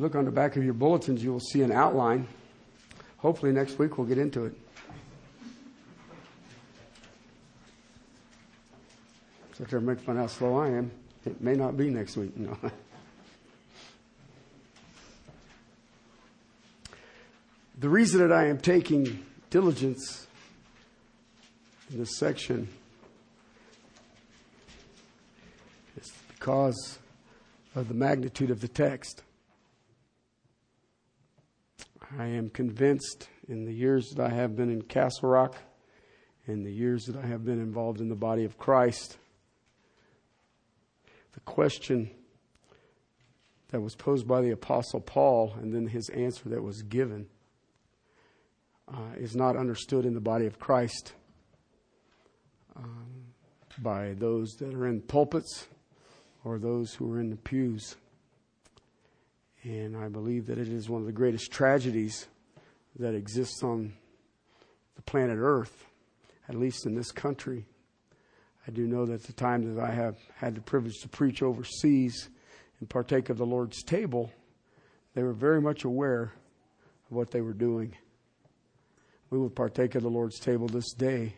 you 0.00 0.04
look 0.04 0.14
on 0.14 0.24
the 0.24 0.30
back 0.30 0.56
of 0.56 0.64
your 0.64 0.72
bulletins, 0.72 1.22
you 1.22 1.30
will 1.30 1.40
see 1.40 1.60
an 1.60 1.70
outline. 1.70 2.26
Hopefully, 3.18 3.52
next 3.52 3.78
week 3.78 3.98
we'll 3.98 4.06
get 4.06 4.16
into 4.16 4.46
it. 4.46 4.54
So, 9.58 9.64
to 9.64 9.78
make 9.82 10.00
fun 10.00 10.16
how 10.16 10.26
slow 10.26 10.56
I 10.56 10.68
am, 10.68 10.90
it 11.26 11.42
may 11.42 11.52
not 11.52 11.76
be 11.76 11.90
next 11.90 12.16
week. 12.16 12.34
No. 12.34 12.56
the 17.78 17.90
reason 17.90 18.26
that 18.26 18.32
I 18.32 18.46
am 18.46 18.56
taking 18.56 19.22
diligence 19.50 20.26
in 21.92 21.98
this 21.98 22.16
section 22.16 22.68
is 26.00 26.10
because 26.28 26.98
of 27.74 27.88
the 27.88 27.94
magnitude 27.94 28.50
of 28.50 28.62
the 28.62 28.68
text. 28.68 29.24
I 32.18 32.26
am 32.26 32.50
convinced 32.50 33.28
in 33.48 33.64
the 33.64 33.72
years 33.72 34.10
that 34.10 34.24
I 34.24 34.34
have 34.34 34.56
been 34.56 34.70
in 34.70 34.82
Castle 34.82 35.28
Rock, 35.28 35.56
in 36.46 36.64
the 36.64 36.72
years 36.72 37.04
that 37.04 37.16
I 37.16 37.26
have 37.26 37.44
been 37.44 37.60
involved 37.60 38.00
in 38.00 38.08
the 38.08 38.16
body 38.16 38.44
of 38.44 38.58
Christ, 38.58 39.16
the 41.32 41.40
question 41.40 42.10
that 43.68 43.80
was 43.80 43.94
posed 43.94 44.26
by 44.26 44.40
the 44.40 44.50
Apostle 44.50 45.00
Paul 45.00 45.54
and 45.60 45.72
then 45.72 45.86
his 45.86 46.08
answer 46.08 46.48
that 46.48 46.62
was 46.62 46.82
given 46.82 47.28
uh, 48.92 49.14
is 49.16 49.36
not 49.36 49.56
understood 49.56 50.04
in 50.04 50.14
the 50.14 50.20
body 50.20 50.46
of 50.46 50.58
Christ 50.58 51.12
um, 52.76 53.26
by 53.78 54.14
those 54.14 54.50
that 54.58 54.74
are 54.74 54.88
in 54.88 55.00
pulpits 55.00 55.68
or 56.42 56.58
those 56.58 56.94
who 56.94 57.12
are 57.12 57.20
in 57.20 57.30
the 57.30 57.36
pews. 57.36 57.94
And 59.62 59.94
I 59.96 60.08
believe 60.08 60.46
that 60.46 60.58
it 60.58 60.68
is 60.68 60.88
one 60.88 61.02
of 61.02 61.06
the 61.06 61.12
greatest 61.12 61.50
tragedies 61.52 62.26
that 62.98 63.14
exists 63.14 63.62
on 63.62 63.92
the 64.96 65.02
planet 65.02 65.36
Earth, 65.38 65.84
at 66.48 66.54
least 66.54 66.86
in 66.86 66.94
this 66.94 67.12
country. 67.12 67.66
I 68.66 68.70
do 68.70 68.86
know 68.86 69.04
that 69.06 69.24
the 69.24 69.34
time 69.34 69.74
that 69.74 69.82
I 69.82 69.90
have 69.90 70.16
had 70.36 70.54
the 70.54 70.62
privilege 70.62 71.00
to 71.02 71.08
preach 71.08 71.42
overseas 71.42 72.30
and 72.78 72.88
partake 72.88 73.28
of 73.28 73.36
the 73.36 73.44
Lord's 73.44 73.82
table, 73.82 74.32
they 75.14 75.22
were 75.22 75.34
very 75.34 75.60
much 75.60 75.84
aware 75.84 76.32
of 77.10 77.16
what 77.16 77.30
they 77.30 77.42
were 77.42 77.52
doing. 77.52 77.94
We 79.28 79.38
will 79.38 79.50
partake 79.50 79.94
of 79.94 80.02
the 80.02 80.08
Lord's 80.08 80.40
table 80.40 80.68
this 80.68 80.92
day, 80.94 81.34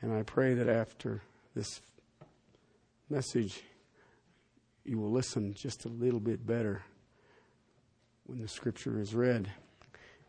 and 0.00 0.12
I 0.12 0.22
pray 0.22 0.54
that 0.54 0.68
after 0.68 1.22
this 1.54 1.82
message, 3.10 3.62
you 4.84 4.98
will 4.98 5.10
listen 5.10 5.52
just 5.52 5.84
a 5.84 5.88
little 5.88 6.20
bit 6.20 6.46
better 6.46 6.82
when 8.30 8.40
the 8.40 8.46
scripture 8.46 9.00
is 9.00 9.12
read. 9.12 9.50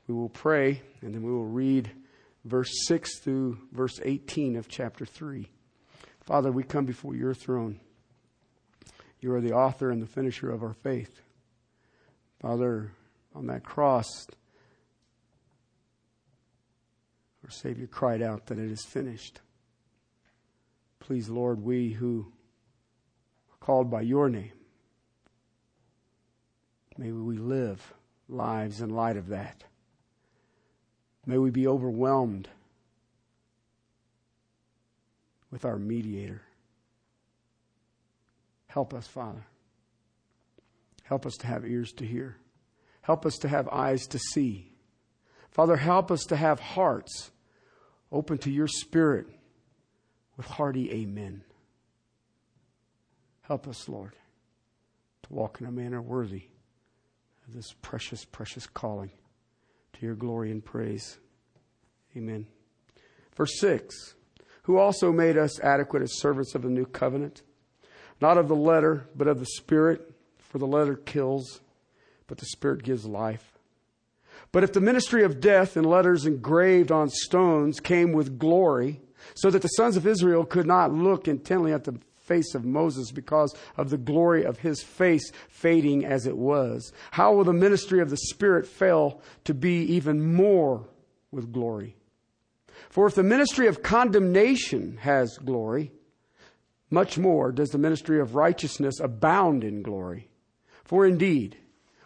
We 0.08 0.16
will 0.16 0.30
pray, 0.30 0.82
and 1.02 1.14
then 1.14 1.22
we 1.22 1.32
will 1.32 1.46
read 1.46 1.92
verse 2.44 2.72
6 2.88 3.20
through 3.20 3.60
verse 3.72 4.00
18 4.04 4.56
of 4.56 4.68
chapter 4.68 5.06
3. 5.06 5.48
Father, 6.22 6.52
we 6.52 6.64
come 6.64 6.86
before 6.86 7.16
your 7.16 7.36
throne. 7.36 7.80
You 9.20 9.36
are 9.36 9.42
the 9.42 9.54
author 9.54 9.92
and 9.92 10.02
the 10.02 10.08
finisher 10.08 10.50
of 10.50 10.64
our 10.64 10.74
faith. 10.74 11.22
Father, 12.40 12.92
on 13.36 13.46
that 13.48 13.64
cross, 13.64 14.08
our 17.44 17.52
Savior 17.52 17.86
cried 17.86 18.24
out 18.24 18.48
that 18.48 18.58
it 18.58 18.72
is 18.72 18.84
finished. 18.84 19.42
Please, 21.00 21.30
Lord, 21.30 21.62
we 21.62 21.92
who 21.92 22.26
are 23.52 23.64
called 23.64 23.92
by 23.92 24.02
your 24.02 24.28
name, 24.28 24.54
may 26.98 27.12
we 27.12 27.38
live 27.38 27.94
lives 28.28 28.82
in 28.82 28.90
light 28.90 29.18
of 29.18 29.30
that. 29.30 29.64
May 31.26 31.38
we 31.38 31.52
be 31.52 31.68
overwhelmed 31.68 32.48
with 35.52 35.66
our 35.66 35.78
mediator. 35.78 36.42
Help 38.68 38.94
us, 38.94 39.06
Father. 39.06 39.46
Help 41.04 41.26
us 41.26 41.36
to 41.38 41.48
have 41.48 41.66
ears 41.66 41.92
to 41.94 42.06
hear. 42.06 42.38
Help 43.02 43.26
us 43.26 43.38
to 43.40 43.50
have 43.50 43.68
eyes 43.68 44.08
to 44.08 44.20
see. 44.20 44.72
Father, 45.52 45.76
help 45.76 46.10
us 46.10 46.24
to 46.26 46.38
have 46.38 46.60
hearts 46.60 47.32
open 48.12 48.38
to 48.40 48.50
your 48.52 48.68
spirit 48.68 49.28
with 50.38 50.46
hearty 50.46 50.92
amen. 50.92 51.44
Help 53.42 53.68
us, 53.68 53.90
Lord, 53.90 54.14
to 55.24 55.34
walk 55.34 55.60
in 55.60 55.68
a 55.68 55.72
manner 55.72 56.02
worthy 56.02 56.44
this 57.54 57.74
precious, 57.82 58.26
precious 58.26 58.68
calling 58.68 59.12
to 59.94 60.06
your 60.06 60.16
glory 60.16 60.52
and 60.52 60.64
praise. 60.64 61.20
Amen. 62.16 62.48
Verse 63.36 63.60
6 63.60 64.16
Who 64.64 64.78
also 64.78 65.12
made 65.12 65.38
us 65.38 65.60
adequate 65.60 66.04
as 66.04 66.20
servants 66.20 66.56
of 66.56 66.62
the 66.62 66.70
new 66.70 66.86
covenant, 66.86 67.42
not 68.20 68.38
of 68.38 68.48
the 68.48 68.56
letter, 68.56 69.10
but 69.16 69.28
of 69.28 69.40
the 69.40 69.46
Spirit, 69.46 70.14
for 70.38 70.58
the 70.58 70.68
letter 70.68 70.96
kills, 70.96 71.62
but 72.28 72.38
the 72.38 72.46
Spirit 72.46 72.84
gives 72.84 73.06
life. 73.06 73.58
But 74.52 74.64
if 74.64 74.74
the 74.74 74.82
ministry 74.82 75.24
of 75.24 75.40
death 75.40 75.78
in 75.78 75.84
letters 75.84 76.26
engraved 76.26 76.92
on 76.92 77.10
stones 77.10 77.80
came 77.80 78.12
with 78.12 78.38
glory, 78.38 79.02
so 79.34 79.50
that 79.50 79.62
the 79.62 79.68
sons 79.70 79.96
of 79.98 80.08
Israel 80.08 80.46
could 80.46 80.66
not 80.66 80.92
look 80.92 81.28
intently 81.28 81.72
at 81.72 81.86
the 81.86 81.98
face 82.22 82.56
of 82.56 82.66
Moses 82.66 83.12
because 83.12 83.56
of 83.78 83.90
the 83.90 83.98
glory 83.98 84.46
of 84.46 84.60
his 84.60 84.82
face 84.82 85.32
fading 85.50 86.06
as 86.06 86.26
it 86.26 86.38
was. 86.38 86.92
How 87.12 87.34
will 87.34 87.44
the 87.44 87.54
ministry 87.54 88.00
of 88.02 88.10
the 88.10 88.18
Spirit 88.18 88.68
fail 88.68 89.22
to 89.46 89.54
be 89.54 89.84
even 89.84 90.34
more 90.34 90.88
with 91.32 91.52
glory? 91.52 91.96
For 92.90 93.08
if 93.08 93.16
the 93.16 93.24
ministry 93.24 93.68
of 93.68 93.84
condemnation 93.84 94.98
has 94.98 95.38
glory, 95.38 95.92
much 96.90 97.18
more 97.18 97.52
does 97.52 97.70
the 97.70 97.78
ministry 97.78 98.20
of 98.20 98.36
righteousness 98.36 99.00
abound 99.00 99.64
in 99.64 99.82
glory. 99.82 100.30
For 100.84 101.06
indeed, 101.06 101.58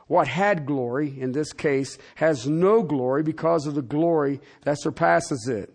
what 0.07 0.27
had 0.27 0.67
glory, 0.67 1.19
in 1.19 1.31
this 1.31 1.51
case, 1.51 1.97
has 2.15 2.47
no 2.47 2.83
glory 2.83 3.23
because 3.23 3.65
of 3.65 3.73
the 3.73 3.81
glory 3.81 4.39
that 4.61 4.79
surpasses 4.79 5.47
it. 5.47 5.73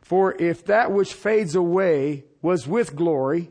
For 0.00 0.34
if 0.40 0.64
that 0.64 0.90
which 0.90 1.14
fades 1.14 1.54
away 1.54 2.24
was 2.42 2.66
with 2.66 2.96
glory, 2.96 3.50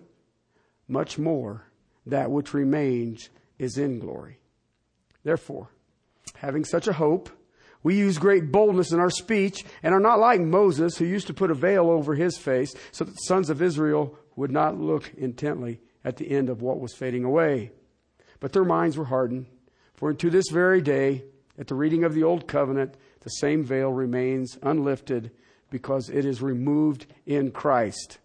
much 0.92 1.18
more 1.18 1.66
that 2.06 2.30
which 2.30 2.54
remains 2.54 3.30
is 3.58 3.78
in 3.78 4.00
glory. 4.00 4.40
Therefore, 5.24 5.70
having 6.36 6.66
such 6.66 6.88
a 6.88 6.94
hope, 6.94 7.30
we 7.84 7.98
use 7.98 8.18
great 8.18 8.52
boldness 8.52 8.92
in 8.92 9.00
our 9.00 9.10
speech 9.10 9.64
and 9.82 9.94
are 9.94 10.00
not 10.00 10.20
like 10.20 10.42
Moses, 10.42 10.98
who 10.98 11.06
used 11.06 11.28
to 11.28 11.34
put 11.34 11.52
a 11.52 11.56
veil 11.56 11.90
over 11.90 12.14
his 12.14 12.38
face 12.38 12.74
so 12.92 13.06
that 13.06 13.12
the 13.12 13.28
sons 13.28 13.50
of 13.50 13.62
Israel 13.62 14.18
would 14.36 14.52
not 14.52 14.80
look 14.80 15.12
intently 15.16 15.80
at 16.04 16.18
the 16.18 16.30
end 16.32 16.50
of 16.50 16.62
what 16.62 16.80
was 16.80 16.94
fading 16.96 17.24
away. 17.24 17.72
But 18.40 18.54
their 18.54 18.66
minds 18.66 18.98
were 18.98 19.06
hardened. 19.06 19.48
For 19.94 20.14
to 20.14 20.30
this 20.30 20.50
very 20.50 20.82
day, 20.82 21.24
at 21.58 21.68
the 21.68 21.76
reading 21.76 22.04
of 22.04 22.16
the 22.16 22.24
Old 22.24 22.48
Covenant, 22.48 22.96
the 23.22 23.30
same 23.30 23.64
veil 23.64 23.92
remains 23.92 24.58
unlifted 24.64 25.32
because 25.70 26.10
it 26.10 26.26
is 26.26 26.42
removed 26.42 27.06
in 27.26 27.52
Christ. 27.52 28.18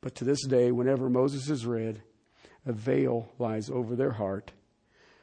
But 0.00 0.14
to 0.16 0.24
this 0.24 0.46
day, 0.46 0.72
whenever 0.72 1.10
Moses 1.10 1.50
is 1.50 1.66
read, 1.66 2.02
a 2.64 2.72
veil 2.72 3.32
lies 3.38 3.68
over 3.70 3.94
their 3.94 4.12
heart. 4.12 4.52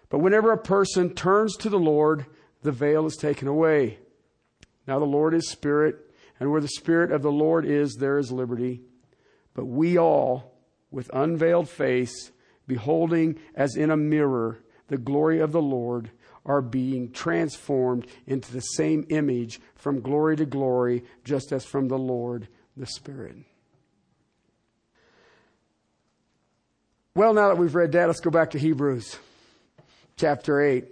But 0.10 0.20
whenever 0.20 0.52
a 0.52 0.58
person 0.58 1.14
turns 1.14 1.56
to 1.58 1.70
the 1.70 1.80
Lord, 1.80 2.26
the 2.62 2.72
veil 2.72 3.06
is 3.06 3.16
taken 3.16 3.48
away. 3.48 4.00
Now 4.88 5.00
the 5.00 5.06
Lord 5.06 5.34
is 5.34 5.50
Spirit, 5.50 5.98
and 6.40 6.52
where 6.52 6.62
the 6.62 6.68
Spirit 6.68 7.12
of 7.12 7.22
the 7.22 7.32
Lord 7.32 7.66
is, 7.66 7.96
there 7.96 8.18
is 8.18 8.32
liberty. 8.32 8.82
But 9.54 9.66
we 9.66 9.98
all, 9.98 10.54
with 10.92 11.10
unveiled 11.14 11.70
face, 11.70 12.32
beholding 12.68 13.40
as 13.56 13.76
in 13.76 13.90
a 13.90 13.98
mirror 13.98 14.60
the 14.88 14.98
glory 14.98 15.40
of 15.40 15.52
the 15.52 15.62
Lord, 15.62 16.12
are 16.46 16.62
being 16.62 17.12
transformed 17.12 18.08
into 18.26 18.54
the 18.54 18.62
same 18.62 19.06
image 19.10 19.60
from 19.76 20.00
glory 20.00 20.38
to 20.38 20.46
glory, 20.46 21.04
just 21.26 21.52
as 21.52 21.66
from 21.66 21.90
the 21.90 21.98
Lord 21.98 22.48
the 22.78 22.86
Spirit. 22.86 23.38
Well, 27.18 27.34
now 27.34 27.48
that 27.48 27.58
we've 27.58 27.74
read 27.74 27.94
that, 27.94 28.06
let's 28.06 28.20
go 28.20 28.30
back 28.30 28.52
to 28.52 28.60
Hebrews 28.60 29.18
chapter 30.18 30.62
8. 30.62 30.86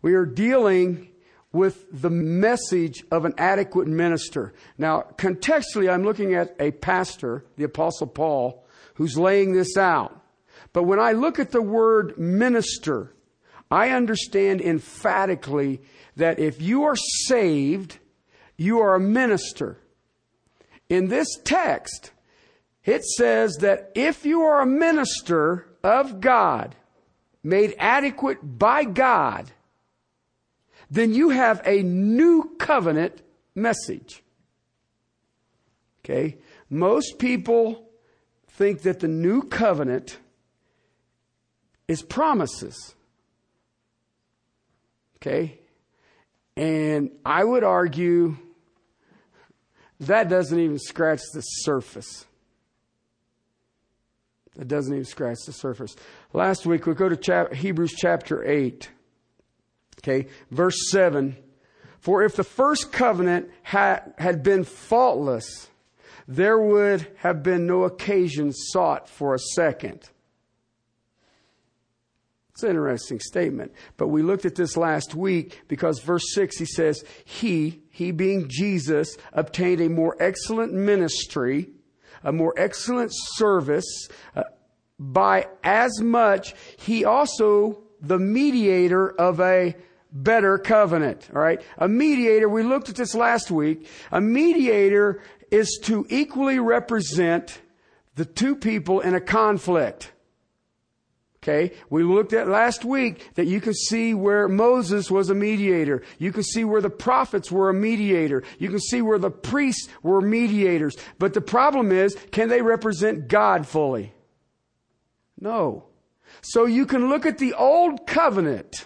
We 0.00 0.14
are 0.14 0.24
dealing 0.24 1.08
with 1.50 1.86
the 1.90 2.08
message 2.08 3.02
of 3.10 3.24
an 3.24 3.34
adequate 3.36 3.88
minister. 3.88 4.54
Now, 4.78 5.06
contextually, 5.16 5.92
I'm 5.92 6.04
looking 6.04 6.36
at 6.36 6.54
a 6.60 6.70
pastor, 6.70 7.44
the 7.56 7.64
Apostle 7.64 8.06
Paul, 8.06 8.64
who's 8.94 9.18
laying 9.18 9.54
this 9.54 9.76
out. 9.76 10.22
But 10.72 10.84
when 10.84 11.00
I 11.00 11.14
look 11.14 11.40
at 11.40 11.50
the 11.50 11.62
word 11.62 12.16
minister, 12.16 13.12
I 13.72 13.90
understand 13.90 14.60
emphatically 14.60 15.80
that 16.14 16.38
if 16.38 16.62
you 16.62 16.84
are 16.84 16.96
saved, 17.26 17.98
you 18.56 18.78
are 18.78 18.94
a 18.94 19.00
minister. 19.00 19.78
In 20.88 21.08
this 21.08 21.26
text, 21.42 22.12
it 22.90 23.04
says 23.04 23.58
that 23.60 23.92
if 23.94 24.26
you 24.26 24.42
are 24.42 24.62
a 24.62 24.66
minister 24.66 25.66
of 25.84 26.20
God, 26.20 26.74
made 27.42 27.74
adequate 27.78 28.58
by 28.58 28.82
God, 28.84 29.50
then 30.90 31.14
you 31.14 31.30
have 31.30 31.62
a 31.64 31.82
new 31.82 32.56
covenant 32.58 33.22
message. 33.54 34.24
Okay? 36.04 36.38
Most 36.68 37.18
people 37.18 37.88
think 38.48 38.82
that 38.82 38.98
the 38.98 39.08
new 39.08 39.42
covenant 39.42 40.18
is 41.86 42.02
promises. 42.02 42.96
Okay? 45.16 45.60
And 46.56 47.12
I 47.24 47.44
would 47.44 47.62
argue 47.62 48.36
that 50.00 50.28
doesn't 50.28 50.58
even 50.58 50.78
scratch 50.78 51.20
the 51.32 51.42
surface. 51.42 52.26
It 54.60 54.68
doesn't 54.68 54.92
even 54.92 55.06
scratch 55.06 55.38
the 55.46 55.52
surface. 55.52 55.96
Last 56.34 56.66
week 56.66 56.86
we 56.86 56.94
go 56.94 57.08
to 57.08 57.16
chap- 57.16 57.54
Hebrews 57.54 57.94
chapter 57.96 58.44
8. 58.44 58.90
Okay, 59.98 60.28
verse 60.50 60.90
7. 60.90 61.34
For 61.98 62.22
if 62.22 62.36
the 62.36 62.44
first 62.44 62.92
covenant 62.92 63.50
had, 63.62 64.12
had 64.18 64.42
been 64.42 64.64
faultless, 64.64 65.68
there 66.28 66.58
would 66.58 67.06
have 67.16 67.42
been 67.42 67.66
no 67.66 67.84
occasion 67.84 68.52
sought 68.52 69.08
for 69.08 69.34
a 69.34 69.38
second. 69.38 70.08
It's 72.50 72.62
an 72.62 72.70
interesting 72.70 73.20
statement. 73.20 73.72
But 73.96 74.08
we 74.08 74.22
looked 74.22 74.44
at 74.44 74.54
this 74.54 74.76
last 74.76 75.14
week 75.14 75.62
because 75.68 76.00
verse 76.00 76.34
6 76.34 76.58
he 76.58 76.66
says, 76.66 77.02
He, 77.24 77.80
he 77.90 78.10
being 78.10 78.48
Jesus, 78.48 79.16
obtained 79.32 79.80
a 79.80 79.88
more 79.88 80.16
excellent 80.20 80.74
ministry, 80.74 81.70
a 82.24 82.32
more 82.32 82.54
excellent 82.56 83.12
service, 83.12 84.08
uh, 84.36 84.42
by 84.98 85.48
as 85.64 86.00
much 86.00 86.54
he 86.76 87.04
also 87.04 87.82
the 88.00 88.18
mediator 88.18 89.10
of 89.18 89.40
a 89.40 89.74
better 90.12 90.58
covenant. 90.58 91.28
All 91.34 91.40
right. 91.40 91.62
A 91.78 91.88
mediator, 91.88 92.48
we 92.48 92.62
looked 92.62 92.88
at 92.88 92.96
this 92.96 93.14
last 93.14 93.50
week. 93.50 93.86
A 94.10 94.20
mediator 94.20 95.22
is 95.50 95.78
to 95.84 96.06
equally 96.10 96.58
represent 96.58 97.60
the 98.16 98.24
two 98.24 98.56
people 98.56 99.00
in 99.00 99.14
a 99.14 99.20
conflict. 99.20 100.12
Okay, 101.42 101.74
we 101.88 102.02
looked 102.02 102.34
at 102.34 102.48
last 102.48 102.84
week 102.84 103.34
that 103.34 103.46
you 103.46 103.62
can 103.62 103.72
see 103.72 104.12
where 104.12 104.46
Moses 104.46 105.10
was 105.10 105.30
a 105.30 105.34
mediator. 105.34 106.02
You 106.18 106.32
can 106.32 106.42
see 106.42 106.64
where 106.64 106.82
the 106.82 106.90
prophets 106.90 107.50
were 107.50 107.70
a 107.70 107.74
mediator. 107.74 108.42
You 108.58 108.68
can 108.68 108.78
see 108.78 109.00
where 109.00 109.18
the 109.18 109.30
priests 109.30 109.88
were 110.02 110.20
mediators. 110.20 110.98
But 111.18 111.32
the 111.32 111.40
problem 111.40 111.92
is, 111.92 112.14
can 112.30 112.50
they 112.50 112.60
represent 112.60 113.28
God 113.28 113.66
fully? 113.66 114.12
No. 115.40 115.84
So 116.42 116.66
you 116.66 116.84
can 116.84 117.08
look 117.08 117.24
at 117.24 117.38
the 117.38 117.54
old 117.54 118.06
covenant 118.06 118.84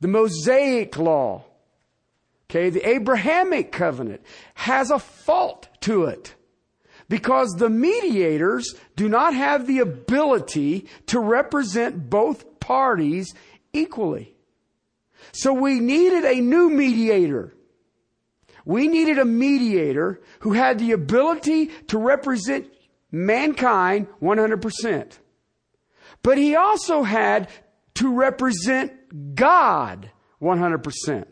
the 0.00 0.08
Mosaic 0.08 0.96
law, 0.96 1.44
okay, 2.50 2.70
the 2.70 2.86
Abrahamic 2.88 3.70
covenant 3.70 4.22
has 4.54 4.90
a 4.90 4.98
fault 4.98 5.68
to 5.80 6.04
it 6.04 6.34
because 7.10 7.56
the 7.56 7.68
mediators 7.68 8.76
do 8.94 9.08
not 9.08 9.34
have 9.34 9.66
the 9.66 9.80
ability 9.80 10.86
to 11.06 11.18
represent 11.18 12.08
both 12.08 12.60
parties 12.60 13.34
equally. 13.72 14.36
So 15.32 15.52
we 15.52 15.80
needed 15.80 16.24
a 16.24 16.40
new 16.40 16.70
mediator. 16.70 17.52
We 18.64 18.86
needed 18.86 19.18
a 19.18 19.24
mediator 19.24 20.20
who 20.40 20.52
had 20.52 20.78
the 20.78 20.92
ability 20.92 21.66
to 21.88 21.98
represent 21.98 22.72
mankind 23.10 24.06
100%. 24.22 25.18
But 26.22 26.38
he 26.38 26.54
also 26.54 27.02
had 27.02 27.48
to 27.94 28.14
represent 28.14 29.34
God 29.34 30.10
100%. 30.40 31.24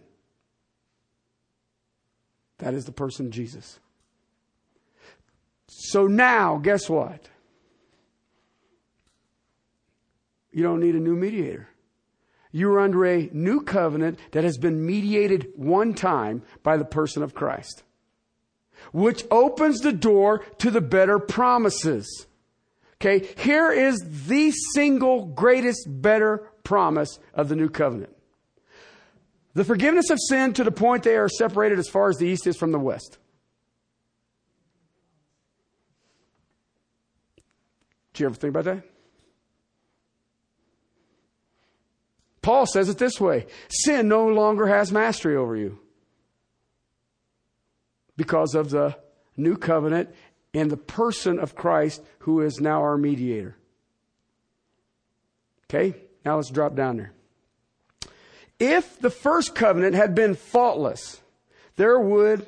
That 2.58 2.74
is 2.74 2.84
the 2.84 2.92
person 2.92 3.30
Jesus. 3.30 3.78
So 5.68 6.06
now, 6.06 6.56
guess 6.56 6.88
what? 6.88 7.28
You 10.50 10.62
don't 10.62 10.80
need 10.80 10.94
a 10.94 11.00
new 11.00 11.14
mediator. 11.14 11.68
You're 12.50 12.80
under 12.80 13.04
a 13.04 13.28
new 13.32 13.60
covenant 13.60 14.18
that 14.32 14.44
has 14.44 14.56
been 14.56 14.84
mediated 14.84 15.52
one 15.54 15.94
time 15.94 16.42
by 16.62 16.78
the 16.78 16.84
person 16.84 17.22
of 17.22 17.34
Christ, 17.34 17.82
which 18.92 19.24
opens 19.30 19.80
the 19.80 19.92
door 19.92 20.40
to 20.58 20.70
the 20.70 20.80
better 20.80 21.18
promises. 21.18 22.26
Okay, 23.00 23.28
here 23.38 23.70
is 23.70 24.02
the 24.26 24.50
single 24.74 25.26
greatest 25.26 25.86
better 25.86 26.48
promise 26.64 27.20
of 27.34 27.48
the 27.48 27.54
new 27.54 27.68
covenant. 27.68 28.16
The 29.54 29.64
forgiveness 29.64 30.10
of 30.10 30.18
sin 30.28 30.54
to 30.54 30.64
the 30.64 30.72
point 30.72 31.04
they 31.04 31.16
are 31.16 31.28
separated 31.28 31.78
as 31.78 31.88
far 31.88 32.08
as 32.08 32.16
the 32.16 32.26
east 32.26 32.46
is 32.46 32.56
from 32.56 32.72
the 32.72 32.78
west. 32.78 33.18
Do 38.14 38.22
you 38.22 38.26
ever 38.26 38.34
think 38.34 38.50
about 38.50 38.64
that? 38.64 38.82
Paul 42.42 42.66
says 42.66 42.88
it 42.88 42.98
this 42.98 43.20
way 43.20 43.46
sin 43.68 44.08
no 44.08 44.26
longer 44.26 44.66
has 44.66 44.90
mastery 44.90 45.36
over 45.36 45.54
you 45.54 45.78
because 48.16 48.54
of 48.54 48.70
the 48.70 48.96
new 49.36 49.56
covenant 49.56 50.14
and 50.54 50.70
the 50.70 50.76
person 50.76 51.38
of 51.38 51.54
Christ 51.54 52.02
who 52.20 52.40
is 52.40 52.60
now 52.60 52.80
our 52.80 52.96
mediator. 52.96 53.56
Okay, 55.64 55.94
now 56.24 56.36
let's 56.36 56.50
drop 56.50 56.74
down 56.74 56.96
there. 56.96 57.12
If 58.58 58.98
the 58.98 59.10
first 59.10 59.54
covenant 59.54 59.94
had 59.94 60.14
been 60.14 60.34
faultless, 60.34 61.20
there 61.76 62.00
would 62.00 62.46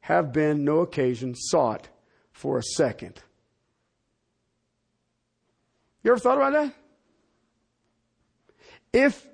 have 0.00 0.32
been 0.32 0.64
no 0.64 0.80
occasion 0.80 1.34
sought 1.36 1.88
for 2.32 2.58
a 2.58 2.62
second. 2.62 3.22
You 6.08 6.12
ever 6.12 6.20
thought 6.20 6.38
about 6.38 6.52
that? 6.54 6.74
If 8.94 9.26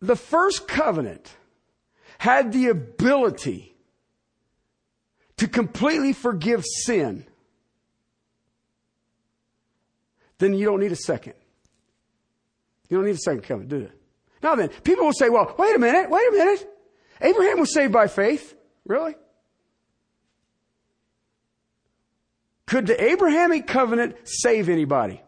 the 0.00 0.16
first 0.16 0.66
covenant 0.66 1.30
had 2.16 2.52
the 2.52 2.68
ability 2.68 3.76
to 5.36 5.46
completely 5.46 6.14
forgive 6.14 6.64
sin, 6.64 7.26
then 10.38 10.54
you 10.54 10.64
don't 10.64 10.80
need 10.80 10.92
a 10.92 10.96
second. 10.96 11.34
You 12.88 12.96
don't 12.96 13.04
need 13.04 13.16
a 13.16 13.18
second 13.18 13.42
covenant, 13.42 13.68
do 13.68 13.78
you? 13.80 13.90
Now 14.42 14.54
then, 14.54 14.70
people 14.70 15.04
will 15.04 15.12
say, 15.12 15.28
well, 15.28 15.54
wait 15.58 15.76
a 15.76 15.78
minute, 15.78 16.08
wait 16.08 16.28
a 16.30 16.32
minute. 16.32 16.66
Abraham 17.20 17.60
was 17.60 17.74
saved 17.74 17.92
by 17.92 18.06
faith. 18.06 18.56
Really? 18.86 19.16
Could 22.64 22.86
the 22.86 23.04
Abrahamic 23.04 23.66
covenant 23.66 24.16
save 24.24 24.70
anybody? 24.70 25.20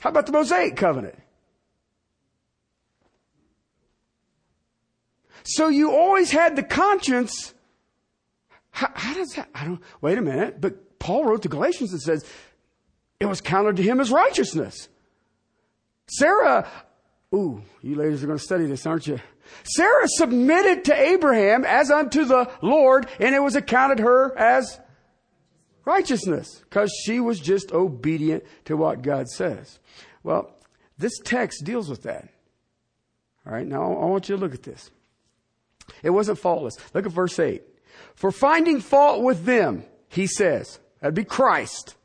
How 0.00 0.10
about 0.10 0.26
the 0.26 0.32
Mosaic 0.32 0.76
covenant? 0.76 1.16
So 5.44 5.68
you 5.68 5.92
always 5.92 6.30
had 6.30 6.56
the 6.56 6.62
conscience. 6.62 7.54
How, 8.70 8.90
how, 8.94 9.14
does 9.14 9.28
that? 9.30 9.48
I 9.54 9.64
don't, 9.64 9.80
wait 10.00 10.18
a 10.18 10.22
minute. 10.22 10.60
But 10.60 10.98
Paul 10.98 11.24
wrote 11.24 11.42
to 11.42 11.48
Galatians 11.48 11.92
and 11.92 12.00
says, 12.00 12.24
it 13.20 13.26
was 13.26 13.40
counted 13.40 13.76
to 13.76 13.82
him 13.82 14.00
as 14.00 14.10
righteousness. 14.10 14.88
Sarah, 16.08 16.66
ooh, 17.34 17.62
you 17.82 17.94
ladies 17.94 18.24
are 18.24 18.26
going 18.26 18.38
to 18.38 18.44
study 18.44 18.66
this, 18.66 18.86
aren't 18.86 19.06
you? 19.06 19.20
Sarah 19.64 20.08
submitted 20.08 20.86
to 20.86 20.94
Abraham 20.94 21.64
as 21.66 21.90
unto 21.90 22.24
the 22.24 22.50
Lord, 22.62 23.06
and 23.18 23.34
it 23.34 23.40
was 23.40 23.54
accounted 23.54 23.98
her 23.98 24.36
as 24.38 24.80
righteousness 25.90 26.60
because 26.60 26.92
she 27.04 27.20
was 27.20 27.40
just 27.40 27.72
obedient 27.72 28.44
to 28.66 28.76
what 28.76 29.02
God 29.02 29.28
says. 29.28 29.78
Well, 30.22 30.54
this 30.98 31.18
text 31.24 31.64
deals 31.64 31.88
with 31.88 32.02
that. 32.04 32.28
All 33.46 33.52
right, 33.52 33.66
now 33.66 33.82
I 33.82 34.04
want 34.06 34.28
you 34.28 34.36
to 34.36 34.40
look 34.40 34.54
at 34.54 34.62
this. 34.62 34.90
It 36.02 36.10
wasn't 36.10 36.38
faultless. 36.38 36.76
Look 36.94 37.06
at 37.06 37.12
verse 37.12 37.38
8. 37.38 37.62
For 38.14 38.30
finding 38.30 38.80
fault 38.80 39.22
with 39.22 39.44
them, 39.44 39.84
he 40.08 40.26
says, 40.26 40.78
that'd 41.00 41.14
be 41.14 41.24
Christ. 41.24 41.96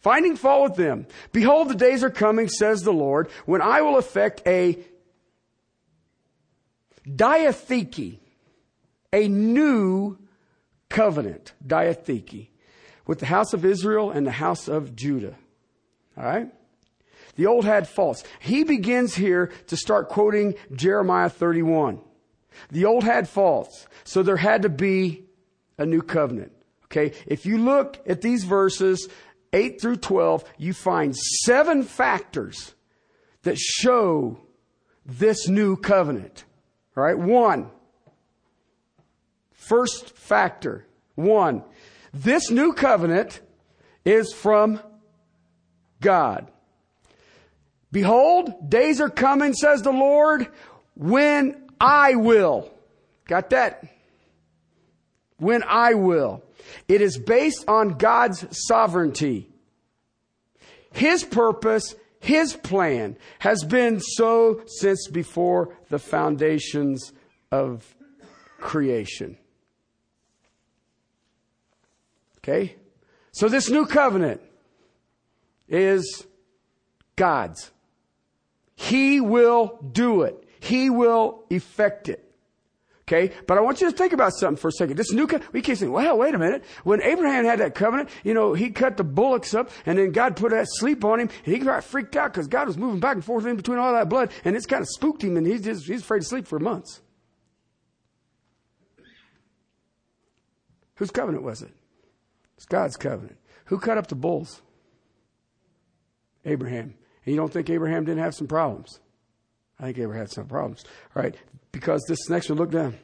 Finding 0.00 0.36
fault 0.36 0.70
with 0.70 0.76
them. 0.76 1.06
Behold, 1.32 1.68
the 1.68 1.74
days 1.74 2.04
are 2.04 2.10
coming, 2.10 2.48
says 2.48 2.82
the 2.82 2.92
Lord, 2.92 3.28
when 3.44 3.60
I 3.60 3.82
will 3.82 3.98
effect 3.98 4.42
a 4.46 4.78
diatheke, 7.06 8.18
a 9.12 9.28
new 9.28 10.16
covenant, 10.88 11.52
diatheke, 11.66 12.48
with 13.06 13.20
the 13.20 13.26
house 13.26 13.52
of 13.52 13.64
Israel 13.64 14.10
and 14.10 14.26
the 14.26 14.32
house 14.32 14.68
of 14.68 14.94
Judah. 14.94 15.36
All 16.16 16.24
right? 16.24 16.52
The 17.36 17.46
old 17.46 17.64
had 17.64 17.88
faults. 17.88 18.24
He 18.40 18.64
begins 18.64 19.14
here 19.14 19.52
to 19.68 19.76
start 19.76 20.08
quoting 20.08 20.54
Jeremiah 20.72 21.30
31. 21.30 22.00
The 22.70 22.84
old 22.84 23.04
had 23.04 23.28
faults. 23.28 23.86
So 24.04 24.22
there 24.22 24.36
had 24.36 24.62
to 24.62 24.68
be 24.68 25.24
a 25.78 25.86
new 25.86 26.02
covenant. 26.02 26.52
Okay. 26.86 27.12
If 27.26 27.46
you 27.46 27.58
look 27.58 27.98
at 28.06 28.22
these 28.22 28.44
verses, 28.44 29.08
8 29.52 29.80
through 29.80 29.96
12, 29.96 30.44
you 30.58 30.72
find 30.72 31.16
seven 31.16 31.82
factors 31.82 32.74
that 33.42 33.58
show 33.58 34.40
this 35.06 35.48
new 35.48 35.76
covenant. 35.76 36.44
All 36.96 37.02
right, 37.02 37.18
one. 37.18 37.70
First 39.68 40.16
factor, 40.16 40.86
one. 41.14 41.62
This 42.14 42.50
new 42.50 42.72
covenant 42.72 43.42
is 44.02 44.32
from 44.32 44.80
God. 46.00 46.50
Behold, 47.92 48.70
days 48.70 48.98
are 49.02 49.10
coming, 49.10 49.52
says 49.52 49.82
the 49.82 49.92
Lord, 49.92 50.48
when 50.94 51.68
I 51.78 52.14
will. 52.14 52.72
Got 53.26 53.50
that? 53.50 53.84
When 55.36 55.62
I 55.68 55.92
will. 55.92 56.42
It 56.88 57.02
is 57.02 57.18
based 57.18 57.68
on 57.68 57.98
God's 57.98 58.46
sovereignty. 58.66 59.50
His 60.92 61.24
purpose, 61.24 61.94
His 62.20 62.54
plan 62.54 63.18
has 63.40 63.64
been 63.64 64.00
so 64.00 64.62
since 64.64 65.08
before 65.08 65.76
the 65.90 65.98
foundations 65.98 67.12
of 67.52 67.94
creation. 68.60 69.36
Okay? 72.48 72.76
So 73.32 73.48
this 73.48 73.68
new 73.68 73.86
covenant 73.86 74.40
is 75.68 76.26
God's. 77.16 77.70
He 78.74 79.20
will 79.20 79.78
do 79.92 80.22
it. 80.22 80.48
He 80.60 80.88
will 80.88 81.44
effect 81.50 82.08
it. 82.08 82.24
Okay, 83.02 83.34
but 83.46 83.56
I 83.56 83.62
want 83.62 83.80
you 83.80 83.90
to 83.90 83.96
think 83.96 84.12
about 84.12 84.34
something 84.34 84.60
for 84.60 84.68
a 84.68 84.72
second. 84.72 84.98
This 84.98 85.12
new, 85.12 85.26
co- 85.26 85.40
we 85.52 85.62
keep 85.62 85.78
saying, 85.78 85.90
well, 85.90 86.18
wait 86.18 86.34
a 86.34 86.38
minute. 86.38 86.62
When 86.84 87.00
Abraham 87.00 87.46
had 87.46 87.58
that 87.60 87.74
covenant, 87.74 88.10
you 88.22 88.34
know, 88.34 88.52
he 88.52 88.68
cut 88.68 88.98
the 88.98 89.04
bullocks 89.04 89.54
up 89.54 89.70
and 89.86 89.98
then 89.98 90.12
God 90.12 90.36
put 90.36 90.50
that 90.50 90.66
sleep 90.68 91.06
on 91.06 91.20
him 91.20 91.30
and 91.46 91.54
he 91.54 91.58
got 91.58 91.84
freaked 91.84 92.16
out 92.16 92.34
because 92.34 92.48
God 92.48 92.66
was 92.66 92.76
moving 92.76 93.00
back 93.00 93.14
and 93.14 93.24
forth 93.24 93.46
in 93.46 93.56
between 93.56 93.78
all 93.78 93.94
that 93.94 94.10
blood 94.10 94.30
and 94.44 94.54
it's 94.56 94.66
kind 94.66 94.82
of 94.82 94.88
spooked 94.88 95.24
him 95.24 95.38
and 95.38 95.46
he's 95.46 95.62
just, 95.62 95.86
he's 95.86 96.02
afraid 96.02 96.20
to 96.20 96.26
sleep 96.26 96.46
for 96.46 96.58
months. 96.58 97.00
Whose 100.96 101.10
covenant 101.10 101.44
was 101.44 101.62
it? 101.62 101.72
It's 102.58 102.66
God's 102.66 102.96
covenant. 102.96 103.38
Who 103.66 103.78
cut 103.78 103.98
up 103.98 104.08
the 104.08 104.16
bulls? 104.16 104.62
Abraham. 106.44 106.94
And 107.24 107.34
you 107.34 107.36
don't 107.36 107.52
think 107.52 107.70
Abraham 107.70 108.04
didn't 108.04 108.24
have 108.24 108.34
some 108.34 108.48
problems? 108.48 108.98
I 109.78 109.84
think 109.84 109.98
Abraham 109.98 110.22
had 110.22 110.32
some 110.32 110.48
problems. 110.48 110.84
All 111.14 111.22
right, 111.22 111.36
because 111.70 112.04
this 112.08 112.28
next 112.28 112.48
one, 112.48 112.58
look 112.58 112.72
down. 112.72 112.98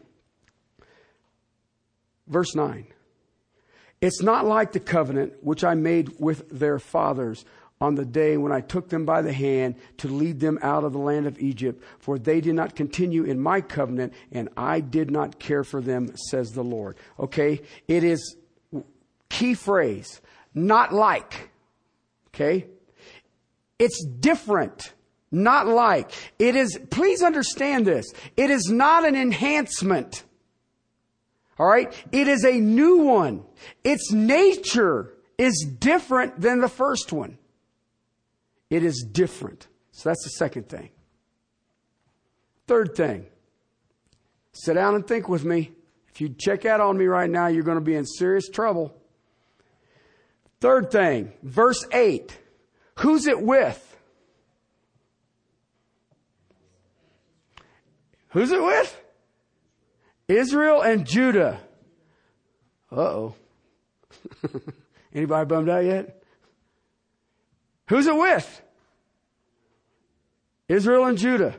Verse 2.27 2.53
9. 2.57 2.85
It's 4.01 4.23
not 4.23 4.45
like 4.45 4.73
the 4.73 4.81
covenant 4.81 5.35
which 5.41 5.63
I 5.63 5.75
made 5.75 6.19
with 6.19 6.49
their 6.51 6.81
fathers 6.81 7.45
on 7.81 7.95
the 7.95 8.05
day 8.05 8.37
when 8.37 8.51
I 8.51 8.61
took 8.61 8.89
them 8.89 9.05
by 9.05 9.23
the 9.23 9.33
hand 9.33 9.77
to 9.99 10.09
lead 10.09 10.41
them 10.41 10.59
out 10.63 10.83
of 10.83 10.93
the 10.93 10.99
land 10.99 11.29
of 11.29 11.39
Egypt, 11.39 11.81
for 12.01 12.19
they 12.19 12.41
did 12.41 12.57
not 12.57 12.75
continue 12.75 13.23
in 13.23 13.39
my 13.39 13.61
covenant, 13.61 14.15
and 14.33 14.49
I 14.57 14.81
did 14.81 15.13
not 15.13 15.39
care 15.39 15.63
for 15.63 15.81
them, 15.81 16.13
says 16.29 16.51
the 16.51 16.65
Lord. 16.65 16.97
Okay? 17.21 17.61
It 17.87 18.03
is 18.03 18.37
key 19.29 19.55
phrase, 19.55 20.21
not 20.55 20.93
like. 20.93 21.51
Okay? 22.29 22.67
It's 23.79 24.05
different. 24.05 24.93
Not 25.31 25.67
like. 25.67 26.13
It 26.39 26.55
is, 26.55 26.79
please 26.91 27.23
understand 27.23 27.87
this. 27.87 28.07
It 28.37 28.51
is 28.51 28.69
not 28.71 29.05
an 29.05 29.17
enhancement. 29.17 30.23
All 31.59 31.67
right? 31.67 31.93
It 32.13 32.29
is 32.29 32.45
a 32.45 32.53
new 32.53 32.99
one. 32.99 33.45
Its 33.83 34.13
nature 34.13 35.13
is 35.37 35.67
different 35.79 36.41
than 36.41 36.61
the 36.61 36.69
first 36.69 37.13
one. 37.13 37.39
It 38.71 38.85
is 38.85 39.05
different. 39.11 39.67
So 39.91 40.09
that's 40.09 40.23
the 40.25 40.31
second 40.31 40.69
thing. 40.69 40.91
Third 42.67 42.95
thing. 42.95 43.27
Sit 44.53 44.75
down 44.75 44.95
and 44.95 45.07
think 45.07 45.29
with 45.29 45.45
me. 45.45 45.73
If 46.09 46.21
you 46.21 46.29
check 46.29 46.65
out 46.65 46.81
on 46.81 46.97
me 46.97 47.07
right 47.07 47.29
now, 47.29 47.49
you're 47.49 47.65
going 47.65 47.79
to 47.79 47.85
be 47.85 47.97
in 47.97 48.07
serious 48.07 48.49
trouble. 48.49 48.97
Third 50.65 50.91
thing, 50.91 51.31
verse 51.43 51.85
8. 51.93 52.39
Who's 53.01 53.27
it 53.27 53.39
with? 53.39 53.99
Who's 58.29 58.51
it 58.51 58.63
with? 58.63 59.03
Israel 60.27 60.81
and 60.81 61.07
Judah. 61.07 61.61
Uh 62.91 62.97
oh. 62.97 63.35
Anybody 65.15 65.47
bummed 65.47 65.69
out 65.69 65.85
yet? 65.85 66.23
Who's 67.91 68.07
it 68.07 68.17
with? 68.17 68.63
Israel 70.67 71.05
and 71.05 71.19
Judah. 71.19 71.57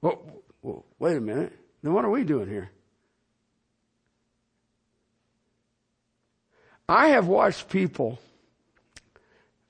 Well, 0.00 0.22
well, 0.62 0.84
wait 1.00 1.16
a 1.16 1.20
minute. 1.20 1.58
Then 1.82 1.92
what 1.92 2.04
are 2.04 2.10
we 2.10 2.22
doing 2.22 2.48
here? 2.48 2.70
I 6.88 7.08
have 7.08 7.26
watched 7.26 7.68
people, 7.68 8.18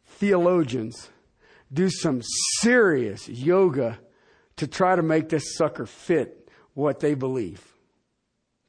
theologians, 0.06 1.08
do 1.72 1.90
some 1.90 2.22
serious 2.60 3.28
yoga 3.28 3.98
to 4.56 4.66
try 4.66 4.94
to 4.94 5.02
make 5.02 5.28
this 5.28 5.56
sucker 5.56 5.86
fit 5.86 6.48
what 6.74 7.00
they 7.00 7.14
believe. 7.14 7.64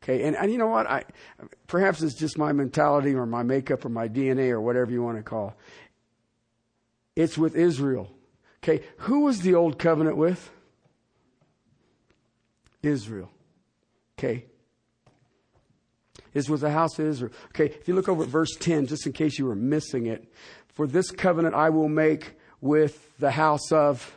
Okay, 0.01 0.23
and, 0.23 0.35
and 0.35 0.51
you 0.51 0.57
know 0.57 0.67
what? 0.67 0.87
I 0.87 1.03
perhaps 1.67 2.01
it's 2.01 2.15
just 2.15 2.37
my 2.37 2.53
mentality 2.53 3.13
or 3.13 3.25
my 3.25 3.43
makeup 3.43 3.85
or 3.85 3.89
my 3.89 4.07
DNA 4.07 4.49
or 4.49 4.61
whatever 4.61 4.91
you 4.91 5.03
want 5.03 5.17
to 5.17 5.23
call. 5.23 5.55
It's 7.15 7.37
with 7.37 7.55
Israel. 7.55 8.09
Okay, 8.63 8.83
who 8.97 9.21
was 9.21 9.41
the 9.41 9.55
old 9.55 9.77
covenant 9.77 10.17
with? 10.17 10.49
Israel. 12.81 13.29
Okay. 14.17 14.45
Is 16.33 16.49
with 16.49 16.61
the 16.61 16.71
house 16.71 16.99
of 16.99 17.07
Israel. 17.07 17.31
Okay, 17.47 17.65
if 17.65 17.87
you 17.87 17.95
look 17.95 18.07
over 18.07 18.23
at 18.23 18.29
verse 18.29 18.55
10, 18.59 18.87
just 18.87 19.05
in 19.05 19.13
case 19.13 19.39
you 19.39 19.45
were 19.45 19.55
missing 19.55 20.05
it, 20.05 20.31
for 20.73 20.87
this 20.87 21.11
covenant 21.11 21.55
I 21.55 21.69
will 21.69 21.89
make 21.89 22.37
with 22.61 23.17
the 23.17 23.31
house 23.31 23.71
of 23.71 24.15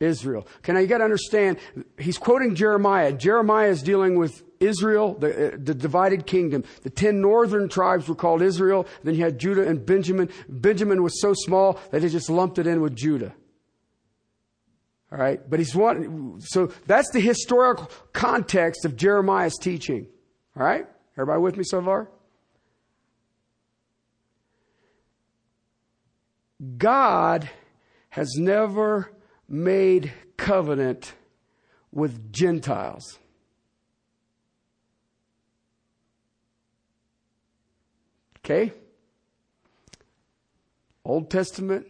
Israel. 0.00 0.46
Okay, 0.58 0.72
now 0.72 0.80
you 0.80 0.86
got 0.86 0.98
to 0.98 1.04
understand, 1.04 1.58
he's 1.98 2.18
quoting 2.18 2.54
Jeremiah. 2.54 3.12
Jeremiah 3.12 3.68
is 3.68 3.82
dealing 3.82 4.16
with 4.16 4.42
Israel, 4.58 5.14
the, 5.14 5.54
uh, 5.54 5.56
the 5.58 5.74
divided 5.74 6.26
kingdom. 6.26 6.64
The 6.82 6.90
ten 6.90 7.20
northern 7.20 7.68
tribes 7.68 8.08
were 8.08 8.14
called 8.14 8.42
Israel. 8.42 8.86
Then 9.02 9.14
you 9.14 9.22
had 9.22 9.38
Judah 9.38 9.66
and 9.66 9.84
Benjamin. 9.84 10.30
Benjamin 10.48 11.02
was 11.02 11.20
so 11.20 11.34
small 11.34 11.78
that 11.90 12.02
they 12.02 12.08
just 12.08 12.30
lumped 12.30 12.58
it 12.58 12.66
in 12.66 12.80
with 12.80 12.94
Judah. 12.94 13.34
All 15.12 15.18
right, 15.18 15.40
but 15.48 15.58
he's 15.58 15.74
one. 15.74 16.40
So 16.40 16.72
that's 16.86 17.10
the 17.10 17.20
historical 17.20 17.90
context 18.12 18.84
of 18.84 18.96
Jeremiah's 18.96 19.56
teaching. 19.56 20.06
All 20.56 20.64
right, 20.64 20.86
everybody 21.16 21.40
with 21.40 21.56
me 21.56 21.64
so 21.64 21.82
far? 21.82 22.08
God 26.76 27.48
has 28.10 28.34
never 28.36 29.12
made 29.48 30.12
covenant 30.36 31.14
with 31.92 32.32
Gentiles. 32.32 33.18
Okay? 38.38 38.72
Old 41.04 41.30
Testament, 41.30 41.86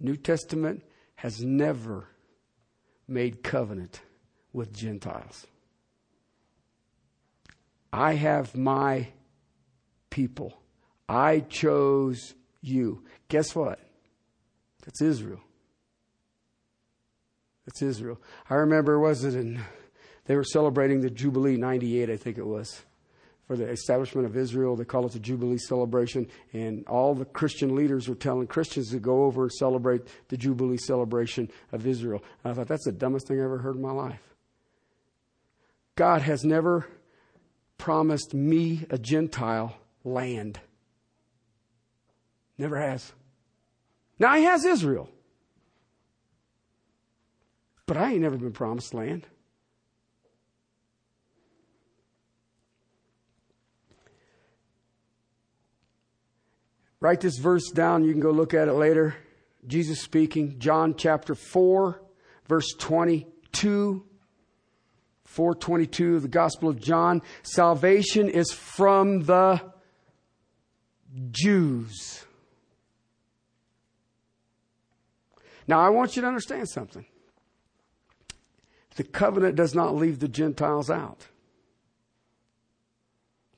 New 0.00 0.16
Testament 0.16 0.82
has 1.16 1.42
never 1.42 2.08
made 3.06 3.42
covenant 3.42 4.00
with 4.52 4.72
Gentiles. 4.72 5.46
I 7.92 8.14
have 8.14 8.56
my 8.56 9.08
people. 10.10 10.58
I 11.08 11.40
chose 11.40 12.34
you. 12.60 13.04
Guess 13.28 13.54
what? 13.54 13.78
That's 14.84 15.00
Israel. 15.00 15.40
That's 17.66 17.82
Israel. 17.82 18.20
I 18.48 18.54
remember, 18.54 18.98
was 18.98 19.24
it 19.24 19.34
in, 19.34 19.60
they 20.24 20.36
were 20.36 20.44
celebrating 20.44 21.00
the 21.00 21.10
Jubilee, 21.10 21.56
98, 21.56 22.10
I 22.10 22.16
think 22.16 22.38
it 22.38 22.46
was, 22.46 22.82
for 23.46 23.56
the 23.56 23.68
establishment 23.68 24.26
of 24.26 24.36
Israel. 24.36 24.76
They 24.76 24.84
call 24.84 25.06
it 25.06 25.12
the 25.12 25.18
Jubilee 25.18 25.58
celebration. 25.58 26.28
And 26.52 26.86
all 26.86 27.14
the 27.14 27.26
Christian 27.26 27.74
leaders 27.74 28.08
were 28.08 28.14
telling 28.14 28.46
Christians 28.46 28.90
to 28.90 28.98
go 28.98 29.24
over 29.24 29.42
and 29.44 29.52
celebrate 29.52 30.02
the 30.28 30.36
Jubilee 30.36 30.78
celebration 30.78 31.50
of 31.72 31.86
Israel. 31.86 32.22
And 32.42 32.52
I 32.52 32.54
thought, 32.54 32.68
that's 32.68 32.84
the 32.84 32.92
dumbest 32.92 33.28
thing 33.28 33.40
I 33.40 33.44
ever 33.44 33.58
heard 33.58 33.76
in 33.76 33.82
my 33.82 33.92
life. 33.92 34.34
God 35.94 36.22
has 36.22 36.44
never 36.44 36.86
promised 37.78 38.34
me, 38.34 38.84
a 38.90 38.98
Gentile, 38.98 39.76
land. 40.04 40.60
Never 42.58 42.78
has. 42.78 43.12
Now, 44.18 44.34
He 44.34 44.44
has 44.44 44.64
Israel. 44.64 45.08
But 47.86 47.96
I 47.96 48.12
ain't 48.12 48.20
never 48.20 48.36
been 48.36 48.52
promised 48.52 48.92
land. 48.92 49.26
Write 57.00 57.20
this 57.20 57.38
verse 57.38 57.70
down. 57.70 58.04
You 58.04 58.12
can 58.12 58.20
go 58.20 58.32
look 58.32 58.54
at 58.54 58.68
it 58.68 58.72
later. 58.72 59.14
Jesus 59.66 60.00
speaking, 60.00 60.58
John 60.58 60.94
chapter 60.96 61.34
4, 61.34 62.02
verse 62.48 62.74
22. 62.78 64.04
422 65.28 66.16
of 66.16 66.22
the 66.22 66.28
Gospel 66.28 66.68
of 66.68 66.80
John. 66.80 67.22
Salvation 67.42 68.28
is 68.28 68.50
from 68.50 69.20
the 69.24 69.60
Jews. 71.30 72.24
Now, 75.66 75.80
I 75.80 75.90
want 75.90 76.16
you 76.16 76.22
to 76.22 76.28
understand 76.28 76.68
something. 76.68 77.04
The 78.96 79.04
covenant 79.04 79.54
does 79.54 79.74
not 79.74 79.94
leave 79.94 80.18
the 80.18 80.28
Gentiles 80.28 80.90
out. 80.90 81.26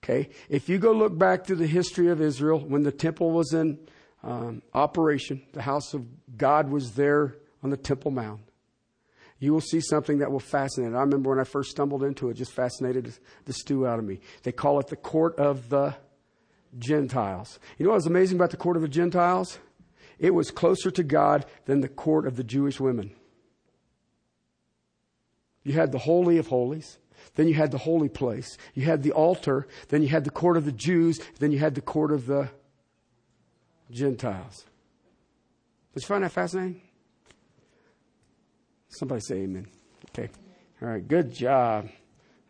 Okay? 0.02 0.28
If 0.48 0.68
you 0.68 0.78
go 0.78 0.92
look 0.92 1.16
back 1.16 1.44
to 1.44 1.54
the 1.54 1.68
history 1.68 2.08
of 2.08 2.20
Israel, 2.20 2.58
when 2.58 2.82
the 2.82 2.92
temple 2.92 3.30
was 3.30 3.54
in 3.54 3.78
um, 4.22 4.60
operation, 4.74 5.40
the 5.52 5.62
house 5.62 5.94
of 5.94 6.04
God 6.36 6.68
was 6.68 6.92
there 6.92 7.36
on 7.62 7.70
the 7.70 7.76
Temple 7.76 8.10
Mount. 8.10 8.40
You 9.40 9.52
will 9.54 9.62
see 9.62 9.80
something 9.80 10.18
that 10.18 10.30
will 10.30 10.38
fascinate. 10.38 10.94
I 10.94 11.00
remember 11.00 11.30
when 11.30 11.40
I 11.40 11.44
first 11.44 11.70
stumbled 11.70 12.04
into 12.04 12.28
it, 12.28 12.34
just 12.34 12.52
fascinated 12.52 13.12
the 13.46 13.54
stew 13.54 13.86
out 13.86 13.98
of 13.98 14.04
me. 14.04 14.20
They 14.42 14.52
call 14.52 14.78
it 14.78 14.88
the 14.88 14.96
court 14.96 15.36
of 15.38 15.70
the 15.70 15.96
Gentiles. 16.78 17.58
You 17.78 17.84
know 17.84 17.90
what 17.90 17.96
was 17.96 18.06
amazing 18.06 18.36
about 18.36 18.50
the 18.50 18.58
court 18.58 18.76
of 18.76 18.82
the 18.82 18.88
Gentiles? 18.88 19.58
It 20.18 20.34
was 20.34 20.50
closer 20.50 20.90
to 20.90 21.02
God 21.02 21.46
than 21.64 21.80
the 21.80 21.88
court 21.88 22.26
of 22.26 22.36
the 22.36 22.44
Jewish 22.44 22.78
women. 22.78 23.12
You 25.64 25.72
had 25.72 25.90
the 25.90 25.98
Holy 25.98 26.36
of 26.36 26.48
Holies. 26.48 26.98
Then 27.34 27.48
you 27.48 27.54
had 27.54 27.70
the 27.70 27.78
holy 27.78 28.08
place. 28.08 28.56
You 28.74 28.84
had 28.84 29.02
the 29.02 29.12
altar. 29.12 29.66
Then 29.88 30.02
you 30.02 30.08
had 30.08 30.24
the 30.24 30.30
court 30.30 30.56
of 30.56 30.64
the 30.64 30.72
Jews. 30.72 31.20
Then 31.38 31.52
you 31.52 31.58
had 31.58 31.74
the 31.74 31.80
court 31.80 32.12
of 32.12 32.26
the 32.26 32.50
Gentiles. 33.90 34.64
Did 35.94 36.02
you 36.02 36.06
find 36.06 36.24
that 36.24 36.32
fascinating? 36.32 36.80
Somebody 38.90 39.20
say 39.20 39.36
amen. 39.36 39.66
Okay. 40.10 40.28
All 40.82 40.88
right. 40.88 41.06
Good 41.06 41.32
job. 41.32 41.88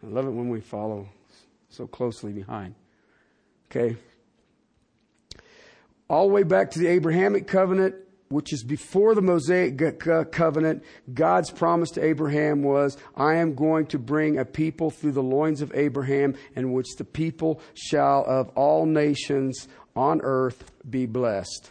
I 0.03 0.07
love 0.07 0.27
it 0.27 0.31
when 0.31 0.49
we 0.49 0.61
follow 0.61 1.09
so 1.69 1.87
closely 1.87 2.33
behind. 2.33 2.75
Okay. 3.71 3.97
All 6.09 6.27
the 6.27 6.35
way 6.35 6.43
back 6.43 6.73
to 6.73 6.79
the 6.79 6.89
Abrahamic 6.89 7.47
covenant, 7.47 7.95
which 8.31 8.53
is 8.53 8.65
before 8.65 9.15
the 9.15 9.23
Mosaic 9.23 9.79
covenant, 10.33 10.83
God's 11.13 11.51
promise 11.51 11.91
to 11.93 12.05
Abraham 12.05 12.63
was, 12.63 12.97
I 13.17 13.37
am 13.37 13.55
going 13.55 13.87
to 13.87 13.99
bring 13.99 14.39
a 14.39 14.45
people 14.45 14.91
through 14.91 15.13
the 15.13 15.23
loins 15.23 15.61
of 15.63 15.73
Abraham, 15.75 16.35
in 16.57 16.73
which 16.73 16.97
the 16.97 17.05
people 17.05 17.61
shall 17.75 18.25
of 18.27 18.49
all 18.51 18.87
nations 18.87 19.69
on 19.95 20.21
earth 20.23 20.73
be 20.89 21.07
blessed. 21.07 21.71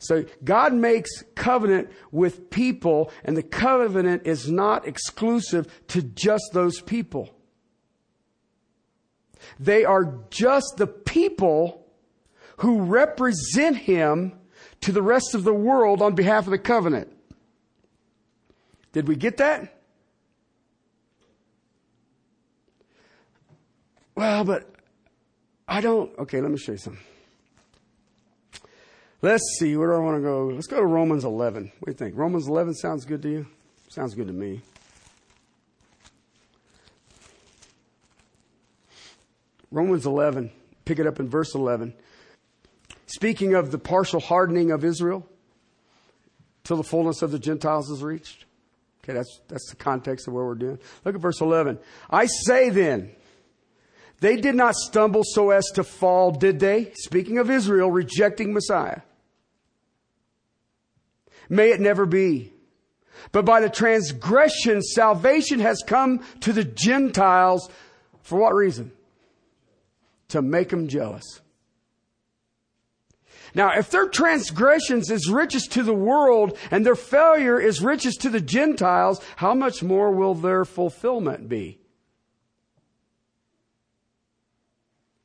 So 0.00 0.24
God 0.42 0.72
makes 0.72 1.10
covenant 1.34 1.90
with 2.10 2.48
people, 2.48 3.12
and 3.22 3.36
the 3.36 3.42
covenant 3.42 4.26
is 4.26 4.50
not 4.50 4.88
exclusive 4.88 5.86
to 5.88 6.00
just 6.02 6.50
those 6.54 6.80
people. 6.80 7.28
They 9.58 9.84
are 9.84 10.20
just 10.30 10.74
the 10.78 10.86
people 10.86 11.86
who 12.58 12.80
represent 12.80 13.76
him 13.76 14.32
to 14.80 14.90
the 14.90 15.02
rest 15.02 15.34
of 15.34 15.44
the 15.44 15.52
world 15.52 16.00
on 16.00 16.14
behalf 16.14 16.46
of 16.46 16.50
the 16.50 16.58
covenant. 16.58 17.14
Did 18.92 19.06
we 19.06 19.16
get 19.16 19.36
that? 19.36 19.82
Well, 24.14 24.44
but 24.44 24.74
I 25.68 25.82
don't. 25.82 26.18
Okay, 26.18 26.40
let 26.40 26.50
me 26.50 26.56
show 26.56 26.72
you 26.72 26.78
something. 26.78 27.02
Let's 29.22 29.42
see, 29.58 29.76
where 29.76 29.88
do 29.88 29.96
I 29.96 29.98
want 29.98 30.16
to 30.16 30.22
go? 30.22 30.46
Let's 30.46 30.66
go 30.66 30.78
to 30.78 30.86
Romans 30.86 31.24
11. 31.24 31.72
What 31.78 31.86
do 31.86 31.92
you 31.92 31.96
think? 31.96 32.16
Romans 32.16 32.48
11 32.48 32.74
sounds 32.74 33.04
good 33.04 33.20
to 33.22 33.28
you? 33.28 33.46
Sounds 33.88 34.14
good 34.14 34.28
to 34.28 34.32
me. 34.32 34.62
Romans 39.70 40.06
11, 40.06 40.50
pick 40.86 40.98
it 40.98 41.06
up 41.06 41.20
in 41.20 41.28
verse 41.28 41.54
11. 41.54 41.92
Speaking 43.06 43.54
of 43.54 43.70
the 43.70 43.78
partial 43.78 44.20
hardening 44.20 44.70
of 44.70 44.84
Israel 44.84 45.26
till 46.64 46.78
the 46.78 46.82
fullness 46.82 47.20
of 47.20 47.30
the 47.30 47.38
Gentiles 47.38 47.90
is 47.90 48.02
reached. 48.02 48.46
Okay, 49.04 49.12
that's, 49.12 49.40
that's 49.48 49.68
the 49.70 49.76
context 49.76 50.28
of 50.28 50.34
what 50.34 50.44
we're 50.44 50.54
doing. 50.54 50.78
Look 51.04 51.14
at 51.14 51.20
verse 51.20 51.40
11. 51.40 51.78
I 52.08 52.26
say 52.26 52.70
then, 52.70 53.10
they 54.20 54.36
did 54.36 54.54
not 54.54 54.74
stumble 54.74 55.22
so 55.24 55.50
as 55.50 55.66
to 55.74 55.84
fall, 55.84 56.30
did 56.30 56.58
they? 56.58 56.92
Speaking 56.94 57.38
of 57.38 57.50
Israel 57.50 57.90
rejecting 57.90 58.52
Messiah. 58.52 59.00
May 61.50 61.72
it 61.72 61.80
never 61.80 62.06
be. 62.06 62.52
But 63.32 63.44
by 63.44 63.60
the 63.60 63.68
transgression, 63.68 64.80
salvation 64.80 65.60
has 65.60 65.82
come 65.86 66.24
to 66.40 66.52
the 66.52 66.64
Gentiles. 66.64 67.68
For 68.22 68.38
what 68.38 68.54
reason? 68.54 68.92
To 70.28 70.40
make 70.40 70.70
them 70.70 70.88
jealous. 70.88 71.40
Now, 73.52 73.72
if 73.76 73.90
their 73.90 74.08
transgressions 74.08 75.10
is 75.10 75.28
riches 75.28 75.66
to 75.72 75.82
the 75.82 75.92
world 75.92 76.56
and 76.70 76.86
their 76.86 76.94
failure 76.94 77.60
is 77.60 77.82
riches 77.82 78.16
to 78.18 78.30
the 78.30 78.40
Gentiles, 78.40 79.20
how 79.34 79.54
much 79.54 79.82
more 79.82 80.12
will 80.12 80.34
their 80.34 80.64
fulfillment 80.64 81.48
be? 81.48 81.79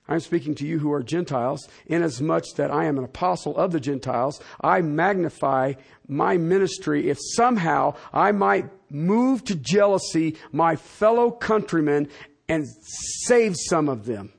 I'm 0.08 0.20
speaking 0.20 0.54
to 0.56 0.68
you 0.68 0.78
who 0.78 0.92
are 0.94 1.02
Gentiles, 1.02 1.68
inasmuch 1.88 2.46
that 2.58 2.70
I 2.70 2.86
am 2.86 2.98
an 3.00 3.04
apostle 3.04 3.58
of 3.58 3.72
the 3.72 3.80
Gentiles. 3.80 4.40
I 4.62 4.82
magnify 4.82 5.74
my 6.08 6.38
ministry 6.38 7.10
if 7.10 7.18
somehow 7.20 7.96
I 8.14 8.32
might 8.32 8.70
move 8.92 9.44
to 9.46 9.56
jealousy 9.56 10.38
my 10.52 10.76
fellow 10.76 11.32
countrymen 11.32 12.10
and 12.48 12.68
save 13.26 13.56
some 13.58 13.90
of 13.90 14.06
them. 14.06 14.32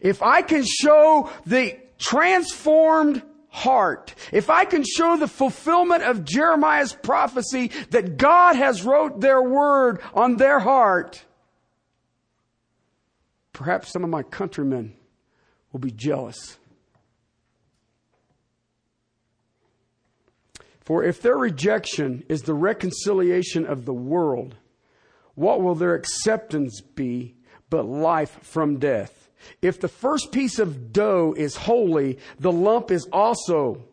If 0.00 0.22
I 0.22 0.40
can 0.40 0.64
show 0.64 1.30
the 1.44 1.78
transformed 1.98 3.22
heart, 3.48 4.14
if 4.32 4.48
I 4.48 4.64
can 4.64 4.84
show 4.84 5.18
the 5.18 5.28
fulfillment 5.28 6.02
of 6.02 6.24
Jeremiah's 6.24 6.94
prophecy 6.94 7.70
that 7.90 8.16
God 8.16 8.56
has 8.56 8.82
wrote 8.82 9.20
their 9.20 9.42
word 9.42 10.00
on 10.14 10.36
their 10.36 10.58
heart, 10.58 11.22
perhaps 13.54 13.90
some 13.90 14.04
of 14.04 14.10
my 14.10 14.22
countrymen 14.22 14.94
will 15.72 15.80
be 15.80 15.90
jealous. 15.90 16.58
For 20.82 21.02
if 21.02 21.22
their 21.22 21.38
rejection 21.38 22.24
is 22.28 22.42
the 22.42 22.52
reconciliation 22.52 23.64
of 23.64 23.86
the 23.86 23.94
world, 23.94 24.56
what 25.34 25.62
will 25.62 25.74
their 25.74 25.94
acceptance 25.94 26.82
be 26.82 27.36
but 27.70 27.86
life 27.86 28.38
from 28.42 28.78
death? 28.78 29.30
If 29.62 29.80
the 29.80 29.88
first 29.88 30.30
piece 30.30 30.58
of 30.58 30.92
dough 30.92 31.34
is 31.36 31.56
holy, 31.56 32.18
the 32.38 32.52
lump 32.52 32.90
is 32.90 33.08
also, 33.12 33.84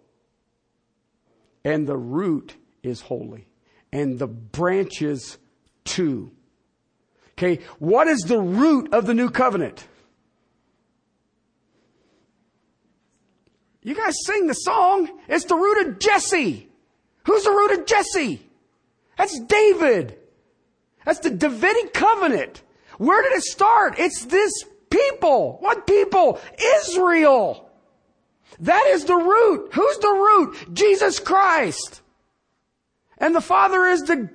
and 1.63 1.87
the 1.87 1.97
root 1.97 2.55
is 2.83 3.01
holy, 3.01 3.47
and 3.93 4.19
the 4.19 4.27
branches 4.27 5.37
too. 5.85 6.31
Okay, 7.41 7.63
what 7.79 8.07
is 8.07 8.19
the 8.19 8.39
root 8.39 8.93
of 8.93 9.07
the 9.07 9.15
new 9.15 9.31
covenant? 9.31 9.87
You 13.81 13.95
guys 13.95 14.13
sing 14.25 14.45
the 14.45 14.53
song. 14.53 15.09
It's 15.27 15.45
the 15.45 15.55
root 15.55 15.87
of 15.87 15.97
Jesse. 15.97 16.69
Who's 17.25 17.43
the 17.43 17.49
root 17.49 17.79
of 17.79 17.87
Jesse? 17.87 18.47
That's 19.17 19.39
David. 19.39 20.19
That's 21.03 21.17
the 21.19 21.31
Davidic 21.31 21.95
covenant. 21.95 22.61
Where 22.99 23.23
did 23.23 23.31
it 23.33 23.43
start? 23.43 23.95
It's 23.97 24.25
this 24.25 24.51
people. 24.91 25.57
What 25.61 25.87
people? 25.87 26.39
Israel. 26.77 27.71
That 28.59 28.85
is 28.89 29.05
the 29.05 29.15
root. 29.15 29.73
Who's 29.73 29.97
the 29.97 30.09
root? 30.09 30.75
Jesus 30.75 31.19
Christ. 31.19 32.01
And 33.17 33.33
the 33.33 33.41
Father 33.41 33.85
is 33.85 34.01
the 34.01 34.29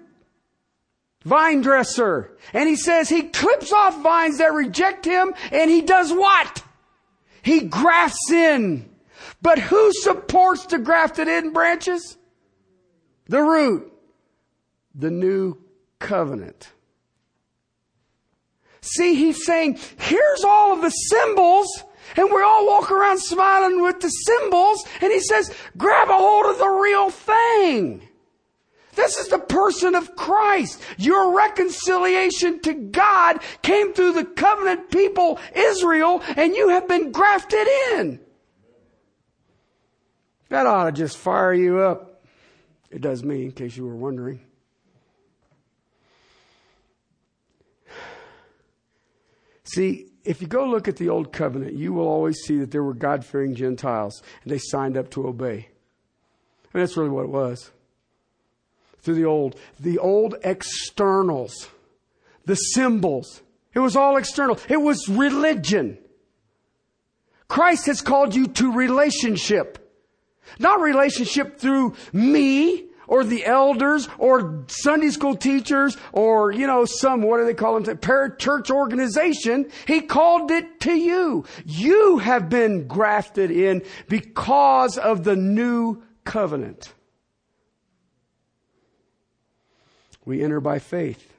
vine 1.26 1.60
dresser. 1.60 2.30
And 2.52 2.68
he 2.68 2.76
says 2.76 3.08
he 3.08 3.24
clips 3.24 3.72
off 3.72 4.00
vines 4.00 4.38
that 4.38 4.52
reject 4.52 5.04
him 5.04 5.34
and 5.50 5.68
he 5.68 5.82
does 5.82 6.12
what? 6.12 6.62
He 7.42 7.62
grafts 7.62 8.30
in. 8.30 8.88
But 9.42 9.58
who 9.58 9.92
supports 9.92 10.66
the 10.66 10.78
grafted 10.78 11.26
in 11.26 11.52
branches? 11.52 12.16
The 13.28 13.42
root. 13.42 13.92
The 14.94 15.10
new 15.10 15.58
covenant. 15.98 16.70
See, 18.80 19.16
he's 19.16 19.44
saying, 19.44 19.78
here's 19.98 20.44
all 20.44 20.72
of 20.72 20.80
the 20.80 20.90
symbols, 20.90 21.66
and 22.16 22.30
we 22.32 22.40
all 22.40 22.68
walk 22.68 22.92
around 22.92 23.18
smiling 23.18 23.82
with 23.82 23.98
the 23.98 24.08
symbols, 24.08 24.84
and 25.00 25.12
he 25.12 25.18
says, 25.20 25.52
grab 25.76 26.08
a 26.08 26.12
hold 26.12 26.46
of 26.46 26.58
the 26.58 26.68
real 26.68 27.10
thing. 27.10 28.08
This 28.96 29.18
is 29.18 29.28
the 29.28 29.38
person 29.38 29.94
of 29.94 30.16
Christ. 30.16 30.82
Your 30.96 31.36
reconciliation 31.36 32.60
to 32.62 32.72
God 32.72 33.40
came 33.62 33.92
through 33.92 34.14
the 34.14 34.24
covenant 34.24 34.90
people, 34.90 35.38
Israel, 35.54 36.22
and 36.36 36.56
you 36.56 36.70
have 36.70 36.88
been 36.88 37.12
grafted 37.12 37.68
in. 37.92 38.18
That 40.48 40.66
ought 40.66 40.86
to 40.86 40.92
just 40.92 41.18
fire 41.18 41.52
you 41.52 41.80
up. 41.80 42.24
It 42.90 43.02
does 43.02 43.22
me, 43.22 43.44
in 43.44 43.52
case 43.52 43.76
you 43.76 43.84
were 43.84 43.96
wondering. 43.96 44.40
See, 49.64 50.06
if 50.24 50.40
you 50.40 50.46
go 50.46 50.64
look 50.64 50.88
at 50.88 50.96
the 50.96 51.10
Old 51.10 51.32
Covenant, 51.32 51.74
you 51.74 51.92
will 51.92 52.08
always 52.08 52.38
see 52.44 52.58
that 52.58 52.70
there 52.70 52.82
were 52.82 52.94
God 52.94 53.24
fearing 53.24 53.54
Gentiles 53.54 54.22
and 54.42 54.50
they 54.50 54.58
signed 54.58 54.96
up 54.96 55.10
to 55.10 55.26
obey. 55.26 55.68
And 56.72 56.82
that's 56.82 56.96
really 56.96 57.10
what 57.10 57.24
it 57.24 57.30
was. 57.30 57.72
Through 59.06 59.14
the 59.14 59.24
old, 59.26 59.54
the 59.78 59.98
old 60.00 60.34
externals, 60.42 61.68
the 62.44 62.56
symbols. 62.56 63.40
It 63.72 63.78
was 63.78 63.94
all 63.94 64.16
external. 64.16 64.58
It 64.68 64.78
was 64.78 65.08
religion. 65.08 65.98
Christ 67.46 67.86
has 67.86 68.00
called 68.00 68.34
you 68.34 68.48
to 68.48 68.72
relationship. 68.72 69.78
Not 70.58 70.80
relationship 70.80 71.60
through 71.60 71.94
me 72.12 72.86
or 73.06 73.22
the 73.22 73.46
elders 73.46 74.08
or 74.18 74.64
Sunday 74.66 75.10
school 75.10 75.36
teachers 75.36 75.96
or, 76.10 76.50
you 76.50 76.66
know, 76.66 76.84
some, 76.84 77.22
what 77.22 77.38
do 77.38 77.44
they 77.44 77.54
call 77.54 77.78
them? 77.78 77.98
Parachurch 77.98 78.72
organization. 78.72 79.70
He 79.86 80.00
called 80.00 80.50
it 80.50 80.80
to 80.80 80.98
you. 80.98 81.44
You 81.64 82.18
have 82.18 82.48
been 82.48 82.88
grafted 82.88 83.52
in 83.52 83.84
because 84.08 84.98
of 84.98 85.22
the 85.22 85.36
new 85.36 86.02
covenant. 86.24 86.92
We 90.26 90.42
enter 90.42 90.60
by 90.60 90.78
faith. 90.80 91.32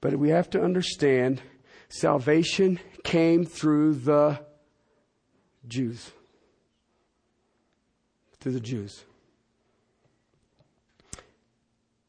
But 0.00 0.16
we 0.16 0.30
have 0.30 0.50
to 0.50 0.60
understand 0.60 1.40
salvation 1.88 2.80
came 3.04 3.44
through 3.44 3.94
the 3.94 4.40
Jews. 5.68 6.10
Through 8.40 8.52
the 8.52 8.60
Jews. 8.60 9.04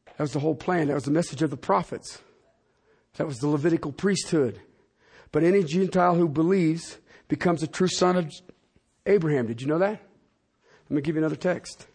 That 0.06 0.20
was 0.20 0.32
the 0.32 0.40
whole 0.40 0.54
plan. 0.54 0.88
That 0.88 0.94
was 0.94 1.04
the 1.04 1.10
message 1.10 1.42
of 1.42 1.50
the 1.50 1.56
prophets. 1.56 2.20
That 3.16 3.26
was 3.26 3.38
the 3.38 3.48
Levitical 3.48 3.92
priesthood. 3.92 4.60
But 5.30 5.44
any 5.44 5.62
Gentile 5.62 6.14
who 6.14 6.28
believes 6.28 6.98
becomes 7.28 7.62
a 7.62 7.66
true 7.66 7.88
son 7.88 8.16
of 8.16 8.32
Abraham. 9.06 9.46
Did 9.46 9.60
you 9.60 9.68
know 9.68 9.78
that? 9.78 10.00
Let 10.88 10.96
me 10.96 11.02
give 11.02 11.16
you 11.16 11.20
another 11.20 11.36
text. 11.36 11.86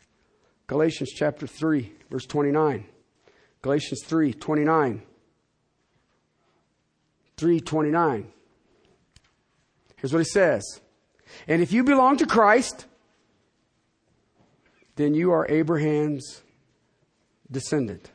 Galatians 0.68 1.12
chapter 1.16 1.48
3, 1.48 1.92
verse 2.10 2.26
29. 2.26 2.86
Galatians 3.62 4.04
3, 4.06 4.34
29. 4.34 5.02
329. 7.38 8.28
Here's 9.98 10.14
what 10.14 10.20
he 10.20 10.26
says. 10.26 10.64
And 11.48 11.62
if 11.62 11.72
you 11.72 11.84
belong 11.84 12.18
to 12.18 12.26
Christ, 12.26 12.86
then 14.96 15.14
you 15.14 15.32
are 15.32 15.46
Abraham's 15.50 16.42
descendant, 17.50 18.12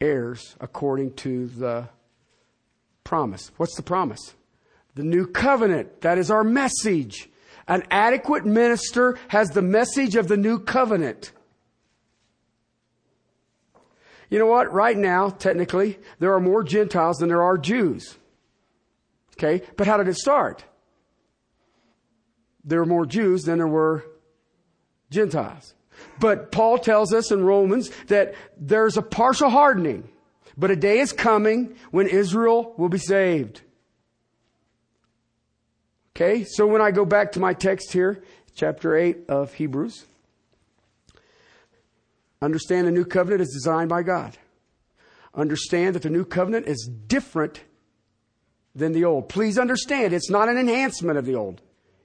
heirs 0.00 0.56
according 0.60 1.14
to 1.14 1.46
the 1.48 1.88
promise. 3.04 3.50
What's 3.56 3.76
the 3.76 3.82
promise? 3.82 4.34
The 4.94 5.02
new 5.02 5.26
covenant. 5.26 6.02
That 6.02 6.18
is 6.18 6.30
our 6.30 6.44
message. 6.44 7.28
An 7.66 7.84
adequate 7.90 8.44
minister 8.44 9.18
has 9.28 9.50
the 9.50 9.62
message 9.62 10.16
of 10.16 10.28
the 10.28 10.36
new 10.36 10.58
covenant. 10.58 11.32
You 14.30 14.38
know 14.38 14.46
what? 14.46 14.72
Right 14.72 14.96
now, 14.96 15.30
technically, 15.30 15.98
there 16.18 16.34
are 16.34 16.40
more 16.40 16.62
Gentiles 16.62 17.18
than 17.18 17.28
there 17.28 17.42
are 17.42 17.56
Jews. 17.56 18.16
Okay? 19.36 19.64
But 19.76 19.86
how 19.86 19.96
did 19.96 20.08
it 20.08 20.16
start? 20.16 20.64
There 22.64 22.80
were 22.80 22.86
more 22.86 23.06
Jews 23.06 23.44
than 23.44 23.58
there 23.58 23.66
were 23.66 24.04
Gentiles. 25.10 25.74
But 26.20 26.52
Paul 26.52 26.78
tells 26.78 27.12
us 27.12 27.30
in 27.30 27.44
Romans 27.44 27.90
that 28.08 28.34
there's 28.56 28.96
a 28.96 29.02
partial 29.02 29.50
hardening, 29.50 30.08
but 30.56 30.70
a 30.70 30.76
day 30.76 30.98
is 30.98 31.12
coming 31.12 31.76
when 31.90 32.06
Israel 32.06 32.74
will 32.76 32.88
be 32.88 32.98
saved. 32.98 33.62
Okay, 36.14 36.44
so 36.44 36.66
when 36.66 36.82
I 36.82 36.90
go 36.90 37.04
back 37.04 37.32
to 37.32 37.40
my 37.40 37.54
text 37.54 37.92
here, 37.92 38.22
chapter 38.54 38.96
8 38.96 39.28
of 39.28 39.54
Hebrews, 39.54 40.04
understand 42.40 42.86
the 42.86 42.92
new 42.92 43.04
covenant 43.04 43.42
is 43.42 43.52
designed 43.52 43.88
by 43.88 44.02
God. 44.02 44.36
Understand 45.34 45.94
that 45.94 46.02
the 46.02 46.10
new 46.10 46.24
covenant 46.24 46.66
is 46.66 46.90
different 47.06 47.62
than 48.74 48.92
the 48.92 49.04
old. 49.04 49.28
Please 49.28 49.58
understand, 49.58 50.12
it's 50.12 50.30
not 50.30 50.48
an 50.48 50.56
enhancement 50.56 51.18
of 51.18 51.26
the 51.26 51.34
old. 51.34 51.60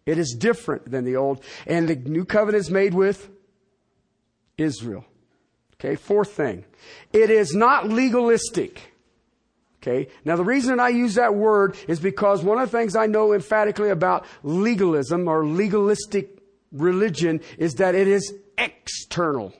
It 0.05 0.17
is 0.17 0.35
different 0.37 0.91
than 0.91 1.05
the 1.05 1.15
old. 1.15 1.43
And 1.65 1.87
the 1.87 1.95
new 1.95 2.25
covenant 2.25 2.61
is 2.61 2.71
made 2.71 2.93
with 2.93 3.29
Israel. 4.57 5.05
Okay, 5.75 5.95
fourth 5.95 6.31
thing. 6.31 6.65
It 7.11 7.29
is 7.29 7.53
not 7.53 7.89
legalistic. 7.89 8.93
Okay, 9.81 10.07
now 10.23 10.37
the 10.37 10.43
reason 10.43 10.79
I 10.79 10.89
use 10.89 11.15
that 11.15 11.35
word 11.35 11.75
is 11.89 11.99
because 11.99 12.41
one 12.41 12.57
of 12.57 12.71
the 12.71 12.77
things 12.77 12.95
I 12.95 13.05
know 13.05 13.33
emphatically 13.33 13.89
about 13.89 14.25
legalism 14.41 15.27
or 15.27 15.45
legalistic 15.45 16.37
religion 16.71 17.41
is 17.57 17.75
that 17.75 17.93
it 17.93 18.07
is 18.07 18.33
external. 18.57 19.53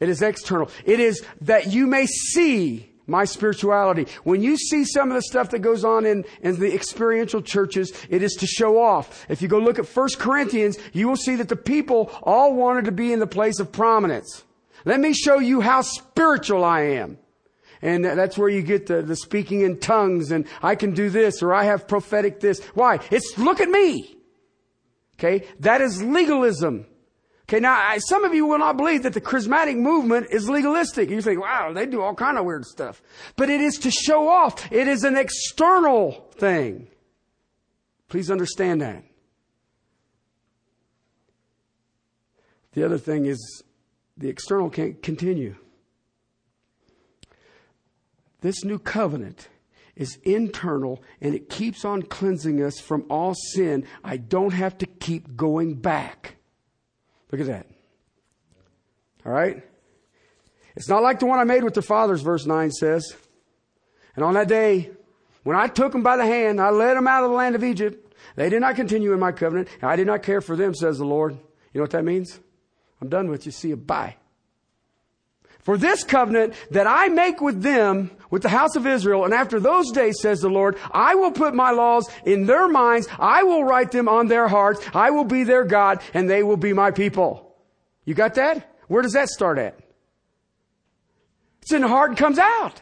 It 0.00 0.08
is 0.08 0.22
external. 0.22 0.70
It 0.84 1.00
is 1.00 1.24
that 1.42 1.72
you 1.72 1.86
may 1.86 2.06
see 2.06 2.90
my 3.06 3.24
spirituality. 3.24 4.06
When 4.24 4.42
you 4.42 4.56
see 4.56 4.84
some 4.84 5.10
of 5.10 5.14
the 5.14 5.22
stuff 5.22 5.50
that 5.50 5.60
goes 5.60 5.84
on 5.84 6.04
in, 6.04 6.24
in 6.42 6.58
the 6.58 6.74
experiential 6.74 7.40
churches, 7.40 7.92
it 8.10 8.22
is 8.22 8.34
to 8.34 8.46
show 8.46 8.82
off. 8.82 9.26
If 9.28 9.42
you 9.42 9.48
go 9.48 9.58
look 9.58 9.78
at 9.78 9.86
1 9.86 10.08
Corinthians, 10.18 10.76
you 10.92 11.08
will 11.08 11.16
see 11.16 11.36
that 11.36 11.48
the 11.48 11.56
people 11.56 12.10
all 12.22 12.54
wanted 12.54 12.86
to 12.86 12.92
be 12.92 13.12
in 13.12 13.20
the 13.20 13.26
place 13.26 13.60
of 13.60 13.72
prominence. 13.72 14.44
Let 14.84 15.00
me 15.00 15.12
show 15.14 15.38
you 15.38 15.60
how 15.60 15.82
spiritual 15.82 16.64
I 16.64 16.82
am. 16.82 17.18
And 17.82 18.04
that's 18.04 18.38
where 18.38 18.48
you 18.48 18.62
get 18.62 18.86
the, 18.86 19.02
the 19.02 19.16
speaking 19.16 19.60
in 19.60 19.78
tongues 19.78 20.30
and 20.30 20.46
I 20.62 20.74
can 20.74 20.92
do 20.92 21.10
this 21.10 21.42
or 21.42 21.54
I 21.54 21.64
have 21.64 21.86
prophetic 21.86 22.40
this. 22.40 22.60
Why? 22.74 23.00
It's 23.10 23.38
look 23.38 23.60
at 23.60 23.68
me. 23.68 24.16
Okay. 25.18 25.46
That 25.60 25.80
is 25.80 26.02
legalism. 26.02 26.86
Okay, 27.48 27.60
now 27.60 27.74
I, 27.74 27.98
some 27.98 28.24
of 28.24 28.34
you 28.34 28.44
will 28.44 28.58
not 28.58 28.76
believe 28.76 29.04
that 29.04 29.12
the 29.12 29.20
charismatic 29.20 29.76
movement 29.76 30.26
is 30.30 30.48
legalistic. 30.48 31.10
You 31.10 31.22
think, 31.22 31.40
wow, 31.40 31.72
they 31.72 31.86
do 31.86 32.02
all 32.02 32.14
kind 32.14 32.38
of 32.38 32.44
weird 32.44 32.64
stuff. 32.64 33.00
But 33.36 33.50
it 33.50 33.60
is 33.60 33.78
to 33.78 33.90
show 33.90 34.28
off. 34.28 34.72
It 34.72 34.88
is 34.88 35.04
an 35.04 35.16
external 35.16 36.28
thing. 36.32 36.88
Please 38.08 38.32
understand 38.32 38.80
that. 38.80 39.04
The 42.72 42.84
other 42.84 42.98
thing 42.98 43.26
is 43.26 43.62
the 44.16 44.28
external 44.28 44.68
can't 44.68 45.00
continue. 45.00 45.54
This 48.40 48.64
new 48.64 48.80
covenant 48.80 49.48
is 49.94 50.18
internal 50.24 51.02
and 51.20 51.34
it 51.34 51.48
keeps 51.48 51.84
on 51.84 52.02
cleansing 52.02 52.62
us 52.62 52.80
from 52.80 53.06
all 53.08 53.34
sin. 53.34 53.86
I 54.02 54.16
don't 54.16 54.52
have 54.52 54.76
to 54.78 54.86
keep 54.86 55.36
going 55.36 55.74
back. 55.74 56.35
Look 57.30 57.40
at 57.40 57.46
that. 57.46 57.66
All 59.24 59.32
right? 59.32 59.62
It's 60.76 60.88
not 60.88 61.02
like 61.02 61.18
the 61.18 61.26
one 61.26 61.38
I 61.38 61.44
made 61.44 61.64
with 61.64 61.74
their 61.74 61.82
fathers, 61.82 62.22
verse 62.22 62.46
9 62.46 62.70
says. 62.70 63.16
And 64.14 64.24
on 64.24 64.34
that 64.34 64.48
day, 64.48 64.90
when 65.42 65.56
I 65.56 65.68
took 65.68 65.92
them 65.92 66.02
by 66.02 66.16
the 66.16 66.26
hand, 66.26 66.60
I 66.60 66.70
led 66.70 66.96
them 66.96 67.08
out 67.08 67.24
of 67.24 67.30
the 67.30 67.36
land 67.36 67.54
of 67.54 67.64
Egypt. 67.64 68.14
They 68.34 68.48
did 68.48 68.60
not 68.60 68.76
continue 68.76 69.12
in 69.12 69.20
my 69.20 69.32
covenant. 69.32 69.68
And 69.80 69.90
I 69.90 69.96
did 69.96 70.06
not 70.06 70.22
care 70.22 70.40
for 70.40 70.56
them, 70.56 70.74
says 70.74 70.98
the 70.98 71.04
Lord. 71.04 71.32
You 71.32 71.80
know 71.80 71.82
what 71.82 71.90
that 71.92 72.04
means? 72.04 72.38
I'm 73.00 73.08
done 73.08 73.28
with 73.28 73.46
you. 73.46 73.52
See 73.52 73.68
you. 73.68 73.76
Bye. 73.76 74.16
For 75.66 75.76
this 75.76 76.04
covenant 76.04 76.54
that 76.70 76.86
I 76.86 77.08
make 77.08 77.40
with 77.40 77.60
them, 77.60 78.12
with 78.30 78.42
the 78.42 78.48
house 78.48 78.76
of 78.76 78.86
Israel, 78.86 79.24
and 79.24 79.34
after 79.34 79.58
those 79.58 79.90
days, 79.90 80.20
says 80.20 80.38
the 80.38 80.48
Lord, 80.48 80.78
I 80.92 81.16
will 81.16 81.32
put 81.32 81.56
my 81.56 81.72
laws 81.72 82.08
in 82.24 82.46
their 82.46 82.68
minds. 82.68 83.08
I 83.18 83.42
will 83.42 83.64
write 83.64 83.90
them 83.90 84.08
on 84.08 84.28
their 84.28 84.46
hearts. 84.46 84.80
I 84.94 85.10
will 85.10 85.24
be 85.24 85.42
their 85.42 85.64
God, 85.64 86.02
and 86.14 86.30
they 86.30 86.44
will 86.44 86.56
be 86.56 86.72
my 86.72 86.92
people. 86.92 87.52
You 88.04 88.14
got 88.14 88.34
that? 88.34 88.76
Where 88.86 89.02
does 89.02 89.14
that 89.14 89.28
start 89.28 89.58
at? 89.58 89.76
It's 91.62 91.72
in 91.72 91.82
the 91.82 91.88
heart 91.88 92.10
and 92.10 92.16
comes 92.16 92.38
out. 92.38 92.80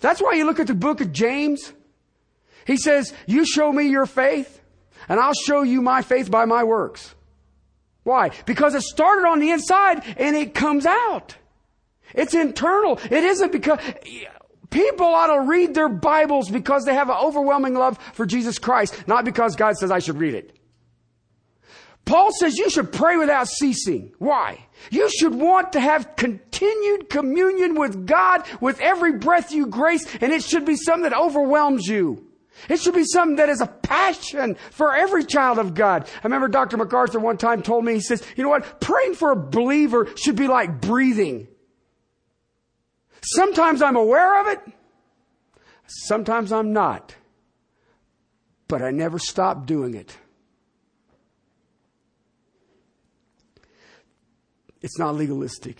That's 0.00 0.22
why 0.22 0.36
you 0.36 0.46
look 0.46 0.60
at 0.60 0.68
the 0.68 0.74
book 0.74 1.02
of 1.02 1.12
James. 1.12 1.70
He 2.66 2.78
says, 2.78 3.12
you 3.26 3.44
show 3.44 3.70
me 3.70 3.90
your 3.90 4.06
faith, 4.06 4.62
and 5.06 5.20
I'll 5.20 5.34
show 5.44 5.60
you 5.60 5.82
my 5.82 6.00
faith 6.00 6.30
by 6.30 6.46
my 6.46 6.64
works. 6.64 7.14
Why? 8.04 8.30
Because 8.46 8.74
it 8.74 8.84
started 8.84 9.28
on 9.28 9.38
the 9.38 9.50
inside 9.50 10.02
and 10.16 10.34
it 10.34 10.54
comes 10.54 10.86
out. 10.86 11.36
It's 12.14 12.34
internal. 12.34 12.98
It 13.10 13.24
isn't 13.24 13.52
because 13.52 13.78
people 14.70 15.06
ought 15.06 15.34
to 15.34 15.48
read 15.48 15.74
their 15.74 15.88
Bibles 15.88 16.50
because 16.50 16.84
they 16.84 16.94
have 16.94 17.10
an 17.10 17.16
overwhelming 17.16 17.74
love 17.74 17.98
for 18.14 18.26
Jesus 18.26 18.58
Christ, 18.58 19.06
not 19.06 19.24
because 19.24 19.56
God 19.56 19.76
says 19.76 19.90
I 19.90 19.98
should 19.98 20.18
read 20.18 20.34
it. 20.34 20.58
Paul 22.04 22.30
says 22.32 22.56
you 22.56 22.70
should 22.70 22.90
pray 22.90 23.18
without 23.18 23.48
ceasing. 23.48 24.12
Why? 24.18 24.66
You 24.90 25.10
should 25.10 25.34
want 25.34 25.72
to 25.74 25.80
have 25.80 26.16
continued 26.16 27.10
communion 27.10 27.74
with 27.74 28.06
God 28.06 28.44
with 28.62 28.80
every 28.80 29.18
breath 29.18 29.52
you 29.52 29.66
grace, 29.66 30.06
and 30.22 30.32
it 30.32 30.42
should 30.42 30.64
be 30.64 30.76
something 30.76 31.02
that 31.02 31.18
overwhelms 31.18 31.86
you. 31.86 32.24
It 32.70 32.80
should 32.80 32.94
be 32.94 33.04
something 33.04 33.36
that 33.36 33.50
is 33.50 33.60
a 33.60 33.66
passion 33.66 34.56
for 34.70 34.96
every 34.96 35.22
child 35.22 35.58
of 35.58 35.74
God. 35.74 36.04
I 36.04 36.24
remember 36.24 36.48
Dr. 36.48 36.78
MacArthur 36.78 37.20
one 37.20 37.36
time 37.36 37.62
told 37.62 37.84
me, 37.84 37.92
he 37.92 38.00
says, 38.00 38.22
you 38.36 38.42
know 38.42 38.48
what? 38.48 38.80
Praying 38.80 39.14
for 39.14 39.30
a 39.30 39.36
believer 39.36 40.08
should 40.16 40.36
be 40.36 40.48
like 40.48 40.80
breathing. 40.80 41.46
Sometimes 43.22 43.82
I'm 43.82 43.96
aware 43.96 44.40
of 44.40 44.46
it. 44.48 44.60
Sometimes 45.86 46.52
I'm 46.52 46.72
not. 46.72 47.14
But 48.68 48.82
I 48.82 48.90
never 48.90 49.18
stop 49.18 49.66
doing 49.66 49.94
it. 49.94 50.16
It's 54.80 54.98
not 54.98 55.16
legalistic. 55.16 55.76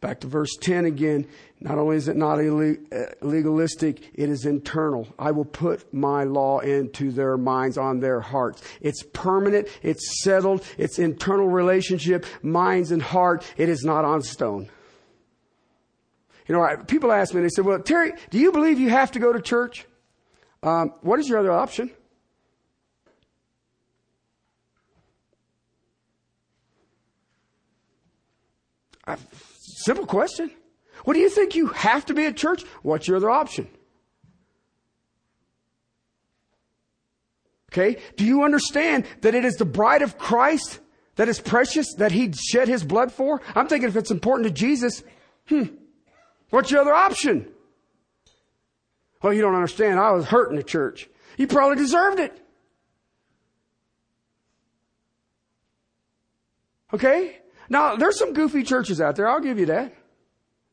Back 0.00 0.18
to 0.20 0.26
verse 0.26 0.56
10 0.60 0.84
again. 0.84 1.28
Not 1.60 1.78
only 1.78 1.96
is 1.96 2.08
it 2.08 2.16
not 2.16 2.40
uh, 2.40 2.74
legalistic, 3.20 4.10
it 4.14 4.28
is 4.28 4.44
internal. 4.46 5.06
I 5.16 5.30
will 5.30 5.44
put 5.44 5.94
my 5.94 6.24
law 6.24 6.58
into 6.58 7.12
their 7.12 7.36
minds, 7.36 7.78
on 7.78 8.00
their 8.00 8.20
hearts. 8.20 8.62
It's 8.80 9.04
permanent, 9.04 9.68
it's 9.80 10.24
settled, 10.24 10.64
it's 10.76 10.98
internal 10.98 11.48
relationship, 11.48 12.26
minds 12.42 12.90
and 12.90 13.00
heart. 13.00 13.44
It 13.56 13.68
is 13.68 13.84
not 13.84 14.04
on 14.04 14.22
stone. 14.22 14.68
You 16.52 16.58
know, 16.58 16.84
people 16.86 17.10
ask 17.10 17.32
me, 17.32 17.40
they 17.40 17.48
say, 17.48 17.62
well, 17.62 17.78
Terry, 17.78 18.12
do 18.28 18.38
you 18.38 18.52
believe 18.52 18.78
you 18.78 18.90
have 18.90 19.12
to 19.12 19.18
go 19.18 19.32
to 19.32 19.40
church? 19.40 19.86
Um, 20.62 20.92
what 21.00 21.18
is 21.18 21.26
your 21.26 21.38
other 21.38 21.50
option? 21.50 21.90
Simple 29.56 30.04
question. 30.04 30.50
What 31.06 31.14
do 31.14 31.20
you 31.20 31.30
think 31.30 31.54
you 31.54 31.68
have 31.68 32.04
to 32.04 32.12
be 32.12 32.26
at 32.26 32.36
church? 32.36 32.64
What's 32.82 33.08
your 33.08 33.16
other 33.16 33.30
option? 33.30 33.66
Okay? 37.72 37.98
Do 38.18 38.26
you 38.26 38.44
understand 38.44 39.06
that 39.22 39.34
it 39.34 39.46
is 39.46 39.54
the 39.54 39.64
bride 39.64 40.02
of 40.02 40.18
Christ 40.18 40.80
that 41.16 41.30
is 41.30 41.40
precious, 41.40 41.94
that 41.94 42.12
he 42.12 42.30
shed 42.32 42.68
his 42.68 42.84
blood 42.84 43.10
for? 43.10 43.40
I'm 43.54 43.68
thinking 43.68 43.88
if 43.88 43.96
it's 43.96 44.10
important 44.10 44.48
to 44.48 44.52
Jesus, 44.52 45.02
hmm, 45.48 45.64
what's 46.52 46.70
your 46.70 46.82
other 46.82 46.94
option? 46.94 47.48
Well, 49.22 49.32
you 49.32 49.40
don't 49.40 49.54
understand. 49.54 49.98
I 49.98 50.12
was 50.12 50.26
hurt 50.26 50.50
in 50.50 50.56
the 50.56 50.62
church. 50.62 51.08
You 51.36 51.46
probably 51.46 51.76
deserved 51.76 52.20
it. 52.20 52.38
Okay? 56.92 57.38
Now, 57.68 57.96
there's 57.96 58.18
some 58.18 58.34
goofy 58.34 58.62
churches 58.62 59.00
out 59.00 59.16
there. 59.16 59.28
I'll 59.28 59.40
give 59.40 59.58
you 59.58 59.66
that. 59.66 59.94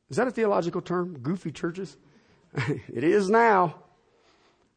Is 0.10 0.18
that 0.18 0.28
a 0.28 0.32
theological 0.32 0.82
term? 0.82 1.20
Goofy 1.20 1.52
churches? 1.52 1.96
it 2.54 3.04
is 3.04 3.30
now. 3.30 3.76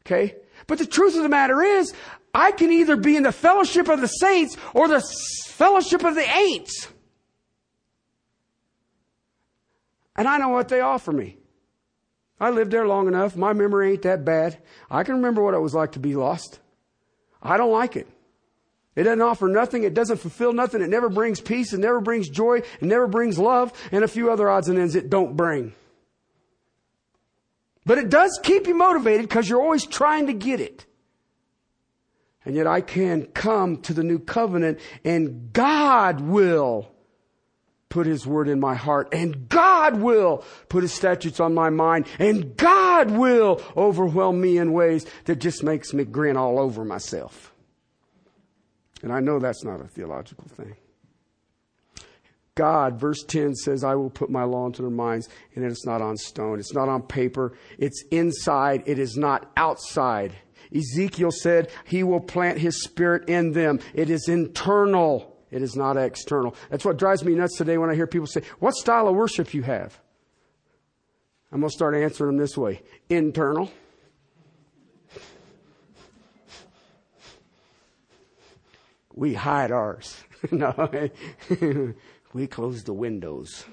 Okay? 0.05 0.35
But 0.67 0.77
the 0.77 0.85
truth 0.85 1.15
of 1.15 1.23
the 1.23 1.29
matter 1.29 1.61
is, 1.61 1.93
I 2.33 2.51
can 2.51 2.71
either 2.71 2.95
be 2.95 3.15
in 3.15 3.23
the 3.23 3.31
fellowship 3.31 3.89
of 3.89 3.99
the 3.99 4.07
saints 4.07 4.57
or 4.73 4.87
the 4.87 5.03
fellowship 5.47 6.03
of 6.03 6.15
the 6.15 6.21
ain'ts. 6.21 6.87
And 10.15 10.27
I 10.27 10.37
know 10.37 10.49
what 10.49 10.69
they 10.69 10.81
offer 10.81 11.11
me. 11.11 11.37
I 12.39 12.49
lived 12.49 12.71
there 12.71 12.87
long 12.87 13.07
enough. 13.07 13.35
My 13.35 13.53
memory 13.53 13.93
ain't 13.93 14.01
that 14.03 14.25
bad. 14.25 14.57
I 14.89 15.03
can 15.03 15.15
remember 15.15 15.41
what 15.41 15.53
it 15.53 15.61
was 15.61 15.73
like 15.73 15.93
to 15.93 15.99
be 15.99 16.15
lost. 16.15 16.59
I 17.41 17.57
don't 17.57 17.71
like 17.71 17.95
it. 17.95 18.07
It 18.95 19.03
doesn't 19.03 19.21
offer 19.21 19.47
nothing. 19.47 19.83
It 19.83 19.93
doesn't 19.93 20.17
fulfill 20.17 20.53
nothing. 20.53 20.81
It 20.81 20.89
never 20.89 21.09
brings 21.09 21.41
peace. 21.41 21.73
It 21.73 21.79
never 21.79 21.99
brings 21.99 22.29
joy. 22.29 22.57
It 22.57 22.83
never 22.83 23.07
brings 23.07 23.39
love 23.39 23.73
and 23.91 24.03
a 24.03 24.07
few 24.07 24.31
other 24.31 24.49
odds 24.49 24.67
and 24.67 24.77
ends 24.77 24.95
it 24.95 25.09
don't 25.09 25.35
bring. 25.35 25.73
But 27.85 27.97
it 27.97 28.09
does 28.09 28.39
keep 28.43 28.67
you 28.67 28.75
motivated 28.75 29.27
because 29.27 29.49
you're 29.49 29.61
always 29.61 29.85
trying 29.85 30.27
to 30.27 30.33
get 30.33 30.61
it. 30.61 30.85
And 32.45 32.55
yet 32.55 32.67
I 32.67 32.81
can 32.81 33.25
come 33.27 33.77
to 33.83 33.93
the 33.93 34.03
new 34.03 34.19
covenant 34.19 34.79
and 35.03 35.51
God 35.51 36.21
will 36.21 36.92
put 37.93 38.07
his 38.07 38.25
word 38.25 38.49
in 38.49 38.59
my 38.59 38.73
heart 38.73 39.07
and 39.11 39.47
God 39.47 40.01
will 40.01 40.43
put 40.67 40.81
his 40.81 40.91
statutes 40.91 41.39
on 41.39 41.53
my 41.53 41.69
mind 41.69 42.07
and 42.17 42.57
God 42.57 43.11
will 43.11 43.61
overwhelm 43.77 44.41
me 44.41 44.57
in 44.57 44.73
ways 44.73 45.05
that 45.25 45.35
just 45.35 45.61
makes 45.61 45.93
me 45.93 46.03
grin 46.03 46.35
all 46.35 46.59
over 46.59 46.83
myself. 46.83 47.53
And 49.03 49.13
I 49.13 49.19
know 49.19 49.37
that's 49.37 49.63
not 49.63 49.79
a 49.79 49.87
theological 49.87 50.45
thing. 50.47 50.75
God, 52.55 52.99
verse 52.99 53.23
10 53.27 53.53
says, 53.53 53.83
I 53.83 53.93
will 53.93 54.09
put 54.09 54.31
my 54.31 54.43
law 54.43 54.65
into 54.65 54.81
their 54.81 54.91
minds, 54.91 55.29
and 55.53 55.63
it's 55.63 55.85
not 55.85 56.01
on 56.01 56.17
stone. 56.17 56.59
It's 56.59 56.73
not 56.73 56.89
on 56.89 57.03
paper. 57.03 57.53
It's 57.77 58.03
inside. 58.11 58.83
It 58.87 58.97
is 58.97 59.17
not 59.17 59.51
outside. 59.57 60.33
Ezekiel 60.75 61.31
said, 61.31 61.69
He 61.85 62.03
will 62.03 62.19
plant 62.19 62.59
His 62.59 62.83
Spirit 62.83 63.27
in 63.27 63.51
them. 63.53 63.79
It 63.93 64.09
is 64.09 64.27
internal. 64.27 65.32
It 65.53 65.61
is 65.61 65.75
not 65.75 65.97
external. 65.97 66.55
That's 66.71 66.83
what 66.83 66.97
drives 66.97 67.23
me 67.23 67.35
nuts 67.35 67.57
today 67.57 67.77
when 67.77 67.91
I 67.91 67.93
hear 67.93 68.07
people 68.07 68.25
say, 68.25 68.41
What 68.57 68.73
style 68.73 69.07
of 69.07 69.15
worship 69.15 69.53
you 69.53 69.61
have? 69.61 69.99
I'm 71.51 71.59
going 71.59 71.69
to 71.69 71.73
start 71.73 71.93
answering 71.93 72.31
them 72.31 72.37
this 72.37 72.57
way 72.57 72.81
internal. 73.07 73.71
we 79.13 79.35
hide 79.35 79.71
ours. 79.71 80.23
no, 80.51 80.73
we 82.33 82.47
close 82.47 82.83
the 82.83 82.93
windows. 82.93 83.63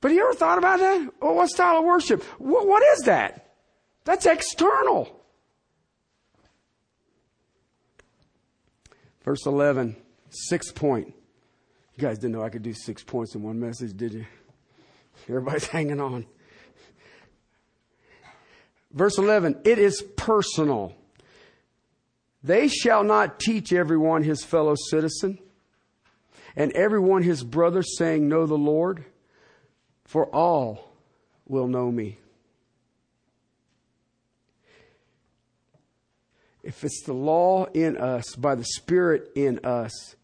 But 0.00 0.10
you 0.10 0.24
ever 0.24 0.34
thought 0.34 0.58
about 0.58 0.80
that? 0.80 1.12
Oh, 1.22 1.34
what 1.34 1.48
style 1.48 1.78
of 1.78 1.84
worship? 1.84 2.24
What, 2.40 2.66
what 2.66 2.82
is 2.98 3.04
that? 3.04 3.52
That's 4.04 4.26
external. 4.26 5.16
Verse 9.22 9.46
11, 9.46 9.94
sixth 10.30 10.74
point. 10.74 11.14
You 11.96 12.02
guys 12.02 12.18
didn't 12.18 12.32
know 12.32 12.42
I 12.42 12.48
could 12.48 12.62
do 12.62 12.72
six 12.72 13.02
points 13.02 13.34
in 13.34 13.42
one 13.42 13.60
message, 13.60 13.96
did 13.96 14.14
you? 14.14 14.26
Everybody's 15.28 15.66
hanging 15.68 16.00
on. 16.00 16.26
Verse 18.92 19.18
11, 19.18 19.60
it 19.64 19.78
is 19.78 20.02
personal. 20.16 20.94
They 22.42 22.68
shall 22.68 23.04
not 23.04 23.38
teach 23.38 23.72
everyone 23.72 24.22
his 24.22 24.42
fellow 24.42 24.74
citizen, 24.90 25.38
and 26.56 26.72
everyone 26.72 27.22
his 27.22 27.44
brother, 27.44 27.82
saying, 27.82 28.28
Know 28.28 28.46
the 28.46 28.58
Lord, 28.58 29.04
for 30.04 30.26
all 30.34 30.90
will 31.46 31.68
know 31.68 31.90
me. 31.90 32.18
If 36.62 36.84
it's 36.84 37.02
the 37.02 37.12
law 37.12 37.66
in 37.66 37.96
us, 37.96 38.34
by 38.36 38.54
the 38.54 38.64
Spirit 38.64 39.30
in 39.34 39.60
us, 39.64 40.16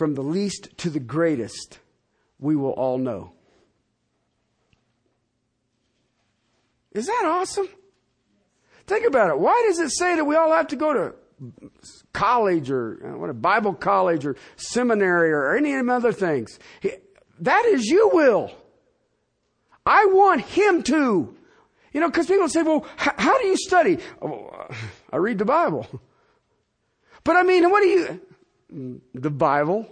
from 0.00 0.14
the 0.14 0.22
least 0.22 0.70
to 0.78 0.88
the 0.88 0.98
greatest, 0.98 1.78
we 2.38 2.56
will 2.56 2.70
all 2.70 2.96
know. 2.96 3.34
Is 6.92 7.04
that 7.04 7.24
awesome? 7.26 7.68
Think 8.86 9.06
about 9.06 9.28
it. 9.28 9.38
Why 9.38 9.62
does 9.68 9.78
it 9.78 9.90
say 9.90 10.16
that 10.16 10.24
we 10.24 10.36
all 10.36 10.50
have 10.52 10.68
to 10.68 10.76
go 10.76 10.94
to 10.94 11.14
college 12.14 12.70
or 12.70 12.94
what 13.18 13.28
a 13.28 13.34
Bible 13.34 13.74
college 13.74 14.24
or 14.24 14.36
seminary 14.56 15.32
or 15.32 15.54
any 15.54 15.74
of 15.74 15.86
other 15.90 16.12
things? 16.12 16.58
That 17.38 17.66
is 17.66 17.84
you 17.84 18.08
will. 18.14 18.50
I 19.84 20.06
want 20.06 20.40
him 20.40 20.82
to. 20.84 21.36
You 21.92 22.00
know, 22.00 22.08
because 22.08 22.26
people 22.26 22.48
say, 22.48 22.62
well, 22.62 22.86
h- 22.98 23.12
how 23.18 23.38
do 23.38 23.46
you 23.46 23.56
study? 23.58 23.98
Oh, 24.22 24.66
I 25.12 25.18
read 25.18 25.36
the 25.36 25.44
Bible. 25.44 25.86
But 27.22 27.36
I 27.36 27.42
mean, 27.42 27.70
what 27.70 27.82
do 27.82 27.88
you, 27.88 28.20
the 28.70 29.30
Bible. 29.30 29.88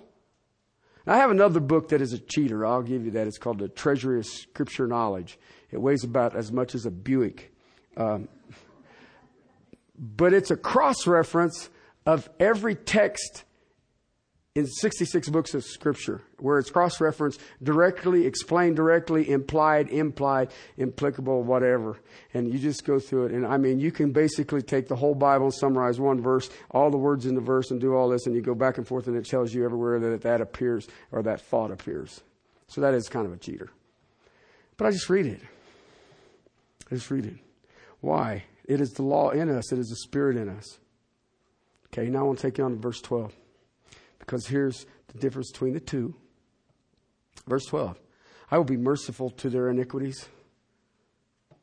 I 1.07 1.17
have 1.17 1.31
another 1.31 1.61
book 1.61 1.88
that 1.88 2.03
is 2.03 2.12
a 2.12 2.19
cheater. 2.19 2.67
I'll 2.67 2.83
give 2.83 3.05
you 3.05 3.12
that. 3.12 3.27
It's 3.27 3.38
called 3.38 3.59
The 3.59 3.69
Treasury 3.69 4.19
of 4.19 4.27
Scripture 4.27 4.87
Knowledge. 4.87 5.38
It 5.71 5.81
weighs 5.81 6.05
about 6.05 6.37
as 6.37 6.53
much 6.53 6.75
as 6.75 6.85
a 6.85 6.91
Buick. 6.91 7.55
Um, 7.97 8.29
but 9.99 10.33
it's 10.33 10.51
a 10.51 10.57
cross 10.57 11.07
reference 11.07 11.71
of 12.07 12.29
every 12.38 12.75
text 12.75 13.45
in 14.59 14.66
66 14.66 15.29
books 15.29 15.55
of 15.55 15.62
scripture 15.62 16.21
where 16.38 16.59
it's 16.59 16.68
cross 16.68 17.01
referenced 17.01 17.40
directly, 17.62 18.27
explained 18.27 18.75
directly, 18.75 19.31
implied, 19.31 19.88
implied, 19.88 20.51
implicable, 20.77 21.44
whatever. 21.44 21.97
And 22.35 22.53
you 22.53 22.59
just 22.59 22.85
go 22.85 22.99
through 22.99 23.27
it. 23.27 23.33
And 23.33 23.47
I 23.47 23.57
mean, 23.57 23.79
you 23.79 23.92
can 23.92 24.11
basically 24.11 24.62
take 24.62 24.88
the 24.88 24.97
whole 24.97 25.14
Bible 25.14 25.47
and 25.47 25.55
summarize 25.55 26.01
one 26.01 26.21
verse, 26.21 26.51
all 26.73 26.90
the 26.90 26.99
words 26.99 27.25
in 27.25 27.37
the 27.37 27.40
verse, 27.40 27.71
and 27.71 27.81
do 27.81 27.94
all 27.94 28.09
this, 28.09 28.27
and 28.27 28.35
you 28.35 28.42
go 28.42 28.55
back 28.55 28.79
and 28.79 28.87
forth, 28.87 29.07
and 29.07 29.16
it 29.16 29.27
tells 29.27 29.55
you 29.55 29.64
everywhere 29.64 30.01
that 30.01 30.23
that 30.23 30.40
appears 30.40 30.88
or 31.12 31.23
that 31.23 31.40
thought 31.40 31.71
appears. 31.71 32.21
So 32.66 32.81
that 32.81 32.94
is 32.94 33.09
kind 33.09 33.27
of 33.27 33.33
a 33.33 33.37
cheater. 33.37 33.71
But 34.77 34.88
I 34.88 34.90
just 34.90 35.09
read 35.09 35.27
it. 35.27 35.40
I 36.90 36.97
just 36.97 37.12
read 37.12 37.27
it. 37.27 37.37
Why? 38.01 38.42
It 38.64 38.81
is 38.81 38.90
the 38.90 39.05
law 39.05 39.31
in 39.31 39.49
us, 39.51 39.71
it 39.73 39.79
is 39.79 39.88
the 39.88 39.97
Spirit 39.97 40.37
in 40.37 40.49
us. 40.49 40.81
Okay, 41.92 42.11
now 42.11 42.18
I 42.18 42.23
want 42.23 42.40
to 42.40 42.47
take 42.49 42.59
you 42.59 42.64
on 42.64 42.73
to 42.73 42.77
verse 42.77 43.01
12. 43.01 43.33
Because 44.18 44.46
here's 44.46 44.87
the 45.09 45.18
difference 45.18 45.50
between 45.50 45.74
the 45.74 45.81
two. 45.81 46.14
Verse 47.46 47.64
12 47.66 47.98
I 48.50 48.57
will 48.57 48.64
be 48.64 48.76
merciful 48.76 49.31
to 49.31 49.50
their 49.50 49.68
iniquities. 49.68 50.28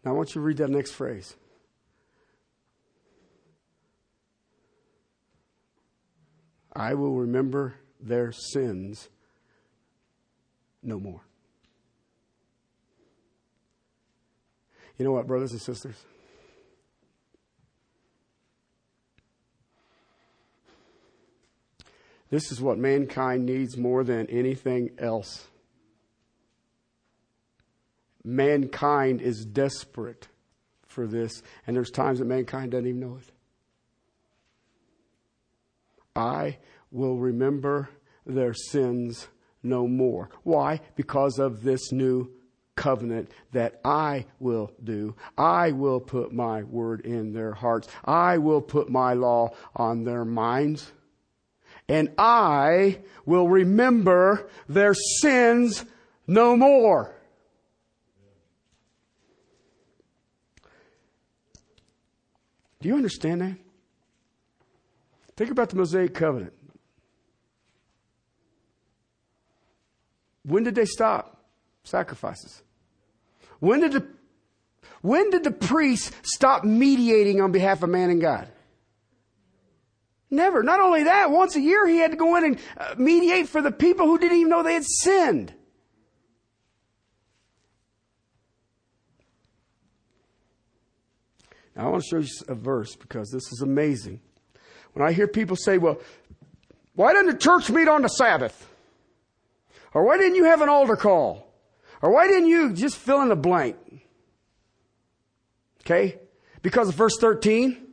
Now 0.04 0.12
I 0.12 0.14
want 0.14 0.30
you 0.30 0.34
to 0.36 0.42
read 0.42 0.58
that 0.58 0.70
next 0.70 0.92
phrase. 0.92 1.36
I 6.76 6.94
will 6.94 7.16
remember 7.16 7.76
their 8.02 8.32
sins 8.32 9.10
no 10.84 11.00
more. 11.00 11.22
You 14.98 15.06
know 15.06 15.12
what, 15.12 15.28
brothers 15.28 15.52
and 15.52 15.62
sisters? 15.62 15.96
This 22.36 22.52
is 22.52 22.62
what 22.62 22.78
mankind 22.78 23.46
needs 23.46 23.78
more 23.78 24.04
than 24.04 24.28
anything 24.28 24.90
else. 24.98 25.48
Mankind 28.26 29.22
is 29.22 29.46
desperate 29.46 30.28
for 30.86 31.08
this, 31.08 31.42
and 31.66 31.78
there's 31.78 31.92
times 31.92 32.20
that 32.20 32.26
mankind 32.26 32.72
doesn't 32.72 32.88
even 32.88 33.00
know 33.00 33.20
it. 33.22 33.32
I 36.14 36.58
will 36.92 37.18
remember 37.18 37.88
their 38.26 38.54
sins 38.54 39.30
no 39.64 39.88
more. 39.88 40.30
Why? 40.44 40.82
Because 40.98 41.40
of 41.40 41.64
this 41.64 41.94
new 41.94 42.30
covenant 42.76 43.32
that 43.54 43.80
I 43.86 44.26
will 44.42 44.74
do. 44.84 45.16
I 45.38 45.72
will 45.72 46.02
put 46.02 46.34
my 46.34 46.64
word 46.64 47.06
in 47.06 47.32
their 47.32 47.54
hearts. 47.54 47.88
I 48.04 48.40
will 48.40 48.62
put 48.62 48.90
my 48.90 49.14
law 49.14 49.52
on 49.74 50.04
their 50.04 50.26
minds. 50.26 50.92
And 51.88 52.14
I 52.18 53.00
will 53.26 53.48
remember 53.48 54.50
their 54.68 54.94
sins 54.94 55.86
no 56.28 56.58
more. 56.58 57.16
Do 62.82 62.90
you 62.90 62.96
understand 62.96 63.42
that? 63.42 63.58
Think 65.36 65.52
about 65.52 65.70
the 65.70 65.76
Mosaic 65.76 66.14
covenant. 66.14 66.54
When 70.44 70.64
did 70.64 70.76
they 70.76 70.86
stop 70.86 71.46
sacrifices? 71.84 72.62
When 73.60 73.82
did 73.82 73.94
the 73.94 74.08
when 75.02 75.30
did 75.30 75.44
the 75.44 75.52
priest 75.52 76.14
stop 76.24 76.64
mediating 76.64 77.42
on 77.42 77.52
behalf 77.52 77.84
of 77.84 77.90
man 77.90 78.10
and 78.10 78.22
God? 78.22 78.48
Never. 80.32 80.64
Not 80.64 80.80
only 80.80 81.04
that, 81.04 81.30
once 81.32 81.56
a 81.56 81.62
year 81.62 81.88
he 81.88 81.98
had 81.98 82.12
to 82.12 82.18
go 82.18 82.36
in 82.36 82.44
and 82.44 82.60
uh, 82.78 82.96
mediate 82.98 83.48
for 83.48 83.62
the 83.62 83.72
people 83.72 84.06
who 84.08 84.18
didn't 84.18 84.38
even 84.38 84.50
know 84.50 84.64
they 84.64 84.74
had 84.74 84.86
sinned. 84.86 85.54
Now, 91.76 91.88
I 91.88 91.90
want 91.90 92.04
to 92.04 92.10
show 92.10 92.18
you 92.20 92.30
a 92.48 92.56
verse 92.56 92.96
because 92.96 93.30
this 93.30 93.52
is 93.52 93.62
amazing. 93.62 94.22
When 94.94 95.06
I 95.06 95.12
hear 95.12 95.28
people 95.28 95.58
say, 95.58 95.78
well, 95.78 96.00
why 96.96 97.12
didn't 97.12 97.34
the 97.34 97.38
church 97.38 97.70
meet 97.70 97.88
on 97.88 98.02
the 98.02 98.08
Sabbath? 98.08 98.70
Or 99.94 100.06
why 100.06 100.18
didn't 100.18 100.36
you 100.36 100.46
have 100.46 100.62
an 100.62 100.70
altar 100.70 100.96
call? 100.96 101.54
Or 102.02 102.14
why 102.14 102.28
didn't 102.28 102.48
you 102.48 102.74
just 102.74 102.98
fill 102.98 103.22
in 103.22 103.30
the 103.30 103.36
blank? 103.36 103.78
Okay? 105.82 106.18
Because 106.62 106.90
of 106.90 106.96
verse 106.96 107.18
13. 107.20 107.85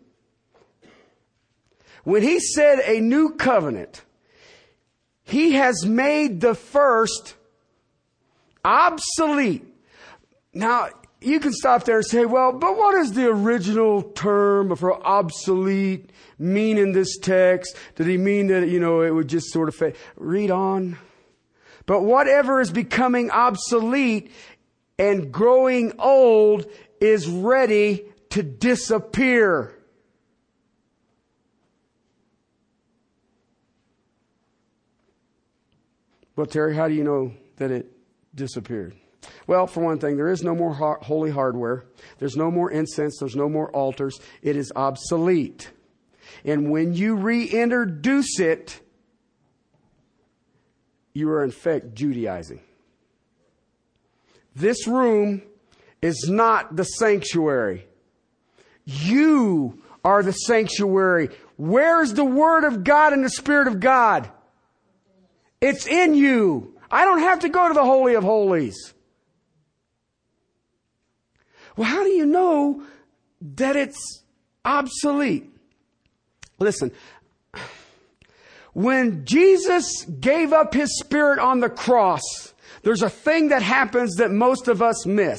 When 2.05 2.23
he 2.23 2.41
said 2.41 2.81
a 2.81 3.01
new 3.01 3.35
covenant, 3.35 4.03
he 5.23 5.53
has 5.53 5.87
made 5.87 6.41
the 6.41 6.55
first 6.55 7.35
obsolete. 8.65 9.65
Now, 10.53 10.89
you 11.21 11.39
can 11.41 11.53
stop 11.53 11.85
there 11.85 11.99
and 11.99 12.07
say, 12.07 12.25
well, 12.25 12.53
but 12.53 12.77
what 12.77 12.93
does 12.93 13.13
the 13.13 13.29
original 13.29 14.03
term 14.03 14.75
for 14.75 15.01
obsolete 15.07 16.11
mean 16.39 16.79
in 16.79 16.93
this 16.93 17.17
text? 17.19 17.77
Did 17.95 18.09
he 18.09 18.19
mean 18.19 18.49
that, 18.49 18.69
you 18.69 18.81
know, 18.81 19.03
it 19.03 19.11
would 19.11 19.29
just 19.29 19.53
sort 19.53 19.69
of 19.69 19.75
fade? 19.75 19.95
Read 20.17 20.51
on. 20.51 20.99
But 21.87 22.03
whatever 22.03 22.61
is 22.61 22.71
becoming 22.71 23.31
obsolete 23.31 24.33
and 24.99 25.33
growing 25.33 25.93
old 25.99 26.67
is 27.01 27.29
ready 27.29 28.05
to 28.31 28.43
disappear. 28.43 29.77
Well, 36.37 36.47
Terry, 36.47 36.75
how 36.75 36.89
do 36.89 36.95
you 36.95 37.05
know 37.05 37.33
that 37.57 37.71
it 37.71 37.93
disappeared? 38.35 38.97
Well, 39.47 39.67
for 39.67 39.83
one 39.83 39.99
thing, 39.99 40.17
there 40.17 40.31
is 40.31 40.43
no 40.43 40.55
more 40.55 40.75
holy 40.75 41.31
hardware. 41.31 41.85
There's 42.19 42.37
no 42.37 42.51
more 42.51 42.71
incense. 42.71 43.19
There's 43.19 43.37
no 43.37 43.49
more 43.49 43.71
altars. 43.71 44.19
It 44.43 44.57
is 44.57 44.73
obsolete. 44.75 45.71
And 46.45 46.71
when 46.71 46.95
you 46.95 47.15
reintroduce 47.17 48.41
it, 48.41 48.81
you 51.13 51.29
are 51.31 51.45
in 51.45 51.51
fact 51.51 51.95
Judaizing. 51.95 52.61
This 54.55 54.87
room 54.87 55.43
is 56.01 56.29
not 56.29 56.77
the 56.77 56.85
sanctuary. 56.85 57.87
You 58.85 59.83
are 60.05 60.23
the 60.23 60.33
sanctuary. 60.33 61.31
Where's 61.57 62.15
the 62.15 62.25
Word 62.25 62.65
of 62.65 62.83
God 62.83 63.13
and 63.13 63.25
the 63.25 63.31
Spirit 63.31 63.69
of 63.69 63.79
God? 63.79 64.29
It's 65.63 65.87
in 65.87 66.15
you. 66.15 66.77
I 66.91 67.05
don't 67.05 67.21
have 67.21 67.39
to 67.39 67.49
go 67.49 67.69
to 67.69 67.73
the 67.73 67.85
Holy 67.85 68.15
of 68.15 68.25
Holies. 68.25 68.93
Well, 71.77 71.89
how 71.89 72.03
do 72.03 72.11
you 72.11 72.27
know 72.27 72.83
that 73.41 73.77
it's 73.77 74.25
obsolete? 74.65 75.49
Listen, 76.59 76.91
when 78.73 79.25
Jesus 79.25 80.05
gave 80.05 80.53
up 80.53 80.75
his 80.75 80.99
spirit 80.99 81.39
on 81.39 81.61
the 81.61 81.71
cross, 81.71 82.53
there's 82.83 83.03
a 83.03 83.09
thing 83.09 83.49
that 83.49 83.63
happens 83.63 84.17
that 84.17 84.33
most 84.33 84.67
of 84.67 84.83
us 84.83 85.07
miss. 85.07 85.39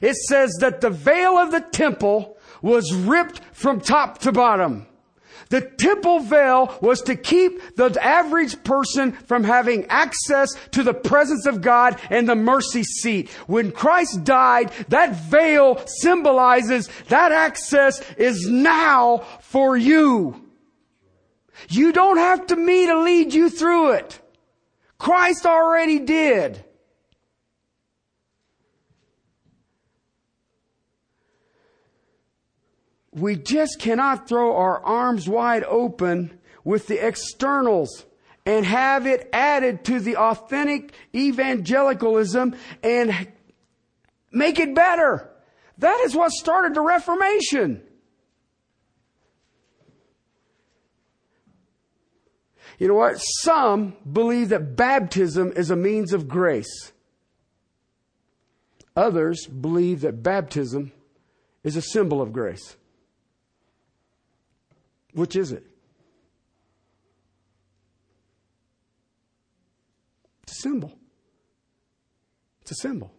It 0.00 0.16
says 0.16 0.56
that 0.60 0.80
the 0.80 0.90
veil 0.90 1.36
of 1.36 1.52
the 1.52 1.60
temple 1.60 2.38
was 2.62 2.92
ripped 2.94 3.40
from 3.52 3.80
top 3.80 4.18
to 4.20 4.32
bottom. 4.32 4.86
The 5.52 5.60
temple 5.60 6.20
veil 6.20 6.78
was 6.80 7.02
to 7.02 7.14
keep 7.14 7.76
the 7.76 7.94
average 8.02 8.64
person 8.64 9.12
from 9.12 9.44
having 9.44 9.84
access 9.90 10.48
to 10.70 10.82
the 10.82 10.94
presence 10.94 11.44
of 11.44 11.60
God 11.60 12.00
and 12.08 12.26
the 12.26 12.34
mercy 12.34 12.82
seat. 12.82 13.28
When 13.48 13.70
Christ 13.70 14.24
died, 14.24 14.72
that 14.88 15.14
veil 15.14 15.82
symbolizes 15.84 16.88
that 17.08 17.32
access 17.32 18.00
is 18.12 18.48
now 18.48 19.26
for 19.40 19.76
you. 19.76 20.42
You 21.68 21.92
don't 21.92 22.16
have 22.16 22.46
to 22.46 22.56
me 22.56 22.86
to 22.86 23.02
lead 23.02 23.34
you 23.34 23.50
through 23.50 23.92
it. 23.92 24.20
Christ 24.96 25.44
already 25.44 25.98
did. 25.98 26.64
We 33.12 33.36
just 33.36 33.78
cannot 33.78 34.28
throw 34.28 34.56
our 34.56 34.82
arms 34.84 35.28
wide 35.28 35.64
open 35.64 36.38
with 36.64 36.86
the 36.86 37.06
externals 37.06 38.06
and 38.46 38.64
have 38.64 39.06
it 39.06 39.28
added 39.32 39.84
to 39.84 40.00
the 40.00 40.16
authentic 40.16 40.92
evangelicalism 41.14 42.56
and 42.82 43.28
make 44.32 44.58
it 44.58 44.74
better. 44.74 45.30
That 45.78 46.00
is 46.00 46.14
what 46.14 46.32
started 46.32 46.74
the 46.74 46.80
Reformation. 46.80 47.82
You 52.78 52.88
know 52.88 52.94
what? 52.94 53.18
Some 53.18 53.94
believe 54.10 54.48
that 54.48 54.74
baptism 54.74 55.52
is 55.54 55.70
a 55.70 55.76
means 55.76 56.12
of 56.12 56.28
grace. 56.28 56.92
Others 58.96 59.46
believe 59.46 60.00
that 60.00 60.22
baptism 60.22 60.92
is 61.62 61.76
a 61.76 61.82
symbol 61.82 62.20
of 62.20 62.32
grace. 62.32 62.76
Which 65.12 65.36
is 65.36 65.52
it? 65.52 65.64
It's 70.42 70.58
a 70.58 70.62
symbol. 70.62 70.98
It's 72.62 72.70
a 72.72 72.74
symbol. 72.76 73.12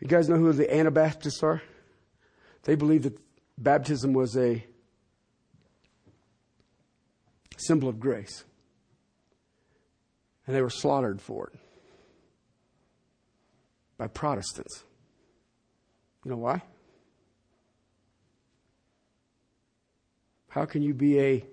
You 0.00 0.08
guys 0.08 0.28
know 0.28 0.36
who 0.36 0.52
the 0.52 0.74
Anabaptists 0.74 1.42
are? 1.44 1.62
They 2.64 2.74
believe 2.74 3.04
that 3.04 3.18
baptism 3.56 4.12
was 4.12 4.36
a 4.36 4.64
symbol 7.56 7.88
of 7.88 8.00
grace. 8.00 8.44
And 10.46 10.56
they 10.56 10.62
were 10.62 10.70
slaughtered 10.70 11.20
for 11.20 11.48
it 11.48 11.58
by 13.96 14.08
Protestants. 14.08 14.82
You 16.24 16.32
know 16.32 16.38
why? 16.38 16.62
How 20.52 20.66
can 20.66 20.82
you 20.82 20.92
be 20.92 21.18
a 21.18 21.44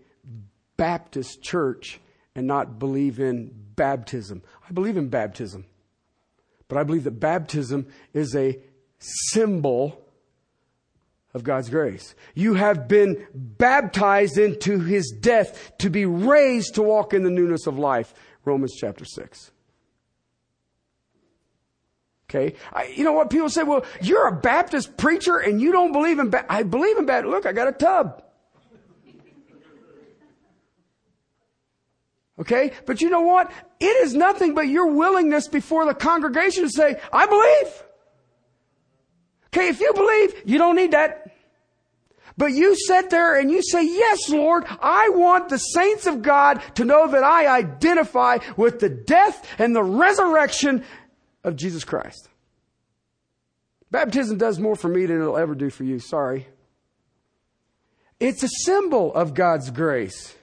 Baptist 0.76 1.42
church 1.42 2.02
and 2.36 2.46
not 2.46 2.80
believe 2.80 3.22
in 3.22 3.50
baptism? 3.76 4.44
I 4.68 4.74
believe 4.74 4.98
in 4.98 5.08
baptism. 5.08 5.66
But 6.68 6.80
I 6.80 6.84
believe 6.84 7.06
that 7.06 7.18
baptism 7.18 7.88
is 8.14 8.36
a 8.36 8.60
symbol 9.00 10.06
of 11.34 11.46
God's 11.46 11.70
grace. 11.70 12.14
You 12.36 12.56
have 12.56 12.90
been 12.90 13.26
baptized 13.34 14.38
into 14.38 14.82
his 14.82 15.16
death 15.18 15.72
to 15.78 15.90
be 15.90 16.06
raised 16.06 16.76
to 16.76 16.82
walk 16.82 17.14
in 17.14 17.24
the 17.24 17.30
newness 17.30 17.68
of 17.68 17.80
life. 17.80 18.14
Romans 18.44 18.76
chapter 18.78 19.06
6. 19.06 19.52
Okay. 22.30 22.58
I, 22.74 22.88
you 22.88 23.06
know 23.06 23.14
what? 23.14 23.30
People 23.30 23.50
say, 23.50 23.64
well, 23.64 23.86
you're 24.02 24.28
a 24.28 24.36
Baptist 24.36 24.98
preacher 24.98 25.38
and 25.38 25.62
you 25.62 25.72
don't 25.72 25.94
believe 25.94 26.20
in, 26.20 26.30
ba-. 26.32 26.52
I 26.52 26.64
believe 26.64 26.98
in 26.98 27.06
baptism. 27.06 27.32
Look, 27.32 27.46
I 27.46 27.54
got 27.54 27.70
a 27.70 27.72
tub. 27.72 28.24
Okay? 32.40 32.72
But 32.86 33.02
you 33.02 33.10
know 33.10 33.22
what? 33.22 33.52
It 33.80 33.86
is 34.04 34.14
nothing 34.14 34.54
but 34.54 34.68
your 34.68 34.88
willingness 34.88 35.48
before 35.48 35.86
the 35.86 35.94
congregation 35.94 36.64
to 36.64 36.70
say, 36.70 37.00
I 37.12 37.26
believe. 37.26 37.84
Okay, 39.48 39.68
if 39.68 39.80
you 39.80 39.92
believe, 39.94 40.44
you 40.46 40.58
don't 40.58 40.76
need 40.76 40.92
that. 40.92 41.32
But 42.38 42.54
you 42.54 42.76
sit 42.76 43.10
there 43.10 43.38
and 43.38 43.52
you 43.52 43.62
say, 43.62 43.84
yes, 43.84 44.30
Lord, 44.30 44.64
I 44.82 45.10
want 45.10 45.50
the 45.50 45.58
saints 45.58 46.08
of 46.08 46.22
God 46.22 46.62
to 46.76 46.86
know 46.86 47.08
that 47.12 47.24
I 47.24 47.48
identify 47.48 48.38
with 48.56 48.80
the 48.80 48.90
death 48.90 49.46
and 49.60 49.76
the 49.76 49.84
resurrection 49.84 50.86
of 51.44 51.58
Jesus 51.58 51.84
Christ. 51.84 52.30
Baptism 53.92 54.38
does 54.38 54.60
more 54.60 54.76
for 54.76 54.88
me 54.88 55.06
than 55.08 55.20
it'll 55.20 55.38
ever 55.38 55.56
do 55.56 55.70
for 55.70 55.84
you. 55.84 56.00
Sorry. 56.00 56.48
It's 58.20 58.44
a 58.44 58.50
symbol 58.64 59.14
of 59.14 59.34
God's 59.34 59.72
grace. 59.72 60.36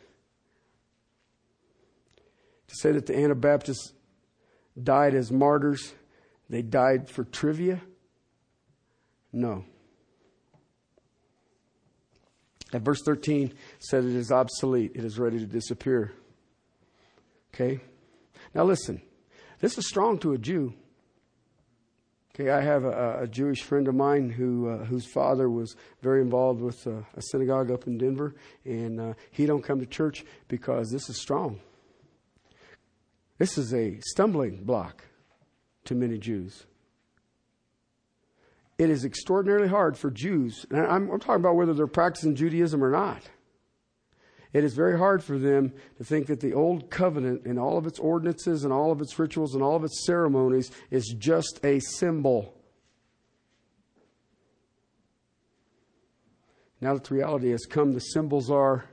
Say 2.81 2.93
that 2.93 3.07
the 3.07 3.17
Anabaptists 3.17 3.93
died 4.81 5.15
as 5.15 5.33
martyrs, 5.33 5.95
they 6.51 6.63
died 6.63 7.09
for 7.09 7.25
trivia? 7.25 7.81
No. 9.33 9.65
And 12.73 12.85
verse 12.85 13.03
13 13.03 13.55
said 13.79 14.05
it 14.05 14.15
is 14.15 14.31
obsolete, 14.31 14.93
it 14.95 15.05
is 15.05 15.19
ready 15.19 15.39
to 15.39 15.47
disappear. 15.47 16.13
Okay? 17.55 17.81
Now 18.55 18.65
listen, 18.65 19.01
this 19.61 19.79
is 19.79 19.89
strong 19.89 20.19
to 20.19 20.33
a 20.33 20.39
Jew. 20.39 20.75
Okay, 22.35 22.51
I 22.51 22.61
have 22.61 22.85
a, 22.85 23.21
a 23.23 23.27
Jewish 23.27 23.63
friend 23.63 23.89
of 23.89 23.95
mine 23.95 24.29
who 24.29 24.69
uh, 24.69 24.85
whose 24.85 25.07
father 25.07 25.49
was 25.49 25.75
very 26.03 26.21
involved 26.21 26.61
with 26.61 26.87
uh, 26.87 27.01
a 27.15 27.23
synagogue 27.31 27.71
up 27.71 27.87
in 27.87 27.97
Denver, 27.97 28.35
and 28.67 29.01
uh, 29.01 29.15
he 29.31 29.47
don't 29.47 29.63
come 29.63 29.81
to 29.81 29.87
church 29.87 30.23
because 30.47 30.91
this 30.91 31.09
is 31.09 31.19
strong. 31.19 31.61
This 33.39 33.59
is 33.59 33.75
a 33.75 34.01
stumbling 34.01 34.65
block 34.65 35.05
to 35.85 35.95
many 35.95 36.19
Jews. 36.19 36.67
It 38.79 38.91
is 38.91 39.05
extraordinarily 39.05 39.69
hard 39.69 39.97
for 39.97 40.11
Jews, 40.11 40.67
and 40.71 40.87
I'm, 40.87 41.11
I'm 41.11 41.21
talking 41.21 41.37
about 41.37 41.57
whether 41.57 41.73
they're 41.73 41.87
practicing 41.87 42.35
Judaism 42.35 42.83
or 42.83 42.91
not. 42.91 43.23
It 44.53 44.65
is 44.65 44.75
very 44.75 44.99
hard 44.99 45.23
for 45.23 45.39
them 45.39 45.73
to 45.99 46.05
think 46.05 46.27
that 46.27 46.41
the 46.41 46.55
old 46.55 46.91
covenant 46.91 47.45
and 47.45 47.59
all 47.59 47.77
of 47.77 47.87
its 47.87 47.99
ordinances 47.99 48.65
and 48.65 48.73
all 48.73 48.91
of 48.91 49.01
its 49.01 49.19
rituals 49.19 49.55
and 49.55 49.63
all 49.63 49.77
of 49.77 49.85
its 49.85 50.07
ceremonies 50.07 50.71
is 50.91 51.15
just 51.19 51.61
a 51.65 51.81
symbol. 51.81 52.55
Now 56.81 56.95
that 56.95 57.05
the 57.05 57.15
reality 57.15 57.51
has 57.51 57.67
come, 57.67 57.93
the 57.93 58.01
symbols 58.01 58.51
are 58.51 58.85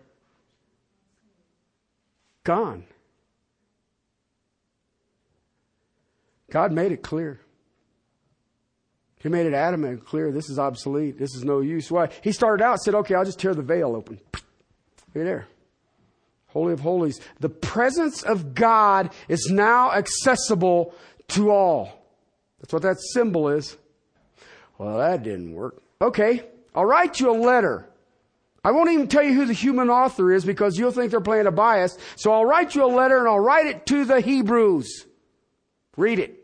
gone. 2.44 2.86
God 6.54 6.72
made 6.72 6.92
it 6.92 7.02
clear. 7.02 7.40
He 9.20 9.28
made 9.28 9.48
it 9.48 9.56
adamant 9.56 9.94
and 9.94 10.06
clear 10.06 10.32
this 10.32 10.52
is 10.52 10.60
obsolete. 10.60 11.18
This 11.18 11.34
is 11.34 11.44
no 11.44 11.62
use. 11.62 11.90
Why? 11.90 12.10
He 12.22 12.32
started 12.32 12.64
out 12.64 12.80
said, 12.80 12.94
okay, 12.94 13.16
I'll 13.16 13.26
just 13.26 13.40
tear 13.40 13.56
the 13.56 13.64
veil 13.64 13.96
open. 13.96 14.20
Right 15.16 15.24
there. 15.24 15.48
Holy 16.50 16.74
of 16.74 16.80
Holies. 16.82 17.20
The 17.40 17.50
presence 17.50 18.22
of 18.22 18.54
God 18.54 19.10
is 19.28 19.50
now 19.50 19.94
accessible 19.94 20.94
to 21.30 21.50
all. 21.50 22.06
That's 22.60 22.72
what 22.72 22.84
that 22.84 22.98
symbol 23.14 23.50
is. 23.50 23.76
Well, 24.78 25.00
that 25.00 25.24
didn't 25.24 25.56
work. 25.56 25.82
Okay, 26.00 26.44
I'll 26.76 26.86
write 26.86 27.20
you 27.20 27.32
a 27.32 27.38
letter. 27.38 27.90
I 28.64 28.74
won't 28.74 28.92
even 28.92 29.08
tell 29.08 29.24
you 29.24 29.34
who 29.34 29.46
the 29.48 29.54
human 29.54 29.90
author 29.90 30.32
is 30.32 30.46
because 30.46 30.78
you'll 30.78 30.92
think 30.92 31.10
they're 31.10 31.20
playing 31.20 31.48
a 31.48 31.52
bias. 31.52 31.98
So 32.16 32.32
I'll 32.32 32.46
write 32.46 32.76
you 32.76 32.86
a 32.86 32.94
letter 32.94 33.18
and 33.18 33.28
I'll 33.28 33.40
write 33.40 33.66
it 33.66 33.88
to 33.88 34.06
the 34.06 34.22
Hebrews. 34.22 35.08
Read 35.98 36.20
it. 36.20 36.43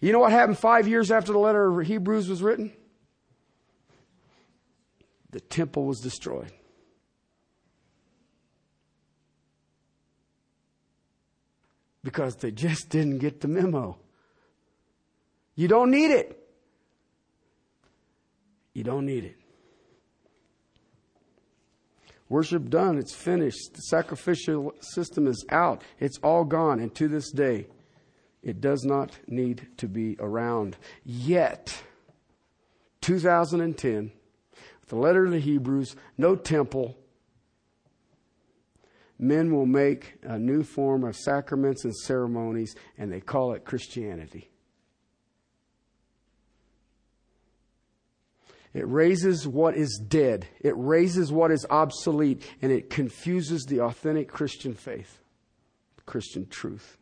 You 0.00 0.12
know 0.12 0.18
what 0.18 0.32
happened 0.32 0.58
five 0.58 0.88
years 0.88 1.10
after 1.10 1.32
the 1.32 1.38
letter 1.38 1.80
of 1.80 1.86
Hebrews 1.86 2.28
was 2.28 2.42
written? 2.42 2.72
The 5.30 5.40
temple 5.40 5.84
was 5.84 6.00
destroyed. 6.00 6.52
Because 12.02 12.36
they 12.36 12.50
just 12.50 12.88
didn't 12.88 13.18
get 13.18 13.40
the 13.40 13.48
memo. 13.48 13.98
You 15.54 15.68
don't 15.68 15.90
need 15.90 16.10
it. 16.10 16.36
You 18.72 18.84
don't 18.84 19.04
need 19.04 19.24
it. 19.24 19.36
Worship 22.30 22.70
done, 22.70 22.96
it's 22.96 23.14
finished. 23.14 23.74
The 23.74 23.82
sacrificial 23.82 24.72
system 24.80 25.26
is 25.26 25.44
out. 25.50 25.82
It's 25.98 26.16
all 26.22 26.44
gone. 26.44 26.78
And 26.78 26.94
to 26.94 27.08
this 27.08 27.30
day, 27.32 27.66
it 28.42 28.60
does 28.60 28.84
not 28.84 29.18
need 29.26 29.68
to 29.78 29.88
be 29.88 30.16
around. 30.18 30.76
Yet, 31.04 31.82
2010, 33.02 34.12
the 34.88 34.96
letter 34.96 35.24
of 35.24 35.30
the 35.30 35.38
Hebrews, 35.40 35.94
no 36.18 36.36
temple. 36.36 36.96
Men 39.18 39.54
will 39.54 39.66
make 39.66 40.14
a 40.22 40.38
new 40.38 40.62
form 40.62 41.04
of 41.04 41.16
sacraments 41.16 41.84
and 41.84 41.94
ceremonies, 41.94 42.74
and 42.96 43.12
they 43.12 43.20
call 43.20 43.52
it 43.52 43.64
Christianity. 43.64 44.50
It 48.72 48.86
raises 48.86 49.46
what 49.46 49.76
is 49.76 50.00
dead. 50.06 50.46
It 50.60 50.74
raises 50.76 51.32
what 51.32 51.50
is 51.50 51.66
obsolete, 51.68 52.48
and 52.62 52.70
it 52.70 52.88
confuses 52.88 53.64
the 53.64 53.80
authentic 53.80 54.28
Christian 54.28 54.74
faith, 54.74 55.18
Christian 56.06 56.46
truth. 56.46 56.96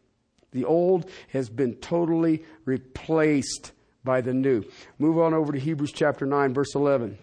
The 0.53 0.65
old 0.65 1.11
has 1.29 1.49
been 1.49 1.75
totally 1.77 2.45
replaced 2.65 3.73
by 4.05 4.21
the 4.21 4.33
new. 4.33 4.65
Move 4.99 5.19
on 5.19 5.35
over 5.35 5.53
to 5.53 5.59
Hebrews 5.59 5.93
chapter 5.93 6.25
9, 6.25 6.55
verse 6.55 6.75
11. 6.75 7.19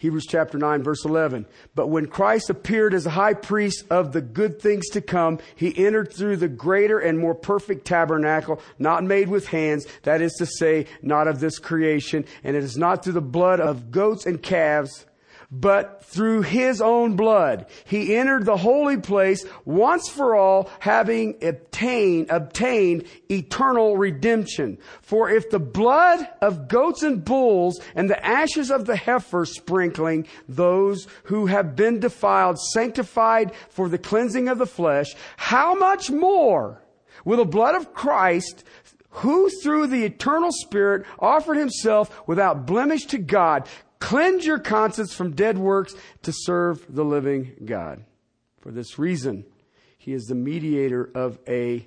Hebrews 0.00 0.26
chapter 0.26 0.56
9, 0.56 0.82
verse 0.82 1.04
11. 1.04 1.44
But 1.74 1.88
when 1.88 2.06
Christ 2.06 2.48
appeared 2.48 2.94
as 2.94 3.04
a 3.04 3.10
high 3.10 3.34
priest 3.34 3.84
of 3.90 4.12
the 4.12 4.22
good 4.22 4.60
things 4.60 4.88
to 4.90 5.02
come, 5.02 5.38
he 5.54 5.76
entered 5.76 6.10
through 6.10 6.38
the 6.38 6.48
greater 6.48 6.98
and 6.98 7.18
more 7.18 7.34
perfect 7.34 7.84
tabernacle, 7.84 8.62
not 8.78 9.04
made 9.04 9.28
with 9.28 9.48
hands, 9.48 9.86
that 10.04 10.22
is 10.22 10.32
to 10.38 10.46
say, 10.46 10.86
not 11.02 11.28
of 11.28 11.40
this 11.40 11.58
creation, 11.58 12.24
and 12.42 12.56
it 12.56 12.64
is 12.64 12.78
not 12.78 13.04
through 13.04 13.12
the 13.12 13.20
blood 13.20 13.60
of 13.60 13.90
goats 13.90 14.24
and 14.24 14.42
calves 14.42 15.04
but 15.50 16.04
through 16.04 16.42
his 16.42 16.80
own 16.80 17.16
blood 17.16 17.66
he 17.84 18.16
entered 18.16 18.44
the 18.44 18.56
holy 18.56 18.96
place 18.96 19.44
once 19.64 20.08
for 20.08 20.36
all 20.36 20.70
having 20.78 21.36
obtained 21.42 22.30
obtained 22.30 23.04
eternal 23.30 23.96
redemption. 23.96 24.78
For 25.02 25.28
if 25.28 25.50
the 25.50 25.58
blood 25.58 26.28
of 26.40 26.68
goats 26.68 27.02
and 27.02 27.24
bulls 27.24 27.80
and 27.94 28.08
the 28.08 28.24
ashes 28.24 28.70
of 28.70 28.86
the 28.86 28.96
heifer 28.96 29.44
sprinkling 29.44 30.26
those 30.48 31.08
who 31.24 31.46
have 31.46 31.74
been 31.74 31.98
defiled 31.98 32.60
sanctified 32.72 33.52
for 33.68 33.88
the 33.88 33.98
cleansing 33.98 34.48
of 34.48 34.58
the 34.58 34.66
flesh 34.66 35.14
how 35.36 35.74
much 35.74 36.10
more 36.10 36.82
will 37.24 37.38
the 37.38 37.44
blood 37.44 37.74
of 37.74 37.92
Christ 37.92 38.64
who 39.10 39.50
through 39.62 39.88
the 39.88 40.04
eternal 40.04 40.52
Spirit 40.52 41.04
offered 41.18 41.56
himself 41.56 42.22
without 42.28 42.66
blemish 42.66 43.06
to 43.06 43.18
God, 43.18 43.68
Cleanse 44.00 44.44
your 44.44 44.58
conscience 44.58 45.14
from 45.14 45.32
dead 45.32 45.58
works 45.58 45.94
to 46.22 46.32
serve 46.34 46.84
the 46.88 47.04
living 47.04 47.52
God. 47.64 48.04
For 48.60 48.70
this 48.70 48.98
reason, 48.98 49.44
he 49.96 50.12
is 50.12 50.24
the 50.24 50.34
mediator 50.34 51.10
of 51.14 51.38
a 51.46 51.86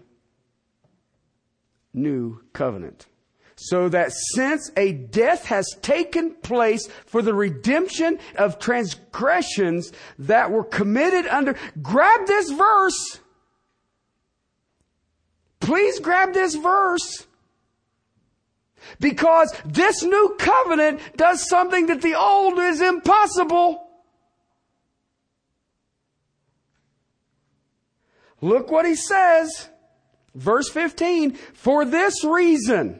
new 1.93 2.39
covenant. 2.53 3.07
So 3.55 3.89
that 3.89 4.11
since 4.34 4.72
a 4.76 4.93
death 4.93 5.45
has 5.45 5.68
taken 5.82 6.36
place 6.36 6.88
for 7.05 7.22
the 7.22 7.34
redemption 7.34 8.20
of 8.36 8.59
transgressions 8.59 9.91
that 10.20 10.51
were 10.51 10.64
committed 10.64 11.28
under, 11.28 11.55
grab 11.82 12.26
this 12.26 12.51
verse. 12.51 13.20
Please 15.59 15.99
grab 15.99 16.34
this 16.34 16.55
verse. 16.55 17.28
Because 18.99 19.53
this 19.65 20.03
new 20.03 20.36
covenant 20.39 20.99
does 21.17 21.47
something 21.47 21.88
that 21.88 22.01
the 22.01 22.15
old 22.15 22.59
is 22.59 22.81
impossible. 22.81 23.88
Look 28.41 28.71
what 28.71 28.86
he 28.86 28.95
says. 28.95 29.69
Verse 30.36 30.69
15. 30.69 31.34
For 31.34 31.86
this 31.86 32.23
reason, 32.23 32.99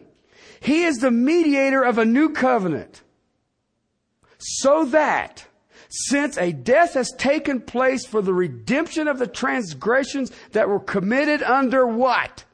he 0.60 0.84
is 0.84 0.98
the 0.98 1.12
mediator 1.12 1.84
of 1.84 1.98
a 1.98 2.06
new 2.06 2.30
covenant. 2.30 3.02
So 4.38 4.86
that, 4.86 5.46
since 5.90 6.38
a 6.38 6.52
death 6.52 6.94
has 6.94 7.12
taken 7.18 7.62
place 7.62 8.06
for 8.06 8.22
the 8.22 8.34
redemption 8.34 9.08
of 9.08 9.20
the 9.20 9.28
transgressions 9.28 10.32
that 10.52 10.68
were 10.68 10.80
committed 10.80 11.44
under 11.44 11.86
what? 11.86 12.46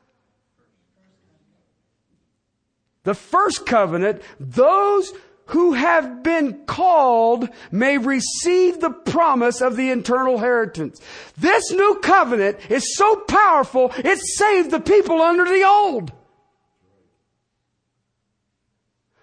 The 3.09 3.15
first 3.15 3.65
covenant, 3.65 4.21
those 4.39 5.11
who 5.47 5.73
have 5.73 6.21
been 6.21 6.63
called 6.67 7.49
may 7.71 7.97
receive 7.97 8.79
the 8.79 8.91
promise 8.91 9.61
of 9.61 9.75
the 9.75 9.89
eternal 9.89 10.35
inheritance. 10.35 11.01
This 11.35 11.71
new 11.71 11.95
covenant 12.03 12.59
is 12.69 12.95
so 12.95 13.15
powerful, 13.21 13.91
it 13.97 14.19
saved 14.19 14.69
the 14.69 14.79
people 14.79 15.23
under 15.23 15.45
the 15.45 15.63
old. 15.63 16.11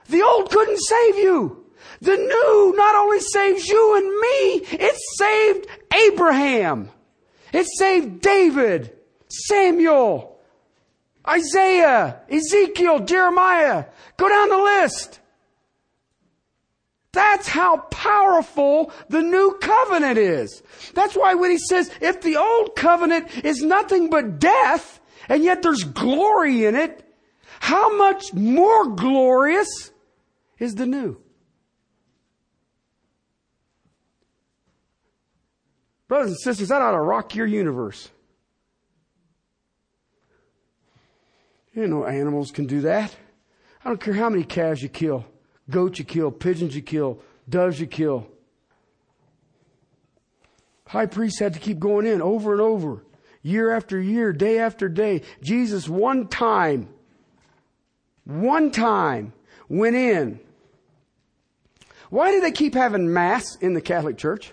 The 0.08 0.22
old 0.22 0.50
couldn't 0.50 0.80
save 0.80 1.18
you. 1.18 1.64
The 2.00 2.16
new 2.16 2.74
not 2.76 2.96
only 2.96 3.20
saves 3.20 3.68
you 3.68 3.96
and 3.98 4.08
me, 4.08 4.78
it 4.84 4.96
saved 5.16 5.68
Abraham. 5.94 6.90
It 7.52 7.68
saved 7.78 8.20
David, 8.20 8.98
Samuel, 9.28 10.35
Isaiah, 11.28 12.20
Ezekiel, 12.30 13.00
Jeremiah. 13.00 13.86
Go 14.16 14.28
down 14.28 14.48
the 14.48 14.58
list. 14.58 15.20
That's 17.12 17.48
how 17.48 17.78
powerful 17.78 18.92
the 19.08 19.22
new 19.22 19.56
covenant 19.60 20.18
is. 20.18 20.62
That's 20.94 21.16
why 21.16 21.34
when 21.34 21.50
he 21.50 21.58
says, 21.58 21.90
if 22.00 22.20
the 22.20 22.36
old 22.36 22.76
covenant 22.76 23.44
is 23.44 23.62
nothing 23.62 24.10
but 24.10 24.38
death, 24.38 25.00
and 25.28 25.42
yet 25.42 25.62
there's 25.62 25.82
glory 25.82 26.66
in 26.66 26.74
it, 26.74 27.02
how 27.58 27.96
much 27.96 28.34
more 28.34 28.88
glorious 28.88 29.90
is 30.58 30.74
the 30.74 30.86
new? 30.86 31.18
Brothers 36.06 36.32
and 36.32 36.40
sisters, 36.40 36.68
that 36.68 36.82
ought 36.82 36.92
to 36.92 37.00
rock 37.00 37.34
your 37.34 37.46
universe. 37.46 38.10
You 41.76 41.86
know 41.86 42.06
animals 42.06 42.50
can 42.50 42.64
do 42.64 42.80
that. 42.80 43.14
I 43.84 43.88
don't 43.90 44.00
care 44.00 44.14
how 44.14 44.30
many 44.30 44.44
calves 44.44 44.82
you 44.82 44.88
kill, 44.88 45.26
goats 45.70 45.98
you 45.98 46.06
kill, 46.06 46.30
pigeons 46.30 46.74
you 46.74 46.80
kill, 46.80 47.20
doves 47.48 47.78
you 47.78 47.86
kill. 47.86 48.26
High 50.86 51.04
priest 51.04 51.38
had 51.38 51.52
to 51.52 51.60
keep 51.60 51.78
going 51.78 52.06
in 52.06 52.22
over 52.22 52.52
and 52.52 52.62
over, 52.62 53.04
year 53.42 53.70
after 53.72 54.00
year, 54.00 54.32
day 54.32 54.58
after 54.58 54.88
day. 54.88 55.20
Jesus 55.42 55.86
one 55.86 56.28
time, 56.28 56.88
one 58.24 58.70
time 58.70 59.34
went 59.68 59.96
in. 59.96 60.40
Why 62.08 62.30
do 62.30 62.40
they 62.40 62.52
keep 62.52 62.72
having 62.72 63.12
mass 63.12 63.54
in 63.56 63.74
the 63.74 63.82
Catholic 63.82 64.16
Church? 64.16 64.50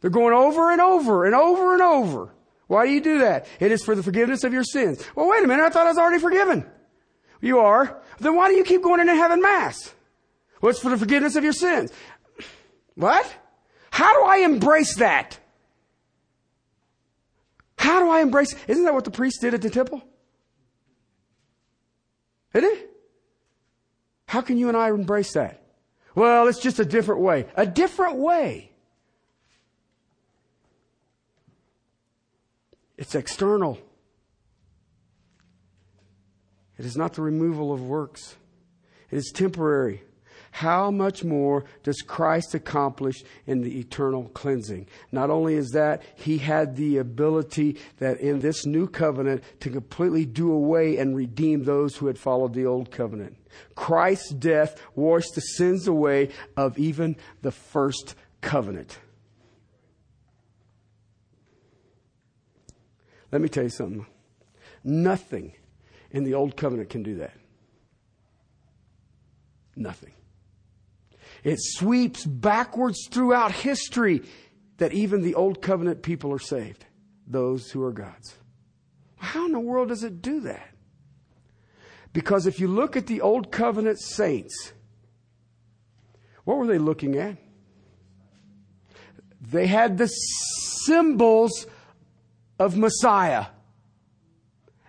They're 0.00 0.10
going 0.10 0.32
over 0.32 0.72
and 0.72 0.80
over 0.80 1.26
and 1.26 1.34
over 1.34 1.74
and 1.74 1.82
over. 1.82 2.32
Why 2.66 2.86
do 2.86 2.92
you 2.92 3.00
do 3.00 3.20
that? 3.20 3.46
It 3.60 3.70
is 3.70 3.84
for 3.84 3.94
the 3.94 4.02
forgiveness 4.02 4.44
of 4.44 4.52
your 4.52 4.64
sins. 4.64 5.04
Well, 5.14 5.28
wait 5.28 5.44
a 5.44 5.46
minute. 5.46 5.62
I 5.62 5.70
thought 5.70 5.86
I 5.86 5.90
was 5.90 5.98
already 5.98 6.20
forgiven. 6.20 6.68
You 7.40 7.60
are. 7.60 8.02
Then 8.18 8.34
why 8.34 8.48
do 8.48 8.56
you 8.56 8.64
keep 8.64 8.82
going 8.82 9.00
in 9.00 9.08
and 9.08 9.18
having 9.18 9.40
mass? 9.40 9.94
Well, 10.60 10.70
it's 10.70 10.80
for 10.80 10.90
the 10.90 10.96
forgiveness 10.96 11.36
of 11.36 11.44
your 11.44 11.52
sins. 11.52 11.92
What? 12.94 13.32
How 13.90 14.12
do 14.18 14.26
I 14.26 14.38
embrace 14.38 14.96
that? 14.96 15.38
How 17.78 18.00
do 18.00 18.10
I 18.10 18.20
embrace? 18.20 18.54
Isn't 18.66 18.84
that 18.84 18.94
what 18.94 19.04
the 19.04 19.10
priest 19.10 19.40
did 19.42 19.54
at 19.54 19.62
the 19.62 19.70
temple? 19.70 20.02
Isn't 22.52 22.68
it? 22.68 22.90
How 24.26 24.40
can 24.40 24.56
you 24.58 24.68
and 24.68 24.76
I 24.76 24.88
embrace 24.88 25.34
that? 25.34 25.62
Well, 26.14 26.48
it's 26.48 26.58
just 26.58 26.80
a 26.80 26.84
different 26.84 27.20
way. 27.20 27.46
A 27.54 27.66
different 27.66 28.16
way. 28.16 28.72
It's 32.96 33.14
external. 33.14 33.78
It 36.78 36.84
is 36.84 36.96
not 36.96 37.14
the 37.14 37.22
removal 37.22 37.72
of 37.72 37.82
works. 37.82 38.36
It 39.10 39.16
is 39.16 39.32
temporary. 39.34 40.02
How 40.50 40.90
much 40.90 41.22
more 41.22 41.64
does 41.82 42.00
Christ 42.00 42.54
accomplish 42.54 43.22
in 43.46 43.60
the 43.60 43.78
eternal 43.78 44.30
cleansing? 44.30 44.86
Not 45.12 45.28
only 45.28 45.54
is 45.54 45.70
that, 45.72 46.02
He 46.14 46.38
had 46.38 46.76
the 46.76 46.96
ability 46.96 47.78
that 47.98 48.20
in 48.20 48.40
this 48.40 48.64
new 48.64 48.88
covenant 48.88 49.44
to 49.60 49.68
completely 49.68 50.24
do 50.24 50.50
away 50.52 50.96
and 50.96 51.14
redeem 51.14 51.64
those 51.64 51.96
who 51.96 52.06
had 52.06 52.18
followed 52.18 52.54
the 52.54 52.64
old 52.64 52.90
covenant. 52.90 53.36
Christ's 53.74 54.30
death 54.30 54.80
washed 54.94 55.34
the 55.34 55.42
sins 55.42 55.86
away 55.86 56.30
of 56.56 56.78
even 56.78 57.16
the 57.42 57.52
first 57.52 58.14
covenant. 58.40 58.98
Let 63.32 63.40
me 63.40 63.48
tell 63.48 63.64
you 63.64 63.70
something. 63.70 64.06
Nothing 64.84 65.52
in 66.10 66.24
the 66.24 66.34
old 66.34 66.56
covenant 66.56 66.90
can 66.90 67.02
do 67.02 67.16
that. 67.16 67.34
Nothing. 69.74 70.12
It 71.44 71.58
sweeps 71.60 72.24
backwards 72.24 73.08
throughout 73.10 73.52
history 73.52 74.22
that 74.78 74.92
even 74.92 75.22
the 75.22 75.34
old 75.34 75.62
covenant 75.62 76.02
people 76.02 76.32
are 76.32 76.38
saved, 76.38 76.84
those 77.26 77.70
who 77.70 77.82
are 77.82 77.92
God's. 77.92 78.36
How 79.16 79.46
in 79.46 79.52
the 79.52 79.60
world 79.60 79.88
does 79.88 80.04
it 80.04 80.22
do 80.22 80.40
that? 80.40 80.68
Because 82.12 82.46
if 82.46 82.60
you 82.60 82.68
look 82.68 82.96
at 82.96 83.06
the 83.06 83.20
old 83.20 83.50
covenant 83.50 84.00
saints, 84.00 84.72
what 86.44 86.56
were 86.56 86.66
they 86.66 86.78
looking 86.78 87.16
at? 87.16 87.36
They 89.40 89.66
had 89.66 89.98
the 89.98 90.06
symbols 90.06 91.66
of 92.58 92.76
Messiah. 92.76 93.46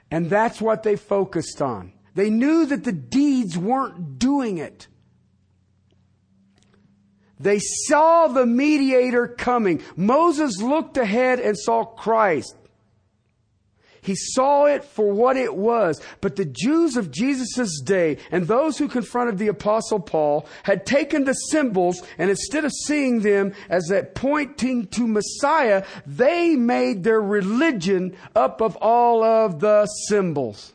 And 0.10 0.30
that's 0.30 0.62
what 0.62 0.84
they 0.84 0.96
focused 0.96 1.62
on. 1.62 1.94
They 2.16 2.30
knew 2.30 2.66
that 2.66 2.84
the 2.84 2.92
deeds 2.92 3.58
weren't 3.58 4.20
doing 4.20 4.58
it. 4.58 4.88
They 7.40 7.60
saw 7.60 8.28
the 8.28 8.46
mediator 8.46 9.28
coming. 9.28 9.84
Moses 9.96 10.60
looked 10.60 10.98
ahead 10.98 11.40
and 11.40 11.58
saw 11.58 11.86
Christ. 11.86 12.56
He 14.08 14.16
saw 14.16 14.68
it 14.68 14.86
for 14.86 15.12
what 15.12 15.36
it 15.36 15.58
was. 15.58 16.02
But 16.22 16.38
the 16.38 16.46
Jews 16.46 16.96
of 16.96 17.12
Jesus' 17.12 17.82
day 17.82 18.20
and 18.32 18.48
those 18.48 18.78
who 18.78 18.88
confronted 18.88 19.38
the 19.38 19.50
apostle 19.50 20.00
Paul 20.00 20.48
had 20.64 20.86
taken 20.86 21.26
the 21.26 21.34
symbols 21.34 22.02
and 22.18 22.30
instead 22.30 22.64
of 22.64 22.72
seeing 22.86 23.20
them 23.20 23.54
as 23.68 23.88
that 23.88 24.16
pointing 24.16 24.88
to 24.88 25.06
Messiah, 25.06 25.84
they 26.06 26.56
made 26.56 27.04
their 27.04 27.20
religion 27.20 28.16
up 28.34 28.62
of 28.62 28.78
all 28.78 29.26
of 29.26 29.60
the 29.60 29.86
symbols. 30.08 30.72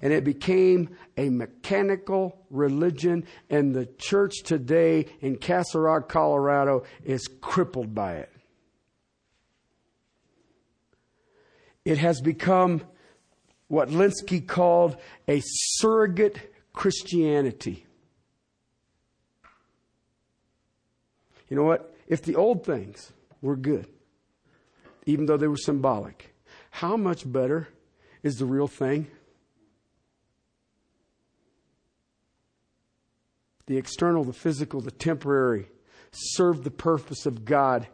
And 0.00 0.14
it 0.14 0.24
became 0.24 0.96
a 1.18 1.28
mechanical 1.28 2.38
religion 2.48 3.26
and 3.50 3.74
the 3.74 3.84
church 3.98 4.44
today 4.44 5.08
in 5.20 5.36
Castle 5.36 5.82
Rock, 5.82 6.08
Colorado 6.08 6.84
is 7.04 7.28
crippled 7.42 7.94
by 7.94 8.14
it. 8.14 8.32
It 11.86 11.98
has 11.98 12.20
become 12.20 12.82
what 13.68 13.90
Lenski 13.90 14.44
called 14.44 14.96
a 15.28 15.40
surrogate 15.44 16.52
Christianity. 16.72 17.86
You 21.48 21.56
know 21.56 21.62
what? 21.62 21.94
If 22.08 22.22
the 22.22 22.34
old 22.34 22.66
things 22.66 23.12
were 23.40 23.54
good, 23.54 23.86
even 25.06 25.26
though 25.26 25.36
they 25.36 25.46
were 25.46 25.56
symbolic, 25.56 26.34
how 26.72 26.96
much 26.96 27.30
better 27.30 27.68
is 28.24 28.34
the 28.34 28.46
real 28.46 28.66
thing? 28.66 29.06
The 33.66 33.76
external, 33.76 34.24
the 34.24 34.32
physical, 34.32 34.80
the 34.80 34.90
temporary 34.90 35.68
serve 36.10 36.64
the 36.64 36.72
purpose 36.72 37.26
of 37.26 37.44
God. 37.44 37.86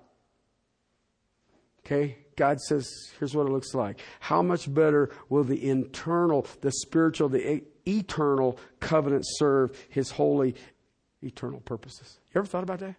Okay? 1.80 2.21
God 2.36 2.60
says, 2.60 2.88
here's 3.18 3.34
what 3.34 3.46
it 3.46 3.50
looks 3.50 3.74
like. 3.74 4.00
How 4.20 4.42
much 4.42 4.72
better 4.72 5.10
will 5.28 5.44
the 5.44 5.68
internal, 5.68 6.46
the 6.60 6.72
spiritual, 6.72 7.28
the 7.28 7.62
eternal 7.86 8.58
covenant 8.80 9.24
serve 9.26 9.76
his 9.88 10.10
holy, 10.10 10.54
eternal 11.22 11.60
purposes? 11.60 12.18
You 12.34 12.40
ever 12.40 12.46
thought 12.46 12.62
about 12.62 12.80
that? 12.80 12.94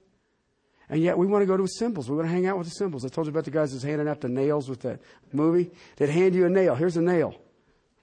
And 0.90 1.02
yet 1.02 1.18
we 1.18 1.26
want 1.26 1.42
to 1.42 1.46
go 1.48 1.58
to 1.58 1.68
symbols. 1.68 2.10
We 2.10 2.16
want 2.16 2.28
to 2.28 2.34
hang 2.34 2.46
out 2.46 2.58
with 2.58 2.68
the 2.68 2.74
symbols. 2.74 3.06
I 3.06 3.10
told 3.10 3.26
you 3.26 3.32
about 3.32 3.46
the 3.46 3.52
guys 3.52 3.72
that's 3.72 3.84
handing 3.84 4.08
out 4.08 4.22
the 4.22 4.30
nails 4.30 4.70
with 4.70 4.82
that 4.82 5.00
movie. 5.32 5.72
They'd 5.96 6.10
hand 6.10 6.36
you 6.36 6.46
a 6.46 6.50
nail. 6.50 6.76
Here's 6.76 6.98
a 6.98 7.02
nail. 7.02 7.36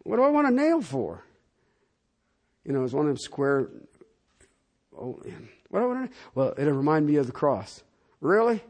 What 0.03 0.17
do 0.17 0.23
I 0.23 0.29
want 0.31 0.49
a 0.49 0.51
nail 0.51 0.81
for? 0.81 1.23
You 2.65 2.73
know, 2.73 2.83
it's 2.85 2.93
one 2.93 3.07
of 3.07 3.09
them 3.09 3.19
square. 3.19 3.69
Oh, 4.99 5.21
what 5.69 5.81
do 5.81 5.85
I 5.85 5.87
want? 5.87 6.13
Well, 6.35 6.55
it'll 6.59 6.73
remind 6.73 7.07
me 7.07 7.17
of 7.17 7.27
the 7.27 7.33
cross. 7.33 7.83
Really? 8.21 8.63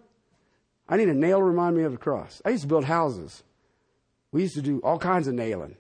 I 0.91 0.97
need 0.97 1.09
a 1.09 1.15
nail 1.15 1.39
to 1.39 1.45
remind 1.45 1.77
me 1.77 1.85
of 1.85 1.93
the 1.93 1.99
cross. 1.99 2.43
I 2.45 2.51
used 2.51 2.63
to 2.63 2.69
build 2.69 2.85
houses. 2.85 3.45
We 4.33 4.43
used 4.43 4.57
to 4.57 4.63
do 4.63 4.81
all 4.81 4.99
kinds 4.99 5.29
of 5.29 5.35
nailing. 5.35 5.77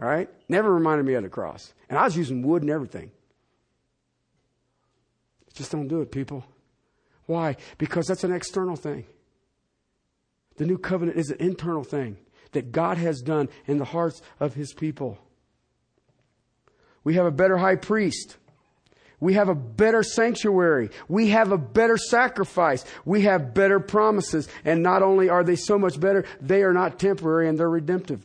All 0.00 0.08
right? 0.08 0.28
Never 0.48 0.74
reminded 0.74 1.06
me 1.06 1.14
of 1.14 1.22
the 1.22 1.28
cross. 1.28 1.72
And 1.88 1.96
I 1.96 2.04
was 2.04 2.16
using 2.16 2.42
wood 2.42 2.62
and 2.62 2.70
everything. 2.70 3.12
Just 5.54 5.70
don't 5.70 5.88
do 5.88 6.00
it, 6.00 6.10
people. 6.10 6.44
Why? 7.26 7.56
Because 7.78 8.06
that's 8.06 8.24
an 8.24 8.32
external 8.32 8.76
thing. 8.76 9.04
The 10.56 10.66
new 10.66 10.78
covenant 10.78 11.18
is 11.18 11.30
an 11.30 11.38
internal 11.38 11.84
thing 11.84 12.16
that 12.52 12.72
God 12.72 12.98
has 12.98 13.20
done 13.20 13.48
in 13.66 13.78
the 13.78 13.84
hearts 13.84 14.22
of 14.40 14.54
his 14.54 14.72
people. 14.72 15.18
We 17.04 17.14
have 17.14 17.26
a 17.26 17.30
better 17.30 17.58
high 17.58 17.76
priest. 17.76 18.36
We 19.20 19.34
have 19.34 19.48
a 19.48 19.54
better 19.54 20.02
sanctuary. 20.02 20.90
We 21.08 21.30
have 21.30 21.50
a 21.50 21.58
better 21.58 21.96
sacrifice. 21.96 22.84
We 23.04 23.22
have 23.22 23.52
better 23.52 23.80
promises. 23.80 24.48
And 24.64 24.82
not 24.82 25.02
only 25.02 25.28
are 25.28 25.42
they 25.42 25.56
so 25.56 25.78
much 25.78 25.98
better, 25.98 26.24
they 26.40 26.62
are 26.62 26.72
not 26.72 27.00
temporary 27.00 27.48
and 27.48 27.58
they're 27.58 27.68
redemptive. 27.68 28.24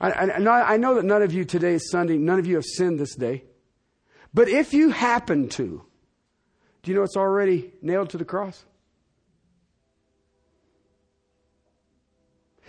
I, 0.00 0.10
I, 0.10 0.74
I 0.74 0.76
know 0.76 0.96
that 0.96 1.04
none 1.04 1.22
of 1.22 1.32
you 1.32 1.44
today 1.44 1.74
is 1.74 1.90
Sunday, 1.90 2.18
none 2.18 2.38
of 2.38 2.46
you 2.46 2.56
have 2.56 2.64
sinned 2.64 2.98
this 2.98 3.14
day. 3.14 3.44
But 4.34 4.48
if 4.48 4.72
you 4.72 4.90
happen 4.90 5.48
to, 5.50 5.84
do 6.82 6.90
you 6.90 6.96
know 6.96 7.02
it's 7.02 7.16
already 7.16 7.72
nailed 7.82 8.10
to 8.10 8.18
the 8.18 8.24
cross? 8.24 8.64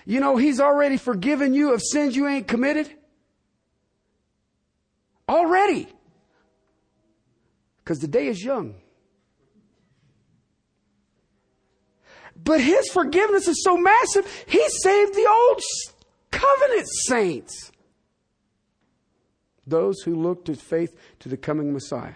You 0.05 0.19
know, 0.19 0.35
He's 0.35 0.59
already 0.59 0.97
forgiven 0.97 1.53
you 1.53 1.73
of 1.73 1.81
sins 1.81 2.15
you 2.15 2.27
ain't 2.27 2.47
committed. 2.47 2.91
Already. 5.27 5.87
Because 7.83 7.99
the 7.99 8.07
day 8.07 8.27
is 8.27 8.43
young. 8.43 8.75
But 12.41 12.61
His 12.61 12.89
forgiveness 12.89 13.47
is 13.47 13.63
so 13.63 13.77
massive, 13.77 14.45
He 14.47 14.63
saved 14.69 15.13
the 15.13 15.27
old 15.29 15.61
covenant 16.31 16.87
saints. 17.05 17.71
Those 19.65 20.01
who 20.01 20.15
looked 20.15 20.45
to 20.45 20.55
faith 20.55 20.95
to 21.19 21.29
the 21.29 21.37
coming 21.37 21.71
Messiah. 21.73 22.15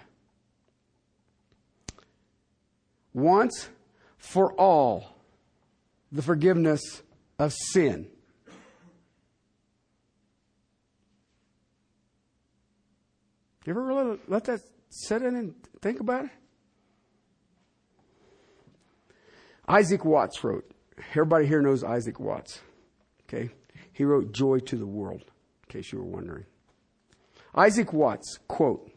Once 3.13 3.69
for 4.17 4.53
all, 4.53 5.15
the 6.11 6.21
forgiveness 6.21 6.81
of 7.39 7.53
sin. 7.71 8.07
You 13.65 13.71
ever 13.71 13.83
really 13.83 14.17
let 14.27 14.45
that 14.45 14.61
sit 14.89 15.21
in 15.21 15.35
and 15.35 15.53
think 15.81 15.99
about 15.99 16.25
it? 16.25 16.31
Isaac 19.67 20.05
Watts 20.05 20.43
wrote, 20.43 20.69
everybody 21.11 21.45
here 21.45 21.61
knows 21.61 21.83
Isaac 21.83 22.19
Watts. 22.19 22.61
Okay? 23.23 23.49
He 23.91 24.05
wrote 24.05 24.31
Joy 24.31 24.59
to 24.59 24.77
the 24.77 24.85
World, 24.85 25.21
in 25.21 25.73
case 25.73 25.91
you 25.91 25.99
were 25.99 26.05
wondering. 26.05 26.45
Isaac 27.55 27.91
Watts, 27.91 28.39
quote, 28.47 28.91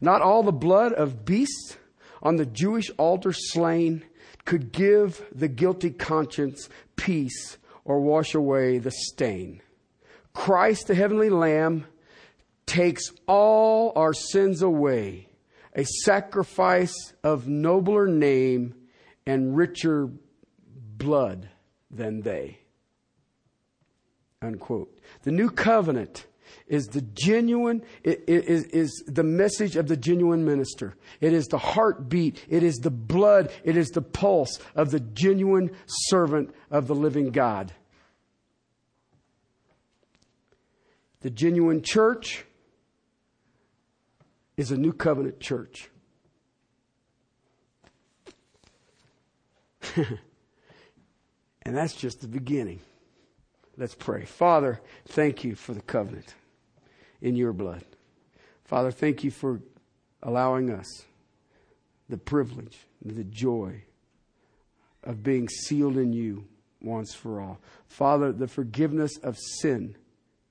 Not 0.00 0.22
all 0.22 0.42
the 0.42 0.52
blood 0.52 0.92
of 0.92 1.24
beasts 1.24 1.76
on 2.22 2.36
the 2.36 2.46
Jewish 2.46 2.90
altar 2.96 3.32
slain 3.32 4.04
could 4.44 4.72
give 4.72 5.24
the 5.32 5.48
guilty 5.48 5.90
conscience 5.90 6.68
peace 6.96 7.58
or 7.84 8.00
wash 8.00 8.34
away 8.34 8.78
the 8.78 8.90
stain. 8.90 9.60
Christ, 10.32 10.88
the 10.88 10.94
heavenly 10.94 11.30
Lamb, 11.30 11.86
takes 12.64 13.10
all 13.26 13.92
our 13.94 14.12
sins 14.12 14.62
away, 14.62 15.28
a 15.76 15.84
sacrifice 15.84 16.94
of 17.22 17.46
nobler 17.46 18.08
name 18.08 18.74
and 19.26 19.56
richer 19.56 20.08
blood 20.96 21.48
than 21.90 22.22
they. 22.22 22.58
Unquote. 24.40 24.98
The 25.22 25.30
new 25.30 25.50
covenant 25.50 26.26
is 26.66 26.86
the 26.86 27.02
genuine, 27.02 27.82
is, 28.02 28.64
is 28.64 29.04
the 29.06 29.22
message 29.22 29.76
of 29.76 29.86
the 29.86 29.96
genuine 29.96 30.44
minister. 30.44 30.96
It 31.20 31.32
is 31.32 31.46
the 31.46 31.58
heartbeat. 31.58 32.44
It 32.48 32.62
is 32.62 32.76
the 32.76 32.90
blood. 32.90 33.52
It 33.62 33.76
is 33.76 33.90
the 33.90 34.02
pulse 34.02 34.58
of 34.74 34.90
the 34.90 35.00
genuine 35.00 35.70
servant 35.86 36.54
of 36.70 36.86
the 36.86 36.94
living 36.94 37.30
God. 37.30 37.72
The 41.20 41.30
genuine 41.30 41.82
church 41.82 42.44
is 44.56 44.70
a 44.70 44.76
new 44.76 44.92
covenant 44.92 45.40
church. 45.40 45.90
and 49.96 51.76
that's 51.76 51.94
just 51.94 52.20
the 52.20 52.28
beginning. 52.28 52.80
Let's 53.76 53.94
pray. 53.94 54.24
Father, 54.24 54.80
thank 55.08 55.44
you 55.44 55.54
for 55.54 55.74
the 55.74 55.82
covenant 55.82 56.34
in 57.20 57.36
your 57.36 57.52
blood. 57.52 57.84
Father, 58.64 58.90
thank 58.90 59.22
you 59.22 59.30
for 59.30 59.60
allowing 60.22 60.70
us 60.70 61.04
the 62.08 62.16
privilege, 62.16 62.78
the 63.04 63.24
joy 63.24 63.82
of 65.04 65.22
being 65.22 65.48
sealed 65.48 65.96
in 65.96 66.12
you 66.12 66.46
once 66.80 67.14
for 67.14 67.40
all. 67.40 67.60
Father, 67.86 68.32
the 68.32 68.48
forgiveness 68.48 69.16
of 69.18 69.38
sin 69.38 69.96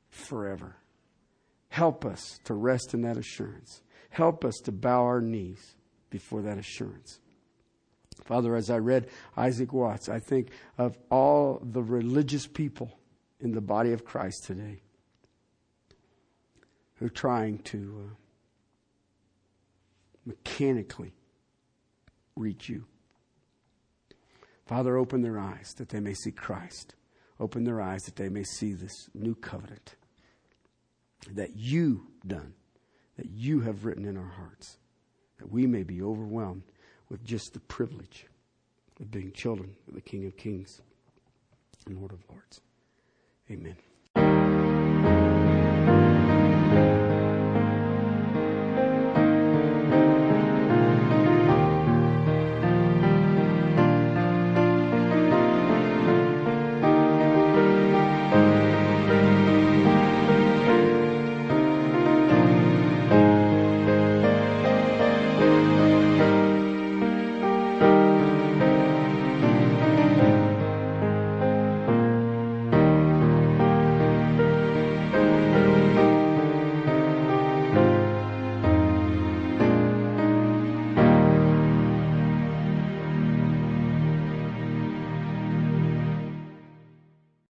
forever. 0.09 0.75
Help 1.69 2.05
us 2.05 2.39
to 2.45 2.53
rest 2.53 2.93
in 2.93 3.01
that 3.01 3.17
assurance. 3.17 3.81
Help 4.15 4.45
us 4.45 4.55
to 4.63 4.71
bow 4.71 5.03
our 5.03 5.19
knees 5.19 5.75
before 6.09 6.41
that 6.41 6.57
assurance. 6.57 7.19
Father, 8.23 8.55
as 8.55 8.69
I 8.69 8.77
read 8.77 9.09
Isaac 9.35 9.73
Watts, 9.73 10.07
I 10.07 10.19
think 10.19 10.51
of 10.77 10.97
all 11.11 11.59
the 11.61 11.83
religious 11.83 12.47
people 12.47 12.97
in 13.41 13.51
the 13.51 13.59
body 13.59 13.91
of 13.91 14.05
Christ 14.05 14.45
today 14.45 14.79
who 16.93 17.07
are 17.07 17.09
trying 17.09 17.57
to 17.59 18.05
uh, 18.05 18.13
mechanically 20.25 21.13
reach 22.37 22.69
you. 22.69 22.85
Father, 24.65 24.95
open 24.95 25.23
their 25.23 25.37
eyes 25.37 25.73
that 25.75 25.89
they 25.89 25.99
may 25.99 26.13
see 26.13 26.31
Christ. 26.31 26.95
Open 27.37 27.65
their 27.65 27.81
eyes 27.81 28.03
that 28.03 28.15
they 28.15 28.29
may 28.29 28.45
see 28.45 28.71
this 28.71 29.09
new 29.13 29.35
covenant 29.35 29.97
that 31.33 31.57
you 31.57 32.07
done, 32.25 32.53
that 33.17 33.29
you 33.29 33.61
have 33.61 33.85
written 33.85 34.05
in 34.05 34.17
our 34.17 34.33
hearts, 34.37 34.77
that 35.37 35.51
we 35.51 35.65
may 35.67 35.83
be 35.83 36.01
overwhelmed 36.01 36.63
with 37.09 37.23
just 37.23 37.53
the 37.53 37.59
privilege 37.59 38.27
of 38.99 39.11
being 39.11 39.31
children 39.31 39.75
of 39.87 39.95
the 39.95 40.01
King 40.01 40.25
of 40.25 40.37
Kings 40.37 40.81
and 41.85 41.97
Lord 41.97 42.11
of 42.11 42.23
Lords. 42.29 42.61
Amen. 43.49 43.75